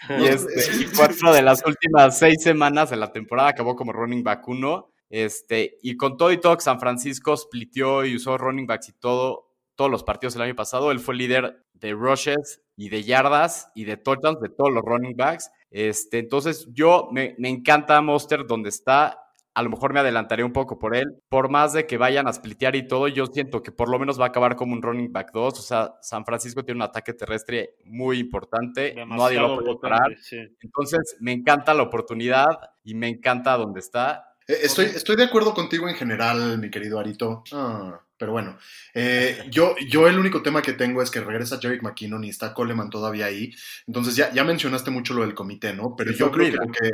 Y, 0.18 0.26
este, 0.26 0.82
y 0.82 0.86
cuatro 0.96 1.32
de 1.32 1.42
las 1.42 1.62
últimas 1.66 2.18
seis 2.18 2.42
semanas 2.42 2.90
de 2.90 2.96
la 2.96 3.12
temporada 3.12 3.50
acabó 3.50 3.76
como 3.76 3.92
running 3.92 4.22
back 4.22 4.46
uno. 4.48 4.90
Este, 5.10 5.78
y 5.82 5.96
con 5.96 6.16
todo 6.16 6.32
y 6.32 6.40
todo, 6.40 6.58
San 6.58 6.80
Francisco 6.80 7.36
splitió 7.36 8.04
y 8.04 8.16
usó 8.16 8.38
running 8.38 8.66
backs 8.66 8.88
y 8.88 8.92
todo, 8.94 9.50
todos 9.74 9.90
los 9.90 10.02
partidos 10.02 10.34
el 10.36 10.42
año 10.42 10.56
pasado. 10.56 10.90
Él 10.90 11.00
fue 11.00 11.14
líder 11.14 11.64
de 11.74 11.92
rushes 11.92 12.62
y 12.76 12.88
de 12.88 13.04
yardas 13.04 13.70
y 13.74 13.84
de 13.84 13.96
touchdowns 13.96 14.40
de 14.40 14.48
todos 14.48 14.72
los 14.72 14.82
running 14.82 15.16
backs. 15.16 15.50
Este, 15.70 16.18
entonces, 16.18 16.66
yo 16.72 17.08
me, 17.12 17.34
me 17.38 17.48
encanta 17.48 18.00
Monster 18.00 18.46
donde 18.46 18.70
está 18.70 19.21
a 19.54 19.62
lo 19.62 19.70
mejor 19.70 19.92
me 19.92 20.00
adelantaré 20.00 20.44
un 20.44 20.52
poco 20.52 20.78
por 20.78 20.96
él. 20.96 21.04
Por 21.28 21.50
más 21.50 21.72
de 21.72 21.86
que 21.86 21.98
vayan 21.98 22.26
a 22.26 22.32
splitear 22.32 22.74
y 22.76 22.86
todo, 22.86 23.08
yo 23.08 23.26
siento 23.26 23.62
que 23.62 23.72
por 23.72 23.88
lo 23.90 23.98
menos 23.98 24.18
va 24.18 24.24
a 24.24 24.28
acabar 24.28 24.56
como 24.56 24.72
un 24.72 24.82
running 24.82 25.12
back 25.12 25.30
2. 25.32 25.58
O 25.58 25.62
sea, 25.62 25.94
San 26.00 26.24
Francisco 26.24 26.64
tiene 26.64 26.78
un 26.78 26.82
ataque 26.82 27.12
terrestre 27.12 27.76
muy 27.84 28.18
importante. 28.18 28.92
Demasiado 28.94 29.24
Nadie 29.24 29.40
lo 29.40 29.62
puede 29.62 29.78
parar. 29.78 30.16
Sí. 30.18 30.38
Entonces, 30.60 31.16
me 31.20 31.32
encanta 31.32 31.74
la 31.74 31.82
oportunidad 31.82 32.46
y 32.82 32.94
me 32.94 33.08
encanta 33.08 33.56
dónde 33.56 33.80
está. 33.80 34.32
Eh, 34.46 34.58
Estoy, 34.62 34.86
estoy 34.86 35.16
de 35.16 35.24
acuerdo 35.24 35.54
contigo 35.54 35.88
en 35.88 35.94
general, 35.94 36.58
mi 36.58 36.70
querido 36.70 36.98
Arito. 36.98 37.44
Ah, 37.52 38.00
pero 38.16 38.32
bueno, 38.32 38.56
eh, 38.94 39.44
yo, 39.50 39.74
yo 39.88 40.08
el 40.08 40.18
único 40.18 40.42
tema 40.42 40.62
que 40.62 40.72
tengo 40.72 41.02
es 41.02 41.10
que 41.10 41.20
regresa 41.20 41.58
Jerick 41.60 41.82
McKinnon 41.82 42.24
y 42.24 42.30
está 42.30 42.54
Coleman 42.54 42.90
todavía 42.90 43.26
ahí. 43.26 43.52
Entonces 43.86 44.16
ya, 44.16 44.32
ya 44.32 44.44
mencionaste 44.44 44.90
mucho 44.90 45.14
lo 45.14 45.22
del 45.22 45.34
comité, 45.34 45.74
¿no? 45.74 45.94
Pero 45.96 46.12
Sí, 46.12 46.18
yo 46.18 46.30
creo 46.30 46.50
que, 46.50 46.56
lo 46.56 46.72
que 46.72 46.90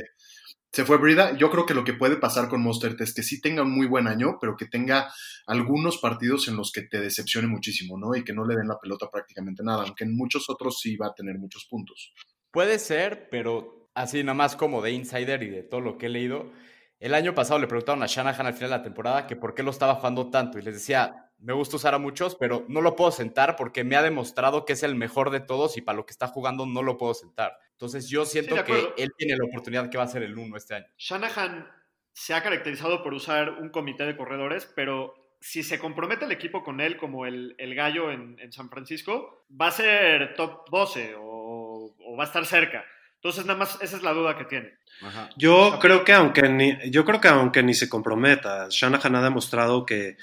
se 0.73 0.85
fue 0.85 0.99
Brida. 0.99 1.37
Yo 1.37 1.51
creo 1.51 1.67
que 1.67 1.75
lo 1.75 1.85
que 1.85 1.95
puede 1.95 2.17
pasar 2.17 2.49
con 2.49 2.63
Mostert 2.63 3.01
es 3.01 3.15
que 3.15 3.23
sí 3.23 3.41
tenga 3.41 3.63
un 3.63 3.71
muy 3.71 3.87
buen 3.87 4.07
año, 4.07 4.39
pero 4.41 4.57
que 4.57 4.67
tenga 4.67 5.13
algunos 5.47 5.99
partidos 5.99 6.49
en 6.49 6.57
los 6.57 6.73
que 6.73 6.83
te 6.83 7.01
decepcione 7.01 7.49
muchísimo, 7.49 7.99
¿no? 7.99 8.15
Y 8.15 8.25
que 8.25 8.33
no 8.33 8.45
le 8.47 8.55
den 8.55 8.69
la 8.69 8.79
pelota 8.79 9.11
prácticamente 9.11 9.63
nada, 9.63 9.85
aunque 9.85 10.05
en 10.05 10.17
muchos 10.17 10.49
otros 10.51 10.81
sí 10.81 10.97
va 10.97 11.09
a 11.09 11.15
tener 11.15 11.39
muchos 11.39 11.67
puntos. 11.67 12.13
Puede 12.51 12.79
ser, 12.79 13.29
pero 13.31 13.91
así 13.95 14.23
nomás 14.23 14.57
como 14.57 14.83
de 14.83 14.93
insider 14.93 15.43
y 15.43 15.51
de 15.51 15.63
todo 15.63 15.81
lo 15.81 15.99
que 15.99 16.07
he 16.07 16.11
leído. 16.11 16.53
El 17.01 17.15
año 17.15 17.35
pasado 17.35 17.61
le 17.61 17.67
preguntaron 17.67 18.03
a 18.03 18.07
Shanahan 18.07 18.47
al 18.47 18.55
final 18.55 18.71
de 18.71 18.77
la 18.77 18.83
temporada 18.83 19.27
que 19.27 19.37
por 19.37 19.55
qué 19.55 19.63
lo 19.63 19.71
estaba 19.71 19.95
jugando 19.95 20.31
tanto 20.31 20.59
y 20.59 20.63
les 20.63 20.75
decía, 20.75 21.31
me 21.39 21.53
gusta 21.53 21.77
usar 21.77 21.95
a 21.95 21.99
muchos, 21.99 22.35
pero 22.35 22.65
no 22.69 22.81
lo 22.81 22.97
puedo 22.97 23.13
sentar 23.13 23.55
porque 23.57 23.85
me 23.85 23.97
ha 23.97 24.03
demostrado 24.03 24.65
que 24.65 24.73
es 24.73 24.83
el 24.83 24.97
mejor 24.97 25.31
de 25.31 25.41
todos 25.41 25.77
y 25.77 25.81
para 25.81 25.97
lo 25.97 26.07
que 26.07 26.13
está 26.13 26.27
jugando 26.27 26.67
no 26.67 26.83
lo 26.83 26.97
puedo 26.97 27.15
sentar. 27.15 27.53
Entonces 27.79 28.09
yo 28.09 28.25
siento 28.25 28.57
que 28.65 28.93
él 28.97 29.13
tiene 29.17 29.37
la 29.37 29.45
oportunidad 29.45 29.89
que 29.89 29.97
va 29.97 30.03
a 30.03 30.09
ser 30.09 30.25
el 30.25 30.37
uno 30.37 30.57
este 30.57 30.75
año. 30.75 30.87
Shanahan 30.99 31.71
se 32.13 32.35
ha 32.35 32.43
caracterizado 32.43 33.05
por 33.05 33.15
usar 33.15 33.51
un 33.51 33.69
comité 33.69 34.05
de 34.05 34.17
corredores, 34.17 34.69
pero 34.75 35.15
si 35.41 35.63
se 35.63 35.79
compromete 35.79 36.25
el 36.25 36.33
equipo 36.33 36.65
con 36.65 36.81
él 36.81 36.97
como 36.97 37.25
el, 37.25 37.55
el 37.57 37.77
gallo 37.77 38.11
en, 38.11 38.37
en 38.41 38.51
San 38.51 38.69
Francisco, 38.69 39.47
va 39.49 39.69
a 39.69 39.71
ser 39.71 40.35
top 40.35 40.69
12 40.69 41.15
o, 41.19 41.95
o 42.05 42.17
va 42.17 42.25
a 42.25 42.27
estar 42.27 42.45
cerca. 42.47 42.85
Entonces, 43.15 43.47
nada 43.47 43.61
más, 43.61 43.79
esa 43.81 43.97
es 43.97 44.03
la 44.03 44.13
duda 44.13 44.37
que 44.37 44.47
tiene. 44.47 44.73
Ajá. 45.01 45.31
Yo 45.37 45.79
creo 45.81 46.03
que 46.03 46.15
aunque 46.15 46.49
ni, 46.49 46.77
yo 46.91 47.05
creo 47.05 47.21
que 47.21 47.29
aunque 47.29 47.63
ni 47.63 47.75
se 47.75 47.89
comprometa, 47.89 48.67
Shanahan 48.69 49.15
ha 49.15 49.23
demostrado 49.23 49.87
que 49.87 50.17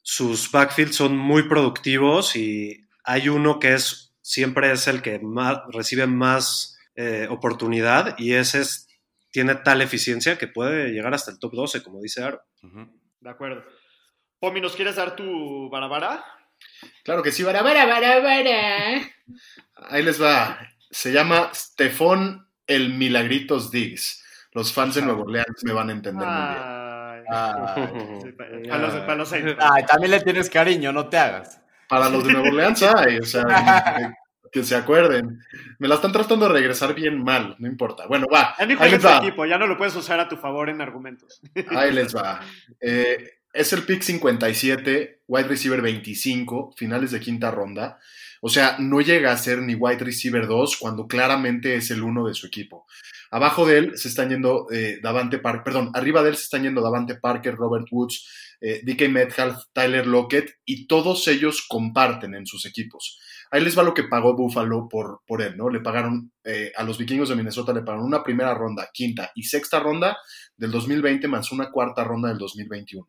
sus 0.00 0.50
backfields 0.50 0.96
son 0.96 1.18
muy 1.18 1.42
productivos 1.42 2.34
y 2.34 2.86
hay 3.04 3.28
uno 3.28 3.58
que 3.58 3.74
es 3.74 4.14
siempre 4.22 4.72
es 4.72 4.88
el 4.88 5.02
que 5.02 5.18
más, 5.18 5.58
recibe 5.70 6.06
más 6.06 6.73
eh, 6.96 7.26
oportunidad 7.30 8.14
y 8.18 8.34
ese 8.34 8.60
es, 8.60 8.88
tiene 9.30 9.54
tal 9.56 9.82
eficiencia 9.82 10.38
que 10.38 10.46
puede 10.48 10.90
llegar 10.90 11.12
hasta 11.14 11.30
el 11.30 11.38
top 11.38 11.52
12, 11.54 11.82
como 11.82 12.00
dice 12.00 12.22
Aro. 12.22 12.42
De 13.20 13.30
acuerdo. 13.30 13.64
Pomi, 14.38 14.60
¿nos 14.60 14.76
quieres 14.76 14.96
dar 14.96 15.16
tu 15.16 15.68
barabara? 15.70 16.24
Claro 17.02 17.22
que 17.22 17.32
sí, 17.32 17.42
bara, 17.42 17.62
bara, 17.62 17.86
bara, 17.86 18.20
bara. 18.20 19.00
Ahí 19.88 20.02
les 20.02 20.20
va. 20.22 20.58
Se 20.90 21.12
llama 21.12 21.50
Stefón 21.54 22.46
el 22.66 22.94
Milagritos 22.94 23.70
Diggs. 23.70 24.22
Los 24.52 24.72
fans 24.72 24.94
de 24.94 25.02
Nueva 25.02 25.22
Orleans 25.22 25.64
me 25.64 25.72
van 25.72 25.88
a 25.88 25.92
entender 25.92 26.26
muy 26.26 26.36
bien. 26.36 26.62
Ay, 26.62 27.22
Ay. 27.28 28.20
sí, 28.22 28.32
pa- 28.32 28.44
para 28.68 28.78
los, 28.86 28.94
para 29.00 29.14
los 29.16 29.28
Saints. 29.28 29.56
Ay, 29.58 29.84
también 29.86 30.10
le 30.12 30.20
tienes 30.20 30.48
cariño, 30.48 30.92
no 30.92 31.08
te 31.08 31.16
hagas. 31.18 31.60
Para 31.88 32.08
los 32.08 32.24
de 32.24 32.32
Nueva 32.32 32.48
Orleans 32.48 32.82
hay, 32.82 33.18
o 33.18 33.24
sea, 33.24 33.42
que 34.54 34.62
se 34.62 34.76
acuerden. 34.76 35.40
Me 35.80 35.88
la 35.88 35.96
están 35.96 36.12
tratando 36.12 36.46
de 36.46 36.52
regresar 36.52 36.94
bien 36.94 37.22
mal, 37.22 37.56
no 37.58 37.66
importa. 37.66 38.06
Bueno, 38.06 38.26
va. 38.32 38.54
Ya 38.56 38.64
ahí 38.64 38.90
les 38.92 39.04
en 39.04 39.10
va. 39.10 39.18
equipo, 39.18 39.44
ya 39.44 39.58
no 39.58 39.66
lo 39.66 39.76
puedes 39.76 39.96
usar 39.96 40.20
a 40.20 40.28
tu 40.28 40.36
favor 40.36 40.70
en 40.70 40.80
argumentos. 40.80 41.40
Ahí 41.70 41.92
les 41.92 42.14
va. 42.14 42.40
Eh, 42.80 43.40
es 43.52 43.72
el 43.72 43.82
pick 43.82 44.02
57, 44.02 45.22
wide 45.26 45.48
receiver 45.48 45.82
25, 45.82 46.72
finales 46.76 47.10
de 47.10 47.18
quinta 47.18 47.50
ronda. 47.50 47.98
O 48.40 48.48
sea, 48.48 48.76
no 48.78 49.00
llega 49.00 49.32
a 49.32 49.36
ser 49.36 49.60
ni 49.60 49.74
wide 49.74 50.04
receiver 50.04 50.46
2 50.46 50.76
cuando 50.76 51.08
claramente 51.08 51.74
es 51.74 51.90
el 51.90 52.02
uno 52.02 52.24
de 52.26 52.34
su 52.34 52.46
equipo. 52.46 52.86
Abajo 53.32 53.66
de 53.66 53.78
él 53.78 53.98
se 53.98 54.06
están 54.06 54.28
yendo 54.28 54.68
eh, 54.70 55.00
Davante 55.02 55.38
Parker, 55.38 55.64
perdón, 55.64 55.90
arriba 55.94 56.22
de 56.22 56.30
él 56.30 56.36
se 56.36 56.44
están 56.44 56.62
yendo 56.62 56.80
Davante 56.80 57.16
Parker, 57.16 57.56
Robert 57.56 57.86
Woods, 57.90 58.56
eh, 58.60 58.82
DK 58.84 59.08
Metcalf, 59.08 59.64
Tyler 59.72 60.06
Lockett 60.06 60.58
y 60.64 60.86
todos 60.86 61.26
ellos 61.26 61.66
comparten 61.68 62.36
en 62.36 62.46
sus 62.46 62.66
equipos. 62.66 63.18
Ahí 63.54 63.62
les 63.62 63.78
va 63.78 63.84
lo 63.84 63.94
que 63.94 64.02
pagó 64.02 64.34
Buffalo 64.34 64.88
por, 64.88 65.20
por 65.28 65.40
él, 65.40 65.56
¿no? 65.56 65.70
Le 65.70 65.78
pagaron 65.78 66.32
eh, 66.42 66.72
a 66.76 66.82
los 66.82 66.98
vikingos 66.98 67.28
de 67.28 67.36
Minnesota, 67.36 67.72
le 67.72 67.82
pagaron 67.82 68.04
una 68.04 68.20
primera 68.20 68.52
ronda, 68.52 68.90
quinta 68.92 69.30
y 69.36 69.44
sexta 69.44 69.78
ronda 69.78 70.18
del 70.56 70.72
2020 70.72 71.28
más 71.28 71.52
una 71.52 71.70
cuarta 71.70 72.02
ronda 72.02 72.30
del 72.30 72.38
2021. 72.38 73.08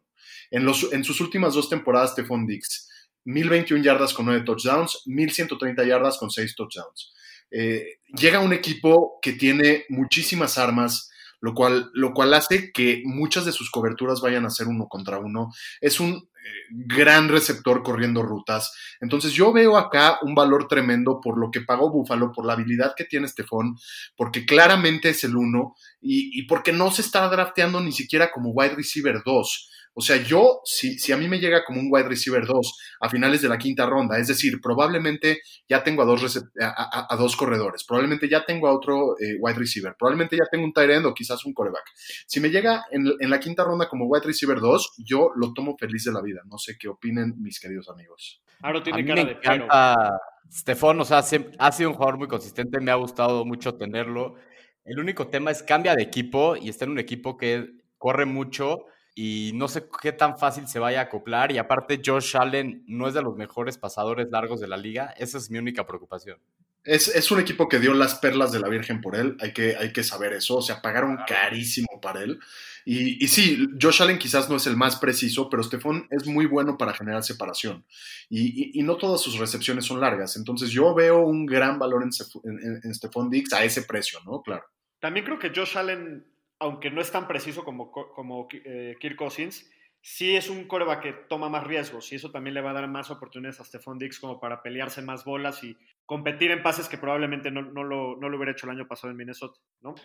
En, 0.52 0.64
los, 0.64 0.94
en 0.94 1.04
sus 1.04 1.20
últimas 1.20 1.56
dos 1.56 1.68
temporadas, 1.68 2.12
Stephon 2.12 2.46
Dix, 2.46 2.88
1021 3.24 3.84
yardas 3.84 4.14
con 4.14 4.28
9 4.28 4.44
touchdowns, 4.46 5.02
1130 5.08 5.84
yardas 5.84 6.20
con 6.20 6.30
6 6.30 6.56
touchdowns. 6.56 7.12
Eh, 7.50 8.02
llega 8.16 8.40
un 8.40 8.54
equipo 8.54 9.18
que 9.24 9.34
tiene 9.34 9.86
muchísimas 9.90 10.60
armas, 10.60 11.10
lo 11.42 11.56
cual, 11.56 11.90
lo 11.96 12.14
cual 12.14 12.36
hace 12.36 12.72
que 12.72 13.02
muchas 13.04 13.46
de 13.46 13.52
sus 13.52 13.72
coberturas 13.72 14.22
vayan 14.22 14.46
a 14.46 14.52
ser 14.52 14.68
uno 14.68 14.86
contra 14.88 15.18
uno. 15.18 15.52
Es 15.82 16.00
un 16.00 16.30
gran 16.70 17.30
receptor 17.30 17.84
corriendo 17.84 18.22
rutas. 18.22 18.74
Entonces 19.02 19.34
yo 19.34 19.54
veo 19.54 19.78
acá 19.78 20.20
un 20.22 20.36
valor 20.36 20.68
tremendo 20.68 21.20
por 21.22 21.38
lo 21.38 21.52
que 21.52 21.62
pagó 21.62 21.92
Buffalo, 21.92 22.32
por 22.32 22.46
la 22.46 22.54
habilidad 22.54 22.94
que 22.96 23.06
tiene 23.06 23.28
Stephon, 23.28 23.78
porque 24.16 24.46
claramente 24.46 25.10
es 25.10 25.24
el 25.24 25.36
uno 25.36 25.76
y, 26.02 26.40
y 26.40 26.44
porque 26.44 26.74
no 26.74 26.92
se 26.92 27.02
está 27.02 27.28
drafteando 27.30 27.80
ni 27.82 27.92
siquiera 27.92 28.32
como 28.32 28.52
wide 28.52 28.76
receiver 28.76 29.22
2. 29.26 29.70
O 29.98 30.02
sea, 30.02 30.18
yo, 30.18 30.60
si, 30.66 31.00
si 31.00 31.14
a 31.14 31.18
mí 31.18 31.28
me 31.30 31.40
llega 31.40 31.64
como 31.64 31.80
un 31.80 31.88
wide 31.90 32.10
receiver 32.10 32.46
2 32.46 32.78
a 33.00 33.10
finales 33.10 33.42
de 33.42 33.48
la 33.48 33.58
quinta 33.58 33.86
ronda, 33.86 34.20
es 34.20 34.28
decir, 34.28 34.60
probablemente 34.62 35.40
ya 35.70 35.84
tengo 35.84 36.02
a 36.02 36.06
dos, 36.06 36.38
a, 36.60 36.66
a- 36.68 37.08
a 37.10 37.16
dos 37.16 37.36
corredores, 37.38 37.86
probablemente 37.86 38.28
ya 38.28 38.46
tengo 38.46 38.68
a 38.68 38.74
otro 38.74 39.18
eh, 39.20 39.38
wide 39.40 39.58
receiver, 39.58 39.96
probablemente 39.98 40.36
ya 40.36 40.44
tengo 40.52 40.66
un 40.66 40.74
tight 40.74 40.90
end 40.92 41.06
o 41.06 41.14
quizás 41.14 41.46
un 41.46 41.54
coreback. 41.54 41.86
Si 42.28 42.40
me 42.42 42.50
llega 42.50 42.84
en, 42.92 43.06
en 43.20 43.30
la 43.30 43.40
quinta 43.40 43.64
ronda 43.64 43.88
como 43.88 44.06
wide 44.06 44.26
receiver 44.26 44.60
2, 44.60 44.96
yo 45.06 45.30
lo 45.38 45.54
tomo 45.54 45.78
feliz 45.80 46.04
de 46.04 46.12
la 46.12 46.22
vida. 46.22 46.42
No 46.46 46.58
sé 46.58 46.76
qué 46.78 46.90
opinen 46.90 47.34
mis 47.42 47.60
queridos 47.60 47.88
amigos. 47.90 48.42
Aro 48.62 48.80
A 48.80 48.84
tiene 48.84 49.02
mí 49.02 49.08
cara 49.08 49.24
me 49.24 49.30
de 49.30 49.36
pero. 49.42 49.54
encanta 49.66 50.20
Stefan, 50.52 51.00
o 51.00 51.06
sea, 51.06 51.22
se- 51.24 51.52
ha 51.58 51.72
sido 51.72 51.90
un 51.90 51.96
jugador 51.96 52.18
muy 52.18 52.28
consistente, 52.28 52.80
me 52.82 52.92
ha 52.92 52.96
gustado 52.96 53.46
mucho 53.46 53.76
tenerlo. 53.76 54.36
El 54.84 55.00
único 55.00 55.28
tema 55.30 55.52
es 55.52 55.64
cambia 55.64 55.96
de 55.96 56.04
equipo 56.04 56.56
y 56.56 56.70
está 56.70 56.86
en 56.86 56.92
un 56.92 57.00
equipo 57.00 57.38
que 57.38 57.68
corre 57.98 58.26
mucho 58.26 58.86
y 59.16 59.52
no 59.56 59.68
sé 59.70 59.88
qué 60.02 60.12
tan 60.12 60.38
fácil 60.38 60.68
se 60.68 60.78
vaya 60.78 61.00
a 61.00 61.04
acoplar. 61.04 61.52
Y 61.52 61.58
aparte, 61.58 62.02
Josh 62.06 62.36
Allen 62.38 62.84
no 62.86 63.08
es 63.08 63.14
de 63.14 63.22
los 63.22 63.36
mejores 63.38 63.78
pasadores 63.78 64.28
largos 64.30 64.60
de 64.60 64.68
la 64.68 64.76
liga. 64.78 65.14
Esa 65.18 65.38
es 65.38 65.50
mi 65.50 65.58
única 65.58 65.88
preocupación. 65.88 66.38
Es, 66.84 67.08
es 67.08 67.32
un 67.32 67.40
equipo 67.40 67.68
que 67.68 67.80
dio 67.80 67.96
las 67.96 68.16
perlas 68.16 68.52
de 68.52 68.60
la 68.60 68.68
Virgen 68.70 69.02
por 69.02 69.16
él, 69.16 69.38
hay 69.40 69.54
que, 69.54 69.76
hay 69.76 69.92
que 69.92 70.04
saber 70.04 70.34
eso, 70.34 70.58
o 70.58 70.62
sea, 70.62 70.84
pagaron 70.84 71.18
carísimo 71.28 72.00
para 72.00 72.22
él. 72.22 72.40
Y, 72.86 73.24
y 73.24 73.28
sí, 73.28 73.68
Josh 73.82 74.04
Allen 74.04 74.20
quizás 74.20 74.52
no 74.52 74.58
es 74.58 74.68
el 74.68 74.78
más 74.78 74.98
preciso, 74.98 75.50
pero 75.50 75.64
Stephon 75.64 76.08
es 76.12 76.28
muy 76.28 76.46
bueno 76.46 76.78
para 76.78 76.94
generar 76.94 77.24
separación. 77.24 77.84
Y, 78.30 78.42
y- 78.78 78.80
y 78.80 78.84
no 78.84 78.98
todas 78.98 79.20
sus 79.20 79.40
recepciones 79.40 79.86
son 79.86 80.00
largas, 80.00 80.36
entonces 80.38 80.70
yo 80.70 80.94
veo 80.94 81.22
un 81.26 81.48
gran 81.48 81.80
valor 81.80 82.04
en, 82.04 82.10
en, 82.44 82.60
en- 82.60 82.82
en 82.84 82.94
Stephon 82.94 83.32
Diggs 83.32 83.52
a 83.54 83.64
ese 83.64 83.82
precio, 83.82 84.20
¿no? 84.24 84.44
Claro. 84.44 84.66
También 85.00 85.26
creo 85.26 85.40
que 85.40 85.50
Josh 85.56 85.76
Allen, 85.80 86.24
aunque 86.60 86.90
no 86.92 87.02
es 87.02 87.12
tan 87.12 87.28
preciso 87.28 87.64
como, 87.64 87.92
co- 87.92 88.12
como 88.14 88.48
eh, 88.52 88.96
Kirk 89.00 89.16
Cousins, 89.18 89.70
sí 90.02 90.36
es 90.36 90.50
un 90.50 90.68
coreback 90.68 91.02
que 91.02 91.14
toma 91.28 91.50
más 91.50 91.66
riesgos 91.66 92.12
y 92.12 92.16
eso 92.16 92.32
también 92.32 92.54
le 92.54 92.62
va 92.62 92.72
a 92.72 92.74
dar 92.76 92.88
más 92.88 93.10
oportunidades 93.12 93.60
a 93.60 93.66
Stephon 93.66 93.98
Diggs 93.98 94.20
como 94.20 94.40
para 94.40 94.62
pelearse 94.62 95.02
más 95.02 95.26
bolas 95.26 95.64
y 95.64 95.76
competir 96.06 96.52
en 96.52 96.62
pases 96.62 96.88
que 96.88 96.98
probablemente 97.00 97.50
no, 97.52 97.62
no 97.64 97.84
lo, 97.84 98.16
no 98.18 98.30
lo 98.30 98.38
hubiera 98.38 98.52
hecho 98.52 98.68
el 98.68 98.76
año 98.78 98.88
pasado 98.88 99.12
en 99.12 99.18
Minnesota, 99.18 99.60
¿no? 99.82 99.96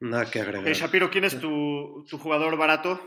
Nada 0.00 0.30
que 0.30 0.40
agregar. 0.40 0.66
Eh, 0.66 0.72
Shapiro, 0.74 1.10
¿quién 1.10 1.24
es 1.24 1.38
tu, 1.38 2.04
tu 2.08 2.16
jugador 2.18 2.56
barato? 2.56 3.00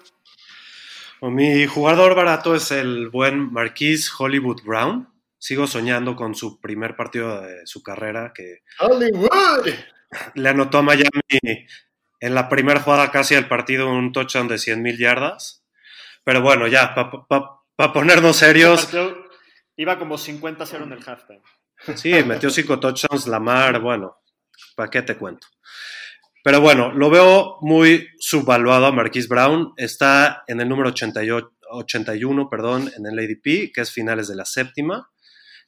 O 1.20 1.30
Mi 1.32 1.66
jugador 1.66 2.16
barato 2.16 2.54
es 2.56 2.72
el 2.72 3.10
buen 3.10 3.52
Marquise 3.52 4.12
Hollywood 4.18 4.62
Brown. 4.64 5.10
Sigo 5.38 5.68
soñando 5.68 6.16
con 6.16 6.36
su 6.36 6.60
primer 6.62 6.96
partido 6.96 7.42
de 7.42 7.66
su 7.66 7.82
carrera, 7.82 8.32
que 8.36 8.60
Hollywood. 8.80 9.68
le 10.36 10.50
anotó 10.50 10.78
a 10.78 10.82
Miami 10.84 11.10
en 12.26 12.36
la 12.36 12.48
primera 12.48 12.80
jugada 12.80 13.12
casi 13.12 13.36
del 13.36 13.48
partido 13.48 13.90
un 13.90 14.12
touchdown 14.14 14.48
de 14.48 14.58
100 14.58 14.82
mil 14.82 14.98
yardas. 14.98 15.64
Pero 16.24 16.42
bueno, 16.42 16.68
ya, 16.68 16.96
para 16.96 17.94
ponernos 17.94 18.38
serios, 18.38 18.82
Partido- 18.86 19.24
Iba 19.76 19.98
como 19.98 20.18
50-0 20.18 20.84
en 20.84 20.92
el 20.94 21.00
halftime. 21.06 21.42
sí, 21.96 22.14
metió 22.24 22.50
cinco 22.50 22.80
touchdowns, 22.80 23.28
Lamar, 23.28 23.80
bueno, 23.82 24.18
¿para 24.76 24.90
qué 24.90 25.02
te 25.02 25.18
cuento? 25.18 25.48
Pero 26.44 26.62
bueno, 26.62 26.92
lo 26.94 27.10
veo 27.10 27.58
muy 27.62 28.08
subvaluado 28.20 28.86
a 28.86 28.92
Marquise 28.92 29.28
Brown. 29.28 29.74
Está 29.78 30.44
en 30.48 30.62
el 30.62 30.70
número 30.70 30.90
88, 30.90 31.52
81, 31.72 32.50
perdón, 32.50 32.92
en 32.96 33.06
el 33.06 33.18
ADP, 33.20 33.72
que 33.74 33.82
es 33.82 33.92
finales 33.92 34.28
de 34.28 34.36
la 34.36 34.46
séptima. 34.46 35.10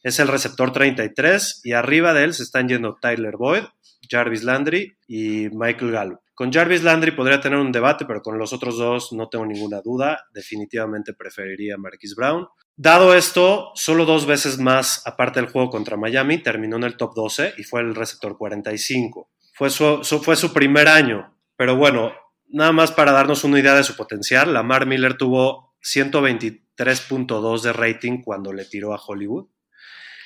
Es 0.04 0.20
el 0.20 0.28
receptor 0.28 0.72
33 0.72 1.62
y 1.64 1.72
arriba 1.74 2.14
de 2.14 2.26
él 2.26 2.34
se 2.34 2.44
están 2.44 2.68
yendo 2.70 2.98
Tyler 3.02 3.36
Boyd, 3.38 3.64
Jarvis 4.10 4.44
Landry 4.44 4.96
y 5.08 5.50
Michael 5.52 5.92
Gallup. 5.92 6.20
Con 6.36 6.52
Jarvis 6.52 6.84
Landry 6.84 7.12
podría 7.12 7.40
tener 7.40 7.58
un 7.58 7.72
debate, 7.72 8.06
pero 8.06 8.22
con 8.22 8.38
los 8.38 8.52
otros 8.54 8.78
dos 8.78 9.14
no 9.14 9.30
tengo 9.30 9.46
ninguna 9.46 9.82
duda. 9.82 10.28
Definitivamente 10.34 11.14
preferiría 11.14 11.76
a 11.76 11.78
Marquise 11.78 12.14
Brown. 12.16 12.48
Dado 12.76 13.16
esto, 13.16 13.72
solo 13.76 14.06
dos 14.06 14.26
veces 14.26 14.60
más, 14.60 15.02
aparte 15.08 15.40
del 15.40 15.50
juego 15.50 15.70
contra 15.70 15.96
Miami, 15.96 16.40
terminó 16.40 16.76
en 16.76 16.84
el 16.84 16.98
top 16.98 17.14
12 17.16 17.54
y 17.58 17.64
fue 17.64 17.80
el 17.80 17.96
receptor 17.96 18.38
45. 18.38 19.30
Fue 19.54 19.70
su, 19.70 20.04
su- 20.04 20.22
fue 20.22 20.36
su 20.36 20.52
primer 20.52 20.90
año, 20.90 21.34
pero 21.56 21.78
bueno, 21.78 22.12
nada 22.50 22.74
más 22.74 22.92
para 22.92 23.14
darnos 23.14 23.46
una 23.46 23.58
idea 23.60 23.74
de 23.74 23.86
su 23.86 23.96
potencial, 23.96 24.54
Lamar 24.54 24.86
Miller 24.86 25.16
tuvo 25.16 25.74
123.2 25.82 27.62
de 27.62 27.74
rating 27.74 28.22
cuando 28.22 28.52
le 28.52 28.66
tiró 28.66 28.94
a 28.94 29.00
Hollywood. 29.02 29.48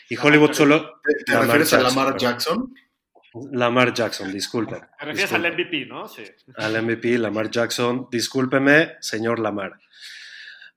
Y 0.10 0.18
Hollywood 0.18 0.54
solo... 0.54 1.00
¿Te, 1.26 1.38
refieres 1.38 1.72
a 1.74 1.82
Lamar. 1.82 2.18
Jackson? 2.18 2.74
Lamar 3.52 3.94
Jackson, 3.94 4.32
disculpen. 4.32 4.80
Te 4.80 5.06
refieres 5.06 5.32
disculpen. 5.32 5.46
al 5.46 5.54
MVP, 5.54 5.86
¿no? 5.86 6.08
Sí. 6.08 6.24
al 6.56 6.82
MVP, 6.82 7.18
Lamar 7.18 7.50
Jackson. 7.50 8.08
Discúlpeme, 8.12 8.94
señor 9.02 9.40
Lamar. 9.40 9.80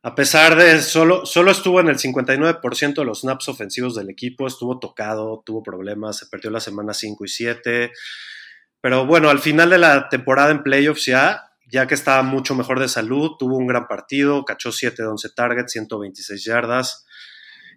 A 0.05 0.15
pesar 0.17 0.57
de 0.57 0.81
solo, 0.81 1.25
solo 1.25 1.53
estuvo 1.53 1.81
en 1.81 1.89
el 1.89 1.97
59% 1.97 2.95
de 2.95 3.05
los 3.05 3.21
snaps 3.21 3.49
ofensivos 3.49 3.95
del 3.95 4.11
equipo, 4.11 4.49
estuvo 4.49 4.81
tocado, 4.81 5.43
tuvo 5.47 5.63
problemas, 5.63 6.19
se 6.19 6.27
perdió 6.27 6.51
la 6.51 6.59
semana 6.59 6.93
5 6.93 7.25
y 7.25 7.29
7. 7.29 7.93
Pero 8.81 9.07
bueno, 9.07 9.31
al 9.31 9.39
final 9.39 9.71
de 9.71 9.79
la 9.79 10.09
temporada 10.09 10.51
en 10.51 10.65
playoffs 10.65 11.07
ya, 11.07 11.53
ya 11.69 11.87
que 11.87 11.95
estaba 11.95 12.23
mucho 12.25 12.57
mejor 12.57 12.81
de 12.81 12.89
salud, 12.89 13.37
tuvo 13.39 13.57
un 13.57 13.69
gran 13.69 13.87
partido, 13.87 14.45
cachó 14.45 14.73
7 14.73 15.03
de 15.03 15.09
11 15.09 15.29
targets, 15.37 15.73
126 15.73 16.45
yardas. 16.45 17.07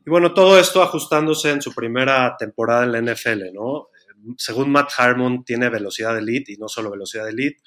Y 0.03 0.09
bueno, 0.09 0.33
todo 0.33 0.59
esto 0.59 0.81
ajustándose 0.81 1.51
en 1.51 1.61
su 1.61 1.75
primera 1.75 2.35
temporada 2.37 2.83
en 2.85 2.91
la 2.91 3.13
NFL, 3.13 3.53
¿no? 3.53 3.89
Según 4.37 4.71
Matt 4.71 4.91
Harmon, 4.97 5.43
tiene 5.45 5.69
velocidad 5.69 6.17
elite 6.17 6.53
y 6.53 6.57
no 6.57 6.67
solo 6.67 6.91
velocidad 6.91 7.27
elite, 7.29 7.61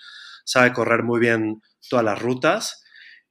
sabe 0.45 0.73
correr 0.73 1.03
muy 1.03 1.21
bien 1.21 1.63
todas 1.89 2.05
las 2.05 2.21
rutas. 2.21 2.83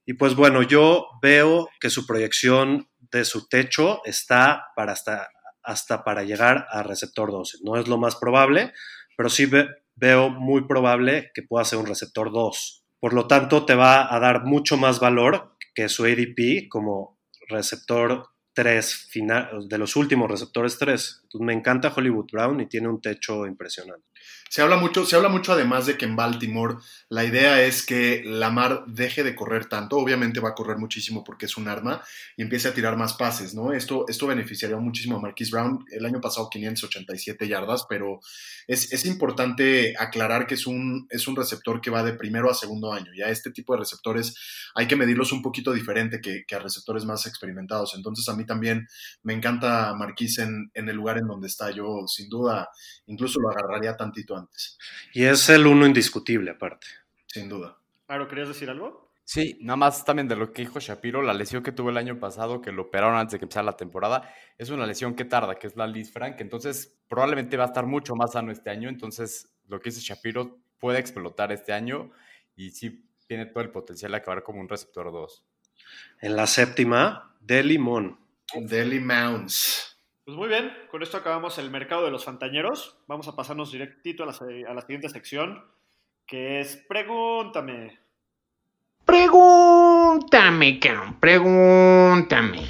Y 0.06 0.14
pues 0.14 0.36
bueno, 0.36 0.64
yo 0.64 1.08
veo 1.22 1.70
que 1.80 1.90
su 1.90 2.06
proyección 2.06 2.90
de 3.12 3.26
su 3.26 3.48
techo 3.48 4.02
está 4.06 4.68
para 4.76 4.94
hasta, 4.94 5.28
hasta 5.64 6.04
para 6.04 6.24
llegar 6.24 6.66
a 6.72 6.84
receptor 6.84 7.32
12. 7.32 7.58
No 7.64 7.78
es 7.78 7.88
lo 7.88 7.98
más 7.98 8.16
probable, 8.16 8.74
pero 9.18 9.30
sí 9.30 9.46
ve- 9.46 9.68
veo 9.96 10.30
muy 10.30 10.66
probable 10.68 11.32
que 11.34 11.44
pueda 11.44 11.66
ser 11.66 11.80
un 11.80 11.88
receptor 11.88 12.32
2. 12.32 12.86
Por 13.00 13.14
lo 13.14 13.28
tanto, 13.28 13.66
te 13.66 13.76
va 13.76 14.14
a 14.14 14.20
dar 14.20 14.44
mucho 14.46 14.78
más 14.78 15.00
valor 15.00 15.56
que 15.76 15.90
su 15.90 16.06
ADP 16.06 16.68
como 16.70 17.20
receptor 17.50 18.28
3 18.58 18.95
final, 19.12 19.70
de 19.70 19.78
los 19.78 19.95
últimos 19.95 20.32
receptores 20.32 20.80
3. 20.80 21.22
Entonces, 21.26 21.45
me 21.45 21.53
encanta 21.53 21.93
Hollywood 21.95 22.26
Brown 22.32 22.60
y 22.60 22.66
tiene 22.66 22.88
un 22.88 22.99
techo 22.99 23.45
impresionante. 23.45 24.08
Se 24.49 24.62
habla 24.62 24.78
mucho, 24.78 25.05
se 25.05 25.16
habla 25.16 25.30
mucho 25.30 25.51
además 25.51 25.86
de 25.86 25.97
que 25.97 26.05
en 26.05 26.16
Baltimore 26.16 26.76
la 27.10 27.26
idea 27.26 27.62
es 27.64 27.86
que 27.86 28.24
Lamar 28.26 28.86
deje 28.88 29.24
de 29.24 29.36
correr 29.36 29.66
tanto, 29.66 29.97
obviamente 29.97 30.39
va 30.39 30.49
a 30.49 30.55
correr 30.55 30.78
muchísimo 30.78 31.24
porque 31.24 31.47
es 31.47 31.58
un 31.58 31.68
arma 31.68 32.01
y 32.38 32.43
empiece 32.43 32.70
a 32.70 32.74
tirar 32.74 32.95
más 32.95 33.14
pases, 33.14 33.53
¿no? 33.53 33.74
Esto, 33.74 34.05
esto 34.08 34.26
beneficiaría 34.26 34.78
muchísimo 34.78 35.18
a 35.18 35.22
Marquise 35.22 35.51
Brown, 35.51 35.86
el 35.91 36.05
año 36.05 36.22
pasado 36.22 36.49
587 36.49 37.47
yardas, 37.47 37.86
pero 37.89 38.20
es, 38.68 38.93
es 38.93 39.05
importante 39.05 39.95
aclarar 39.99 40.47
que 40.47 40.55
es 40.55 40.66
un, 40.66 41.08
es 41.10 41.28
un 41.28 41.36
receptor 41.36 41.82
que 41.82 41.91
va 41.91 42.03
de 42.03 42.14
primero 42.14 42.49
a 42.49 42.53
segundo 42.53 42.93
año, 42.93 43.12
ya 43.18 43.28
este 43.28 43.51
tipo 43.51 43.74
de 43.74 43.80
receptores 43.80 44.34
hay 44.76 44.88
que 44.88 44.95
medirlos 44.95 45.34
un 45.34 45.41
poquito 45.41 45.74
diferente 45.74 46.22
que, 46.22 46.45
que 46.47 46.55
a 46.55 46.60
receptores 46.60 47.03
más 47.03 47.26
experimentados, 47.26 47.93
entonces 47.95 48.28
a 48.30 48.36
mí 48.36 48.45
también 48.48 48.88
me 49.22 49.34
encanta 49.34 49.93
Marquise 49.93 50.43
en, 50.43 50.72
en, 50.74 50.89
el 50.89 50.95
lugar 50.95 51.20
en 51.20 51.28
donde 51.28 51.48
está. 51.48 51.70
Yo, 51.70 52.08
sin 52.08 52.30
duda, 52.30 52.70
incluso 53.06 53.39
lo 53.39 53.52
agarraría 53.52 53.95
tantito 53.95 54.36
antes. 54.36 54.78
Y 55.14 55.24
es 55.26 55.48
el 55.50 55.68
uno 55.68 55.86
indiscutible, 55.86 56.52
aparte. 56.52 56.88
Sin 57.28 57.48
duda. 57.48 57.78
Claro, 58.08 58.28
¿querías 58.28 58.48
decir 58.48 58.70
algo? 58.70 59.08
Sí, 59.30 59.58
nada 59.60 59.76
más 59.76 60.06
también 60.06 60.30
de 60.30 60.38
lo 60.38 60.54
que 60.54 60.62
dijo 60.62 60.80
Shapiro, 60.80 61.22
la 61.22 61.34
lesión 61.34 61.62
que 61.62 61.74
tuvo 61.74 61.89
el 61.89 61.98
año 61.98 62.18
pasado, 62.18 62.62
que 62.62 62.72
lo 62.72 62.84
operaron 62.84 63.18
antes 63.18 63.34
de 63.34 63.39
que 63.39 63.43
empezara 63.43 63.66
la 63.66 63.76
temporada, 63.76 64.34
es 64.58 64.70
una 64.70 64.86
lesión 64.86 65.16
que 65.16 65.26
tarda, 65.26 65.56
que 65.56 65.68
es 65.68 65.76
la 65.76 65.86
Liz 65.86 66.14
Frank, 66.14 66.39
entonces 66.39 66.98
probablemente 67.10 67.58
va 67.58 67.66
a 67.66 67.68
estar 67.68 67.86
mucho 67.86 68.16
más 68.16 68.32
sano 68.32 68.54
este 68.54 68.70
año, 68.70 68.88
entonces 68.88 69.54
lo 69.68 69.82
que 69.82 69.89
dice 69.89 70.00
Shapiro 70.00 70.62
puede 70.80 71.00
explotar 71.00 71.52
este 71.52 71.74
año 71.74 72.10
y 72.56 72.72
sí 72.72 73.06
tiene 73.28 73.48
todo 73.48 73.60
el 73.60 73.70
potencial 73.70 74.12
de 74.12 74.18
acabar 74.20 74.43
como 74.43 74.62
un 74.62 74.70
receptor 74.70 75.12
2. 75.12 75.45
En 76.22 76.38
la 76.38 76.48
séptima, 76.48 77.36
de 77.41 77.64
limón. 77.64 78.18
Deli 78.56 79.00
Mounds. 79.00 79.98
Pues 80.26 80.38
muy 80.38 80.48
bien, 80.48 80.74
con 80.91 81.04
esto 81.04 81.18
acabamos 81.18 81.58
el 81.58 81.70
mercado 81.70 82.06
de 82.06 82.12
los 82.12 82.26
fantañeros. 82.26 82.98
Vamos 83.08 83.28
a 83.28 83.36
pasarnos 83.36 83.72
directito 83.72 84.24
a 84.24 84.26
la, 84.26 84.34
a 84.70 84.74
la 84.74 84.82
siguiente 84.82 85.10
sección, 85.10 85.64
que 86.26 86.60
es 86.60 86.78
Pregúntame. 86.88 88.00
Pregúntame, 89.06 90.80
cabrón, 90.80 91.18
pregúntame. 91.20 92.66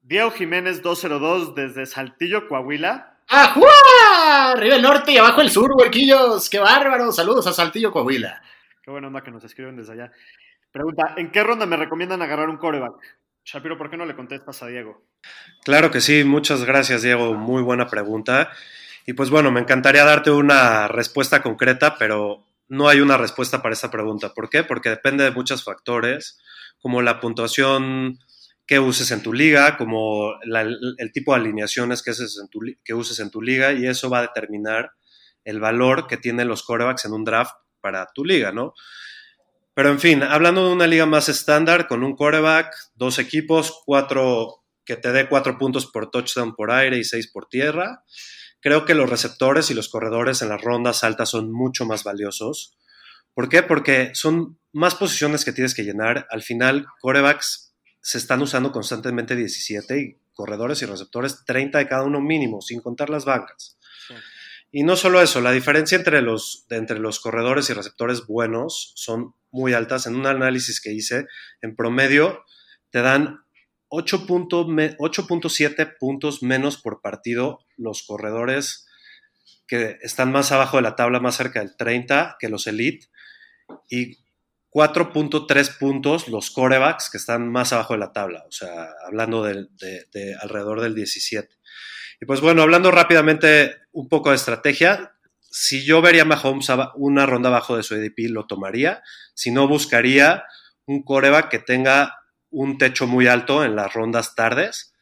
Diego 0.00 0.30
Jiménez 0.30 0.80
202 0.80 1.56
desde 1.56 1.86
Saltillo, 1.86 2.46
Coahuila. 2.46 3.18
¡Ajua! 3.28 4.52
Arriba 4.52 4.76
el 4.76 4.82
norte 4.82 5.10
y 5.10 5.18
abajo 5.18 5.40
el 5.40 5.50
sur, 5.50 5.72
huerquillos. 5.72 6.48
¡Qué 6.48 6.60
bárbaro! 6.60 7.10
Saludos 7.10 7.48
a 7.48 7.52
Saltillo, 7.52 7.90
Coahuila. 7.90 8.40
Qué 8.80 8.92
buena 8.92 9.08
onda 9.08 9.24
que 9.24 9.32
nos 9.32 9.42
escriben 9.42 9.76
desde 9.76 9.94
allá. 9.94 10.12
Pregunta, 10.70 11.14
¿en 11.16 11.32
qué 11.32 11.42
ronda 11.42 11.66
me 11.66 11.76
recomiendan 11.76 12.22
agarrar 12.22 12.48
un 12.48 12.58
coreback? 12.58 12.94
Shapiro, 13.46 13.78
¿por 13.78 13.88
qué 13.88 13.96
no 13.96 14.04
le 14.06 14.16
contestas 14.16 14.60
a 14.64 14.66
Diego? 14.66 15.06
Claro 15.64 15.92
que 15.92 16.00
sí, 16.00 16.24
muchas 16.24 16.64
gracias 16.64 17.02
Diego, 17.02 17.34
muy 17.34 17.62
buena 17.62 17.86
pregunta. 17.86 18.50
Y 19.06 19.12
pues 19.12 19.30
bueno, 19.30 19.52
me 19.52 19.60
encantaría 19.60 20.04
darte 20.04 20.32
una 20.32 20.88
respuesta 20.88 21.44
concreta, 21.44 21.96
pero 21.96 22.44
no 22.66 22.88
hay 22.88 23.00
una 23.00 23.16
respuesta 23.16 23.62
para 23.62 23.74
esa 23.74 23.88
pregunta. 23.88 24.34
¿Por 24.34 24.50
qué? 24.50 24.64
Porque 24.64 24.88
depende 24.88 25.22
de 25.22 25.30
muchos 25.30 25.62
factores, 25.62 26.40
como 26.80 27.02
la 27.02 27.20
puntuación 27.20 28.18
que 28.66 28.80
uses 28.80 29.12
en 29.12 29.22
tu 29.22 29.32
liga, 29.32 29.76
como 29.76 30.32
el 30.42 31.12
tipo 31.12 31.32
de 31.32 31.40
alineaciones 31.40 32.02
que 32.02 32.10
uses, 32.10 32.36
en 32.42 32.48
tu, 32.48 32.58
que 32.84 32.94
uses 32.94 33.20
en 33.20 33.30
tu 33.30 33.40
liga, 33.40 33.72
y 33.72 33.86
eso 33.86 34.10
va 34.10 34.18
a 34.18 34.22
determinar 34.22 34.90
el 35.44 35.60
valor 35.60 36.08
que 36.08 36.16
tienen 36.16 36.48
los 36.48 36.64
corebacks 36.64 37.04
en 37.04 37.12
un 37.12 37.22
draft 37.22 37.54
para 37.80 38.08
tu 38.12 38.24
liga, 38.24 38.50
¿no? 38.50 38.74
Pero 39.76 39.90
en 39.90 40.00
fin, 40.00 40.22
hablando 40.22 40.66
de 40.66 40.72
una 40.72 40.86
liga 40.86 41.04
más 41.04 41.28
estándar, 41.28 41.86
con 41.86 42.02
un 42.02 42.16
quarterback, 42.16 42.74
dos 42.94 43.18
equipos, 43.18 43.82
cuatro, 43.84 44.64
que 44.86 44.96
te 44.96 45.12
dé 45.12 45.28
cuatro 45.28 45.58
puntos 45.58 45.84
por 45.84 46.10
touchdown 46.10 46.54
por 46.54 46.70
aire 46.70 46.96
y 46.96 47.04
seis 47.04 47.30
por 47.30 47.46
tierra, 47.46 48.02
creo 48.62 48.86
que 48.86 48.94
los 48.94 49.10
receptores 49.10 49.70
y 49.70 49.74
los 49.74 49.90
corredores 49.90 50.40
en 50.40 50.48
las 50.48 50.62
rondas 50.62 51.04
altas 51.04 51.28
son 51.28 51.52
mucho 51.52 51.84
más 51.84 52.04
valiosos. 52.04 52.74
¿Por 53.34 53.50
qué? 53.50 53.62
Porque 53.62 54.14
son 54.14 54.58
más 54.72 54.94
posiciones 54.94 55.44
que 55.44 55.52
tienes 55.52 55.74
que 55.74 55.84
llenar. 55.84 56.26
Al 56.30 56.42
final, 56.42 56.86
corebacks 57.02 57.74
se 58.00 58.16
están 58.16 58.40
usando 58.40 58.72
constantemente 58.72 59.36
17 59.36 60.00
y 60.00 60.16
corredores 60.32 60.80
y 60.80 60.86
receptores 60.86 61.44
30 61.44 61.80
de 61.80 61.86
cada 61.86 62.04
uno 62.04 62.22
mínimo, 62.22 62.62
sin 62.62 62.80
contar 62.80 63.10
las 63.10 63.26
bancas. 63.26 63.76
Y 64.76 64.84
no 64.84 64.94
solo 64.94 65.22
eso, 65.22 65.40
la 65.40 65.52
diferencia 65.52 65.96
entre 65.96 66.20
los, 66.20 66.66
entre 66.68 66.98
los 66.98 67.18
corredores 67.18 67.70
y 67.70 67.72
receptores 67.72 68.26
buenos 68.26 68.92
son 68.94 69.34
muy 69.50 69.72
altas. 69.72 70.06
En 70.06 70.16
un 70.16 70.26
análisis 70.26 70.82
que 70.82 70.92
hice, 70.92 71.24
en 71.62 71.74
promedio 71.74 72.44
te 72.90 73.00
dan 73.00 73.40
8.7 73.88 75.96
puntos 75.98 76.42
menos 76.42 76.76
por 76.76 77.00
partido 77.00 77.60
los 77.78 78.02
corredores 78.02 78.86
que 79.66 79.96
están 80.02 80.30
más 80.30 80.52
abajo 80.52 80.76
de 80.76 80.82
la 80.82 80.94
tabla, 80.94 81.20
más 81.20 81.36
cerca 81.36 81.60
del 81.60 81.74
30 81.74 82.36
que 82.38 82.50
los 82.50 82.66
elite, 82.66 83.06
y 83.88 84.18
4.3 84.72 85.78
puntos 85.78 86.28
los 86.28 86.50
corebacks 86.50 87.08
que 87.08 87.16
están 87.16 87.50
más 87.50 87.72
abajo 87.72 87.94
de 87.94 88.00
la 88.00 88.12
tabla, 88.12 88.44
o 88.46 88.52
sea, 88.52 88.90
hablando 89.06 89.42
de 89.42 90.36
alrededor 90.42 90.82
del 90.82 90.94
17. 90.94 91.48
Y 92.20 92.26
pues 92.26 92.40
bueno, 92.40 92.62
hablando 92.62 92.90
rápidamente 92.90 93.76
un 93.92 94.08
poco 94.08 94.30
de 94.30 94.36
estrategia, 94.36 95.12
si 95.40 95.84
yo 95.84 96.02
vería 96.02 96.22
a 96.22 96.26
Mahomes 96.26 96.68
una 96.96 97.26
ronda 97.26 97.48
abajo 97.48 97.76
de 97.76 97.82
su 97.82 97.94
ADP, 97.94 98.30
lo 98.30 98.46
tomaría. 98.46 99.02
Si 99.34 99.50
no, 99.50 99.68
buscaría 99.68 100.44
un 100.86 101.02
coreback 101.02 101.48
que 101.48 101.58
tenga 101.58 102.14
un 102.50 102.78
techo 102.78 103.06
muy 103.06 103.26
alto 103.26 103.64
en 103.64 103.76
las 103.76 103.92
rondas 103.92 104.34
tardes. 104.34 104.94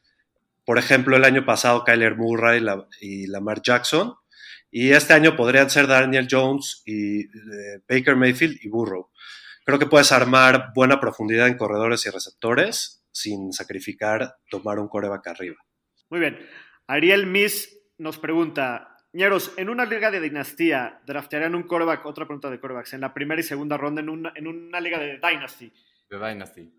Por 0.65 0.79
ejemplo, 0.79 1.17
el 1.17 1.25
año 1.25 1.45
pasado 1.45 1.85
Kyler 1.85 2.17
Murray 2.17 2.61
la, 2.61 2.87
y 3.01 3.27
Lamar 3.27 3.63
Jackson. 3.63 4.15
Y 4.71 4.91
este 4.93 5.13
año 5.13 5.37
podrían 5.37 5.71
ser 5.71 5.87
Daniel 5.87 6.27
Jones 6.31 6.83
y 6.85 7.21
eh, 7.21 7.81
Baker 7.89 8.17
Mayfield 8.17 8.59
y 8.63 8.69
Burrow. 8.69 9.11
Creo 9.65 9.79
que 9.79 9.87
puedes 9.87 10.13
armar 10.13 10.73
buena 10.75 11.01
profundidad 11.01 11.47
en 11.47 11.57
corredores 11.57 12.05
y 12.07 12.11
receptores 12.11 13.05
sin 13.13 13.53
sacrificar 13.53 14.37
tomar 14.51 14.79
un 14.79 14.89
coreback 14.89 15.29
arriba. 15.29 15.57
Muy 16.11 16.21
bien. 16.21 16.39
Ariel 16.87 17.27
Miss 17.27 17.81
nos 17.99 18.19
pregunta, 18.19 18.99
Ñeros, 19.13 19.53
en 19.57 19.71
una 19.71 19.87
liga 19.87 20.11
de 20.11 20.21
dinastía, 20.21 21.01
¿draftearían 21.07 21.55
un 21.55 21.63
coreback? 21.63 22.05
Otra 22.05 22.27
pregunta 22.27 22.51
de 22.51 22.61
corebacks, 22.61 22.93
en 22.93 23.01
la 23.01 23.15
primera 23.15 23.41
y 23.41 23.45
segunda 23.45 23.77
ronda 23.77 24.03
en 24.03 24.11
una, 24.11 24.33
en 24.35 24.47
una 24.47 24.81
liga 24.81 24.99
de 24.99 25.19
Dynasty. 25.19 25.73
De 26.11 26.19
Dynasty. 26.19 26.71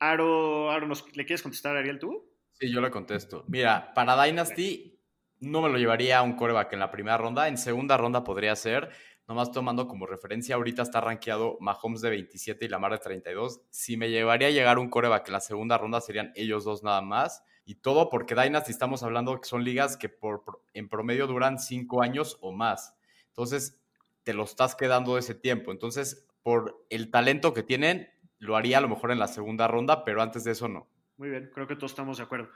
Aro, 0.00 0.70
Aro 0.70 0.88
¿nos, 0.88 1.04
¿le 1.16 1.24
quieres 1.24 1.42
contestar, 1.42 1.76
Ariel, 1.76 1.98
tú? 1.98 2.28
Sí, 2.52 2.72
yo 2.72 2.80
le 2.80 2.90
contesto. 2.90 3.44
Mira, 3.46 3.92
para 3.94 4.20
Dynasty 4.24 4.98
no 5.38 5.62
me 5.62 5.68
lo 5.68 5.78
llevaría 5.78 6.18
a 6.18 6.22
un 6.22 6.34
coreback 6.34 6.72
en 6.72 6.80
la 6.80 6.90
primera 6.90 7.18
ronda. 7.18 7.46
En 7.46 7.56
segunda 7.56 7.96
ronda 7.96 8.24
podría 8.24 8.56
ser, 8.56 8.90
nomás 9.28 9.52
tomando 9.52 9.86
como 9.86 10.06
referencia, 10.06 10.56
ahorita 10.56 10.82
está 10.82 11.00
rankeado 11.00 11.56
Mahomes 11.60 12.00
de 12.00 12.10
27 12.10 12.64
y 12.64 12.68
Lamar 12.68 12.92
de 12.92 12.98
32. 12.98 13.60
Si 13.70 13.96
me 13.96 14.10
llevaría 14.10 14.48
a 14.48 14.50
llegar 14.50 14.78
un 14.80 14.90
coreback 14.90 15.28
en 15.28 15.32
la 15.34 15.40
segunda 15.40 15.78
ronda, 15.78 16.00
serían 16.00 16.32
ellos 16.34 16.64
dos 16.64 16.82
nada 16.82 17.00
más. 17.00 17.44
Y 17.64 17.76
todo 17.76 18.10
porque 18.10 18.34
Dynasty 18.34 18.72
estamos 18.72 19.02
hablando 19.02 19.40
que 19.40 19.48
son 19.48 19.64
ligas 19.64 19.96
que 19.96 20.08
por, 20.08 20.42
en 20.74 20.88
promedio 20.88 21.26
duran 21.26 21.58
cinco 21.58 22.02
años 22.02 22.38
o 22.40 22.52
más. 22.52 22.96
Entonces, 23.28 23.80
te 24.24 24.34
lo 24.34 24.44
estás 24.44 24.74
quedando 24.74 25.18
ese 25.18 25.34
tiempo. 25.34 25.72
Entonces, 25.72 26.26
por 26.42 26.84
el 26.90 27.10
talento 27.10 27.54
que 27.54 27.62
tienen, 27.62 28.10
lo 28.38 28.56
haría 28.56 28.78
a 28.78 28.80
lo 28.80 28.88
mejor 28.88 29.12
en 29.12 29.18
la 29.18 29.28
segunda 29.28 29.68
ronda, 29.68 30.04
pero 30.04 30.22
antes 30.22 30.44
de 30.44 30.52
eso 30.52 30.68
no. 30.68 30.88
Muy 31.16 31.30
bien, 31.30 31.50
creo 31.54 31.68
que 31.68 31.76
todos 31.76 31.92
estamos 31.92 32.18
de 32.18 32.24
acuerdo. 32.24 32.50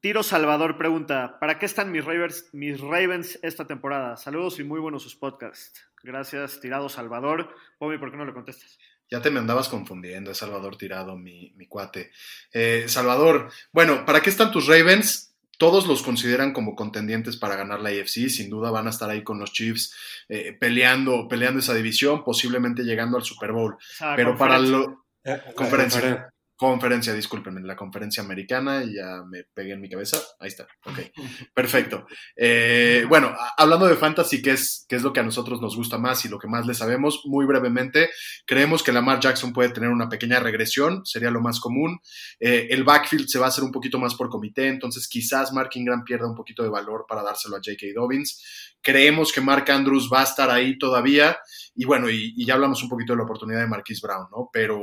Tiro 0.00 0.22
Salvador 0.22 0.76
pregunta, 0.76 1.38
¿para 1.40 1.58
qué 1.58 1.66
están 1.66 1.90
mis 1.90 2.04
Ravens, 2.04 3.38
esta 3.42 3.66
temporada? 3.66 4.16
Saludos 4.16 4.58
y 4.60 4.64
muy 4.64 4.78
buenos 4.78 5.02
sus 5.02 5.16
podcasts. 5.16 5.90
Gracias, 6.02 6.60
Tirado 6.60 6.88
Salvador. 6.88 7.54
Pomi, 7.78 7.98
¿por 7.98 8.10
qué 8.10 8.16
no 8.18 8.26
le 8.26 8.34
contestas? 8.34 8.78
Ya 9.10 9.22
te 9.22 9.30
me 9.30 9.38
andabas 9.38 9.68
confundiendo, 9.68 10.30
es 10.30 10.38
Salvador 10.38 10.76
Tirado, 10.76 11.16
mi, 11.16 11.52
mi 11.56 11.66
cuate. 11.66 12.10
Eh, 12.52 12.86
Salvador, 12.88 13.50
bueno, 13.72 14.04
¿para 14.04 14.20
qué 14.20 14.30
están 14.30 14.50
tus 14.50 14.66
Ravens? 14.66 15.34
Todos 15.58 15.86
los 15.86 16.02
consideran 16.02 16.52
como 16.52 16.74
contendientes 16.74 17.36
para 17.36 17.56
ganar 17.56 17.80
la 17.80 17.88
AFC, 17.88 18.28
sin 18.28 18.50
duda 18.50 18.70
van 18.70 18.88
a 18.88 18.90
estar 18.90 19.08
ahí 19.08 19.22
con 19.22 19.38
los 19.38 19.52
Chiefs 19.52 19.94
eh, 20.28 20.56
peleando, 20.58 21.28
peleando 21.28 21.60
esa 21.60 21.74
división, 21.74 22.24
posiblemente 22.24 22.82
llegando 22.82 23.16
al 23.16 23.24
Super 23.24 23.52
Bowl. 23.52 23.76
Pero 24.16 24.36
para 24.36 24.58
lo... 24.58 25.06
Eh, 25.24 25.40
Conferencia. 25.54 26.30
Conferencia, 26.56 27.12
discúlpenme, 27.12 27.60
la 27.60 27.76
conferencia 27.76 28.22
americana, 28.22 28.82
y 28.82 28.94
ya 28.94 29.22
me 29.28 29.44
pegué 29.44 29.72
en 29.72 29.80
mi 29.82 29.90
cabeza. 29.90 30.16
Ahí 30.40 30.48
está, 30.48 30.66
ok, 30.86 31.00
perfecto. 31.54 32.06
Eh, 32.34 33.04
bueno, 33.10 33.34
hablando 33.58 33.86
de 33.86 33.94
fantasy, 33.94 34.40
que 34.40 34.52
es, 34.52 34.86
que 34.88 34.96
es 34.96 35.02
lo 35.02 35.12
que 35.12 35.20
a 35.20 35.22
nosotros 35.22 35.60
nos 35.60 35.76
gusta 35.76 35.98
más 35.98 36.24
y 36.24 36.30
lo 36.30 36.38
que 36.38 36.48
más 36.48 36.66
le 36.66 36.72
sabemos, 36.72 37.20
muy 37.26 37.44
brevemente, 37.44 38.08
creemos 38.46 38.82
que 38.82 38.90
Lamar 38.92 39.20
Jackson 39.20 39.52
puede 39.52 39.68
tener 39.68 39.90
una 39.90 40.08
pequeña 40.08 40.40
regresión, 40.40 41.04
sería 41.04 41.30
lo 41.30 41.42
más 41.42 41.60
común. 41.60 42.00
Eh, 42.40 42.68
el 42.70 42.84
backfield 42.84 43.28
se 43.28 43.38
va 43.38 43.44
a 43.44 43.48
hacer 43.48 43.62
un 43.62 43.70
poquito 43.70 43.98
más 43.98 44.14
por 44.14 44.30
comité, 44.30 44.68
entonces 44.68 45.08
quizás 45.08 45.52
Mark 45.52 45.68
Ingram 45.74 46.04
pierda 46.04 46.26
un 46.26 46.34
poquito 46.34 46.62
de 46.62 46.70
valor 46.70 47.04
para 47.06 47.22
dárselo 47.22 47.56
a 47.56 47.58
J.K. 47.58 47.88
Dobbins. 47.94 48.74
Creemos 48.80 49.30
que 49.30 49.42
Mark 49.42 49.70
Andrews 49.70 50.08
va 50.10 50.20
a 50.20 50.24
estar 50.24 50.48
ahí 50.48 50.78
todavía, 50.78 51.36
y 51.74 51.84
bueno, 51.84 52.08
y, 52.08 52.32
y 52.34 52.46
ya 52.46 52.54
hablamos 52.54 52.82
un 52.82 52.88
poquito 52.88 53.12
de 53.12 53.18
la 53.18 53.24
oportunidad 53.24 53.60
de 53.60 53.66
Marquise 53.66 54.00
Brown, 54.02 54.28
¿no? 54.30 54.48
Pero, 54.50 54.80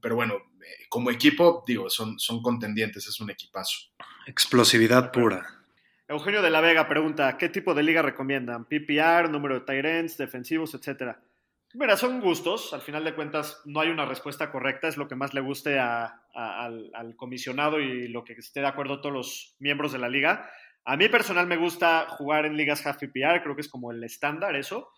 pero 0.00 0.16
bueno, 0.16 0.34
como 0.88 1.10
equipo, 1.10 1.64
digo, 1.66 1.88
son, 1.90 2.18
son 2.18 2.42
contendientes, 2.42 3.06
es 3.06 3.20
un 3.20 3.30
equipazo. 3.30 3.90
Explosividad 4.26 5.12
pura. 5.12 5.46
Eugenio 6.08 6.42
de 6.42 6.50
la 6.50 6.60
Vega 6.60 6.86
pregunta, 6.88 7.36
¿qué 7.38 7.48
tipo 7.48 7.74
de 7.74 7.82
liga 7.82 8.02
recomiendan? 8.02 8.66
PPR, 8.66 9.30
número 9.30 9.54
de 9.54 9.60
tight 9.62 9.84
ends, 9.84 10.16
defensivos, 10.18 10.74
etcétera. 10.74 11.20
Mira, 11.74 11.96
son 11.96 12.20
gustos, 12.20 12.72
al 12.72 12.82
final 12.82 13.02
de 13.04 13.14
cuentas 13.14 13.60
no 13.64 13.80
hay 13.80 13.88
una 13.88 14.04
respuesta 14.04 14.52
correcta, 14.52 14.86
es 14.86 14.96
lo 14.96 15.08
que 15.08 15.16
más 15.16 15.34
le 15.34 15.40
guste 15.40 15.78
a- 15.78 16.22
a- 16.34 16.64
al, 16.64 16.90
al 16.94 17.16
comisionado 17.16 17.80
y 17.80 18.06
lo 18.08 18.22
que 18.22 18.34
esté 18.34 18.60
de 18.60 18.66
acuerdo 18.68 19.00
todos 19.00 19.14
los 19.14 19.56
miembros 19.58 19.92
de 19.92 19.98
la 19.98 20.08
liga. 20.08 20.48
A 20.84 20.96
mí 20.96 21.08
personal 21.08 21.46
me 21.46 21.56
gusta 21.56 22.06
jugar 22.10 22.44
en 22.46 22.56
ligas 22.56 22.86
half 22.86 22.98
PPR, 22.98 23.42
creo 23.42 23.54
que 23.56 23.62
es 23.62 23.68
como 23.68 23.90
el 23.90 24.04
estándar 24.04 24.54
eso, 24.54 24.90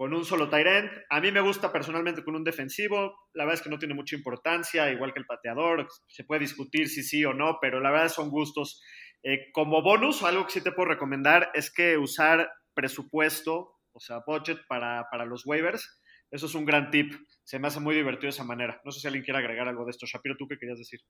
con 0.00 0.14
un 0.14 0.24
solo 0.24 0.48
Tyrant. 0.48 0.90
A 1.10 1.20
mí 1.20 1.30
me 1.30 1.42
gusta 1.42 1.70
personalmente 1.70 2.24
con 2.24 2.34
un 2.34 2.42
defensivo. 2.42 3.28
La 3.34 3.44
verdad 3.44 3.58
es 3.58 3.62
que 3.62 3.68
no 3.68 3.78
tiene 3.78 3.92
mucha 3.92 4.16
importancia, 4.16 4.90
igual 4.90 5.12
que 5.12 5.18
el 5.18 5.26
pateador. 5.26 5.86
Se 6.06 6.24
puede 6.24 6.40
discutir 6.40 6.88
si 6.88 7.02
sí 7.02 7.22
o 7.26 7.34
no, 7.34 7.58
pero 7.60 7.80
la 7.80 7.90
verdad 7.90 8.08
son 8.08 8.30
gustos. 8.30 8.80
Eh, 9.22 9.52
como 9.52 9.82
bonus, 9.82 10.22
algo 10.22 10.46
que 10.46 10.52
sí 10.52 10.62
te 10.62 10.72
puedo 10.72 10.88
recomendar 10.88 11.50
es 11.52 11.70
que 11.70 11.98
usar 11.98 12.50
presupuesto, 12.72 13.74
o 13.92 14.00
sea, 14.00 14.22
budget 14.26 14.60
para, 14.68 15.04
para 15.10 15.26
los 15.26 15.44
waivers. 15.44 15.99
Eso 16.30 16.46
es 16.46 16.54
un 16.54 16.64
gran 16.64 16.90
tip. 16.90 17.12
Se 17.44 17.58
me 17.58 17.68
hace 17.68 17.80
muy 17.80 17.94
divertido 17.94 18.26
de 18.28 18.34
esa 18.36 18.44
manera. 18.44 18.80
No 18.84 18.92
sé 18.92 19.00
si 19.00 19.06
alguien 19.06 19.24
quiere 19.24 19.38
agregar 19.40 19.66
algo 19.68 19.84
de 19.84 19.90
esto. 19.90 20.06
Shapiro, 20.06 20.36
¿tú 20.38 20.46
qué 20.48 20.56
querías 20.58 20.78
decir? 20.78 21.00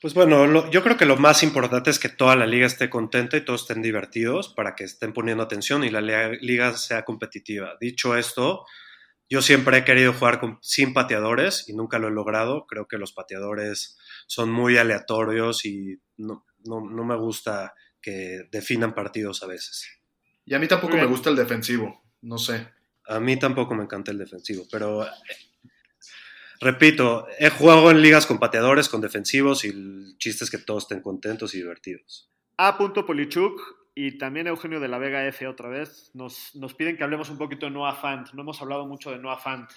Pues 0.00 0.12
bueno, 0.12 0.46
lo- 0.46 0.70
yo 0.70 0.82
creo 0.82 0.96
que 0.98 1.06
lo 1.06 1.16
más 1.16 1.42
importante 1.42 1.88
es 1.90 1.98
que 1.98 2.10
toda 2.10 2.36
la 2.36 2.46
liga 2.46 2.66
esté 2.66 2.90
contenta 2.90 3.36
y 3.38 3.44
todos 3.44 3.62
estén 3.62 3.80
divertidos 3.82 4.52
para 4.54 4.74
que 4.74 4.84
estén 4.84 5.14
poniendo 5.14 5.42
atención 5.42 5.84
y 5.84 5.90
la 5.90 6.02
liga 6.02 6.74
sea 6.76 7.04
competitiva. 7.04 7.76
Dicho 7.80 8.14
esto, 8.16 8.66
yo 9.30 9.40
siempre 9.40 9.78
he 9.78 9.84
querido 9.84 10.12
jugar 10.12 10.38
con- 10.38 10.58
sin 10.60 10.92
pateadores 10.92 11.66
y 11.68 11.74
nunca 11.74 11.98
lo 11.98 12.08
he 12.08 12.12
logrado. 12.12 12.66
Creo 12.66 12.86
que 12.86 12.98
los 12.98 13.12
pateadores 13.12 13.98
son 14.26 14.50
muy 14.52 14.76
aleatorios 14.76 15.64
y 15.64 15.96
no, 16.18 16.44
no, 16.64 16.80
no 16.90 17.04
me 17.04 17.16
gusta 17.16 17.72
que 18.02 18.42
definan 18.52 18.94
partidos 18.94 19.42
a 19.42 19.46
veces. 19.46 19.88
Y 20.44 20.54
a 20.54 20.58
mí 20.58 20.68
tampoco 20.68 20.96
me 20.96 21.06
gusta 21.06 21.30
el 21.30 21.36
defensivo, 21.36 22.04
no 22.20 22.36
sé. 22.38 22.68
A 23.08 23.20
mí 23.20 23.38
tampoco 23.38 23.74
me 23.74 23.84
encanta 23.84 24.10
el 24.10 24.18
defensivo, 24.18 24.64
pero 24.70 25.04
eh, 25.04 25.08
repito, 26.60 27.26
he 27.38 27.50
jugado 27.50 27.90
en 27.90 28.02
ligas 28.02 28.26
con 28.26 28.38
pateadores, 28.38 28.88
con 28.88 29.00
defensivos 29.00 29.64
y 29.64 29.68
el 29.68 30.16
chiste 30.18 30.44
es 30.44 30.50
que 30.50 30.58
todos 30.58 30.84
estén 30.84 31.02
contentos 31.02 31.54
y 31.54 31.58
divertidos. 31.58 32.30
A. 32.58 32.78
Polichuk 32.78 33.60
y 33.94 34.18
también 34.18 34.46
Eugenio 34.46 34.80
de 34.80 34.88
la 34.88 34.98
Vega 34.98 35.26
F 35.26 35.46
otra 35.46 35.68
vez 35.68 36.10
nos, 36.14 36.54
nos 36.54 36.74
piden 36.74 36.96
que 36.96 37.04
hablemos 37.04 37.30
un 37.30 37.38
poquito 37.38 37.66
de 37.66 37.72
Noah 37.72 37.94
Fant. 37.94 38.32
No 38.32 38.42
hemos 38.42 38.60
hablado 38.60 38.86
mucho 38.86 39.10
de 39.10 39.18
Noah 39.18 39.38
Fant, 39.38 39.70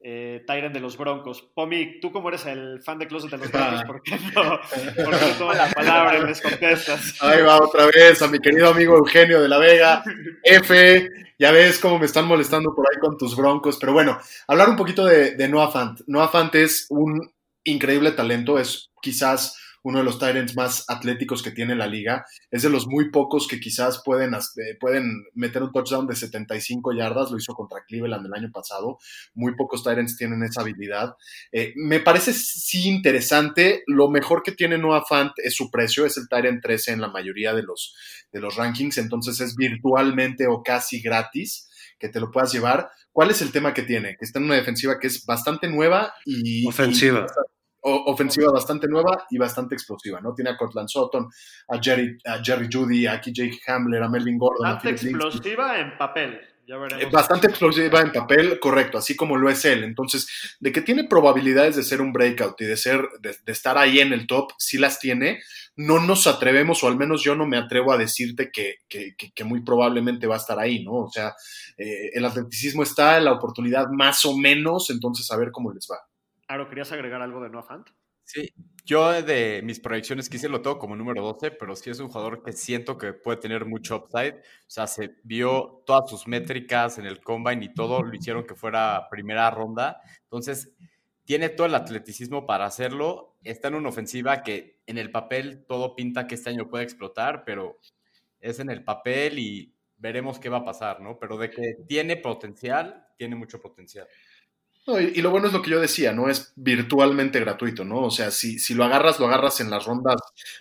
eh, 0.00 0.44
Tyrant 0.46 0.74
de 0.74 0.80
los 0.80 0.96
Broncos. 0.96 1.42
Pomi, 1.54 2.00
tú 2.00 2.12
como 2.12 2.28
eres 2.28 2.46
el 2.46 2.80
fan 2.82 2.98
de 2.98 3.08
Closet 3.08 3.30
de 3.30 3.38
los 3.38 3.50
Broncos, 3.52 3.84
¿por 3.84 4.02
qué 4.02 4.18
no, 4.34 4.60
por 5.04 5.18
qué 5.18 5.26
no 5.26 5.38
tomas 5.38 5.56
la 5.56 5.70
palabra 5.70 6.18
y 6.18 6.26
les 6.26 6.40
contestas? 6.40 7.22
Ahí 7.22 7.42
va 7.42 7.62
otra 7.62 7.86
vez 7.86 8.20
a 8.22 8.28
mi 8.28 8.38
querido 8.38 8.68
amigo 8.68 8.96
Eugenio 8.96 9.40
de 9.40 9.48
la 9.48 9.58
Vega. 9.58 10.02
F, 10.42 11.08
ya 11.38 11.52
ves 11.52 11.78
cómo 11.78 11.98
me 11.98 12.06
están 12.06 12.26
molestando 12.26 12.74
por 12.74 12.86
ahí 12.88 13.00
con 13.00 13.16
tus 13.16 13.36
broncos. 13.36 13.78
Pero 13.80 13.92
bueno, 13.92 14.18
hablar 14.46 14.68
un 14.68 14.76
poquito 14.76 15.04
de, 15.04 15.34
de 15.34 15.48
Noah 15.48 15.70
Fant. 15.70 16.00
Noah 16.06 16.28
Fant 16.28 16.54
es 16.54 16.86
un 16.90 17.32
increíble 17.64 18.12
talento, 18.12 18.58
es 18.58 18.90
quizás 19.02 19.56
uno 19.82 19.98
de 19.98 20.04
los 20.04 20.18
Tyrants 20.18 20.56
más 20.56 20.84
atléticos 20.88 21.42
que 21.42 21.50
tiene 21.50 21.74
la 21.74 21.86
liga. 21.86 22.24
Es 22.50 22.62
de 22.62 22.70
los 22.70 22.86
muy 22.86 23.10
pocos 23.10 23.46
que 23.48 23.60
quizás 23.60 24.02
pueden, 24.04 24.34
eh, 24.34 24.76
pueden 24.80 25.24
meter 25.34 25.62
un 25.62 25.72
touchdown 25.72 26.06
de 26.06 26.16
75 26.16 26.92
yardas. 26.92 27.30
Lo 27.30 27.38
hizo 27.38 27.54
contra 27.54 27.84
Cleveland 27.86 28.26
el 28.26 28.34
año 28.34 28.50
pasado. 28.52 28.98
Muy 29.34 29.54
pocos 29.56 29.82
Tyrants 29.82 30.16
tienen 30.16 30.42
esa 30.42 30.60
habilidad. 30.62 31.14
Eh, 31.52 31.72
me 31.76 32.00
parece 32.00 32.32
sí 32.32 32.88
interesante. 32.88 33.82
Lo 33.86 34.08
mejor 34.10 34.42
que 34.42 34.52
tiene 34.52 34.78
Noah 34.78 35.04
Fant 35.08 35.32
es 35.36 35.54
su 35.54 35.70
precio. 35.70 36.06
Es 36.06 36.16
el 36.16 36.28
Tyrant 36.28 36.62
13 36.62 36.92
en 36.92 37.00
la 37.00 37.08
mayoría 37.08 37.54
de 37.54 37.62
los, 37.62 37.94
de 38.32 38.40
los 38.40 38.56
rankings. 38.56 38.98
Entonces 38.98 39.40
es 39.40 39.54
virtualmente 39.56 40.46
o 40.48 40.62
casi 40.62 41.00
gratis 41.00 41.68
que 41.98 42.08
te 42.08 42.20
lo 42.20 42.30
puedas 42.30 42.52
llevar. 42.52 42.90
¿Cuál 43.12 43.30
es 43.30 43.42
el 43.42 43.50
tema 43.50 43.74
que 43.74 43.82
tiene? 43.82 44.16
Que 44.16 44.24
está 44.24 44.38
en 44.38 44.44
una 44.44 44.54
defensiva 44.54 44.98
que 45.00 45.08
es 45.08 45.24
bastante 45.26 45.68
nueva 45.68 46.12
y... 46.24 46.66
Ofensiva. 46.66 47.26
y- 47.26 47.57
ofensiva 47.82 48.50
bastante 48.52 48.86
nueva 48.88 49.26
y 49.30 49.38
bastante 49.38 49.74
explosiva, 49.74 50.20
¿no? 50.20 50.34
Tiene 50.34 50.50
a 50.50 50.56
Cortland 50.56 50.88
Sutton, 50.88 51.28
a 51.68 51.78
Jerry, 51.80 52.18
a 52.26 52.42
Jerry 52.42 52.68
Judy, 52.72 53.06
a 53.06 53.20
KJ 53.20 53.60
Hamler, 53.66 54.02
a 54.02 54.08
Melvin 54.08 54.38
Gordon, 54.38 54.62
Bastante 54.74 54.90
explosiva 54.90 55.78
en 55.80 55.96
papel. 55.96 56.40
Ya 56.66 56.74
Eh, 56.74 56.78
veremos. 56.80 57.12
Bastante 57.12 57.46
explosiva 57.46 58.00
en 58.02 58.12
papel, 58.12 58.60
correcto, 58.60 58.98
así 58.98 59.16
como 59.16 59.36
lo 59.38 59.48
es 59.48 59.64
él. 59.64 59.84
Entonces, 59.84 60.56
de 60.60 60.70
que 60.70 60.82
tiene 60.82 61.04
probabilidades 61.04 61.76
de 61.76 61.82
ser 61.82 62.02
un 62.02 62.12
breakout 62.12 62.60
y 62.60 62.66
de 62.66 62.76
ser, 62.76 63.08
de, 63.22 63.34
de 63.42 63.52
estar 63.52 63.78
ahí 63.78 64.00
en 64.00 64.12
el 64.12 64.26
top, 64.26 64.52
sí 64.58 64.76
las 64.76 64.98
tiene. 64.98 65.40
No 65.76 65.98
nos 65.98 66.26
atrevemos, 66.26 66.84
o 66.84 66.88
al 66.88 66.96
menos 66.98 67.22
yo 67.22 67.34
no 67.34 67.46
me 67.46 67.56
atrevo 67.56 67.90
a 67.92 67.96
decirte 67.96 68.50
que, 68.52 68.74
que, 68.86 69.14
que- 69.16 69.30
que 69.32 69.44
muy 69.44 69.62
probablemente 69.62 70.26
va 70.26 70.34
a 70.34 70.38
estar 70.38 70.58
ahí, 70.58 70.84
¿no? 70.84 70.92
O 71.04 71.10
sea, 71.10 71.32
eh, 71.78 72.10
el 72.12 72.24
atleticismo 72.26 72.82
está, 72.82 73.18
la 73.20 73.32
oportunidad 73.32 73.86
más 73.90 74.26
o 74.26 74.36
menos, 74.36 74.90
entonces 74.90 75.30
a 75.30 75.38
ver 75.38 75.50
cómo 75.52 75.72
les 75.72 75.88
va. 75.90 75.96
Aro, 76.48 76.68
¿querías 76.68 76.90
agregar 76.92 77.20
algo 77.22 77.40
de 77.42 77.50
Noah 77.50 77.62
Fant? 77.62 77.88
Sí, 78.24 78.50
yo 78.84 79.22
de 79.22 79.62
mis 79.64 79.80
proyecciones 79.80 80.28
quise 80.28 80.48
lo 80.50 80.60
tengo 80.60 80.78
como 80.78 80.94
número 80.96 81.22
12, 81.22 81.50
pero 81.50 81.74
sí 81.76 81.88
es 81.90 81.98
un 81.98 82.08
jugador 82.08 82.42
que 82.42 82.52
siento 82.52 82.98
que 82.98 83.14
puede 83.14 83.38
tener 83.38 83.64
mucho 83.64 83.96
upside. 83.96 84.34
O 84.36 84.70
sea, 84.70 84.86
se 84.86 85.16
vio 85.24 85.82
todas 85.86 86.10
sus 86.10 86.26
métricas 86.26 86.98
en 86.98 87.06
el 87.06 87.20
combine 87.22 87.64
y 87.64 87.74
todo, 87.74 88.02
lo 88.02 88.14
hicieron 88.14 88.44
que 88.46 88.54
fuera 88.54 89.08
primera 89.10 89.50
ronda. 89.50 90.00
Entonces, 90.24 90.72
tiene 91.24 91.48
todo 91.48 91.66
el 91.66 91.74
atleticismo 91.74 92.46
para 92.46 92.66
hacerlo. 92.66 93.36
Está 93.42 93.68
en 93.68 93.76
una 93.76 93.88
ofensiva 93.90 94.42
que 94.42 94.80
en 94.86 94.98
el 94.98 95.10
papel 95.10 95.64
todo 95.66 95.94
pinta 95.96 96.26
que 96.26 96.34
este 96.34 96.50
año 96.50 96.68
puede 96.68 96.84
explotar, 96.84 97.44
pero 97.44 97.78
es 98.40 98.58
en 98.60 98.70
el 98.70 98.84
papel 98.84 99.38
y 99.38 99.74
veremos 99.96 100.38
qué 100.38 100.48
va 100.48 100.58
a 100.58 100.64
pasar, 100.64 101.00
¿no? 101.00 101.18
Pero 101.18 101.38
de 101.38 101.50
que 101.50 101.76
tiene 101.86 102.16
potencial, 102.16 103.06
tiene 103.16 103.36
mucho 103.36 103.60
potencial. 103.60 104.06
No, 104.88 104.98
y, 104.98 105.12
y 105.16 105.20
lo 105.22 105.30
bueno 105.30 105.46
es 105.48 105.52
lo 105.52 105.60
que 105.60 105.70
yo 105.70 105.80
decía, 105.80 106.12
¿no? 106.14 106.30
Es 106.30 106.52
virtualmente 106.56 107.38
gratuito, 107.40 107.84
¿no? 107.84 108.04
O 108.04 108.10
sea, 108.10 108.30
si, 108.30 108.58
si 108.58 108.72
lo 108.74 108.84
agarras, 108.84 109.20
lo 109.20 109.26
agarras 109.26 109.60
en 109.60 109.68
las 109.70 109.84
rondas, 109.84 110.16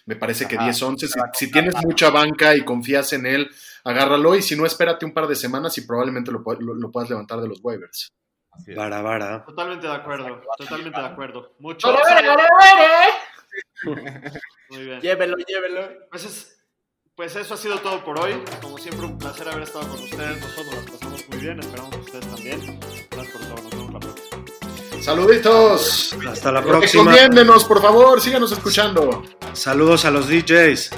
me 0.06 0.18
parece 0.18 0.48
que 0.50 0.56
Ajá, 0.58 0.66
10, 0.66 0.82
11. 0.84 1.08
Si, 1.34 1.50
tienes 1.50 1.74
mucha 1.84 2.10
banca 2.10 2.54
y 2.56 2.66
confías 2.66 3.14
en 3.14 3.26
él, 3.26 3.50
agárralo. 3.86 4.36
Y 4.36 4.42
si 4.42 4.58
no, 4.58 4.66
espérate 4.66 5.06
un 5.06 5.14
par 5.14 5.28
de 5.28 5.36
semanas 5.36 5.78
y 5.78 5.82
probablemente 5.88 6.30
lo, 6.32 6.44
lo- 6.60 6.74
lo 6.76 6.92
puedas 6.92 7.10
levantar 7.10 7.40
de 7.40 7.48
los 7.48 7.60
waivers. 7.64 8.12
Vara, 8.76 9.02
vara. 9.02 9.46
Totalmente 9.46 9.88
de 9.88 9.94
acuerdo, 9.94 10.42
totalmente 10.58 11.00
de 11.00 11.06
acuerdo. 11.06 11.56
Mucho. 11.60 11.88
Muy 14.70 14.84
bien. 14.84 15.00
Llévelo, 15.02 15.38
llévelo. 15.38 15.88
Pues, 16.10 16.26
es- 16.26 16.54
pues 17.16 17.36
eso 17.36 17.54
ha 17.54 17.58
sido 17.58 17.78
todo 17.80 18.04
por 18.04 18.20
hoy. 18.20 18.34
Como 18.62 18.78
siempre, 18.78 19.06
un 19.06 19.18
placer 19.18 19.48
haber 19.48 19.64
estado 19.64 19.88
con 19.88 20.04
ustedes. 20.04 20.42
Nosotros 20.42 20.76
las 20.76 20.86
pasamos 20.92 21.30
muy 21.30 21.38
bien. 21.40 21.60
Esperamos 21.60 21.96
que 21.96 22.02
ustedes 22.02 22.28
también. 22.28 22.80
Saluditos. 25.08 26.14
Hasta 26.30 26.51
la 26.51 26.62
próxima. 26.62 27.10
Recomiéndenos, 27.10 27.64
por 27.64 27.82
favor, 27.82 28.20
síganos 28.20 28.51
escuchando. 28.51 29.24
Saludos 29.53 30.03
a 30.03 30.12
los 30.12 30.28
DJs. 30.28 30.89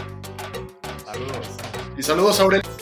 Saludos. 1.05 1.47
Y 1.95 2.01
saludos 2.01 2.39
a 2.39 2.43
Aurelio. 2.43 2.78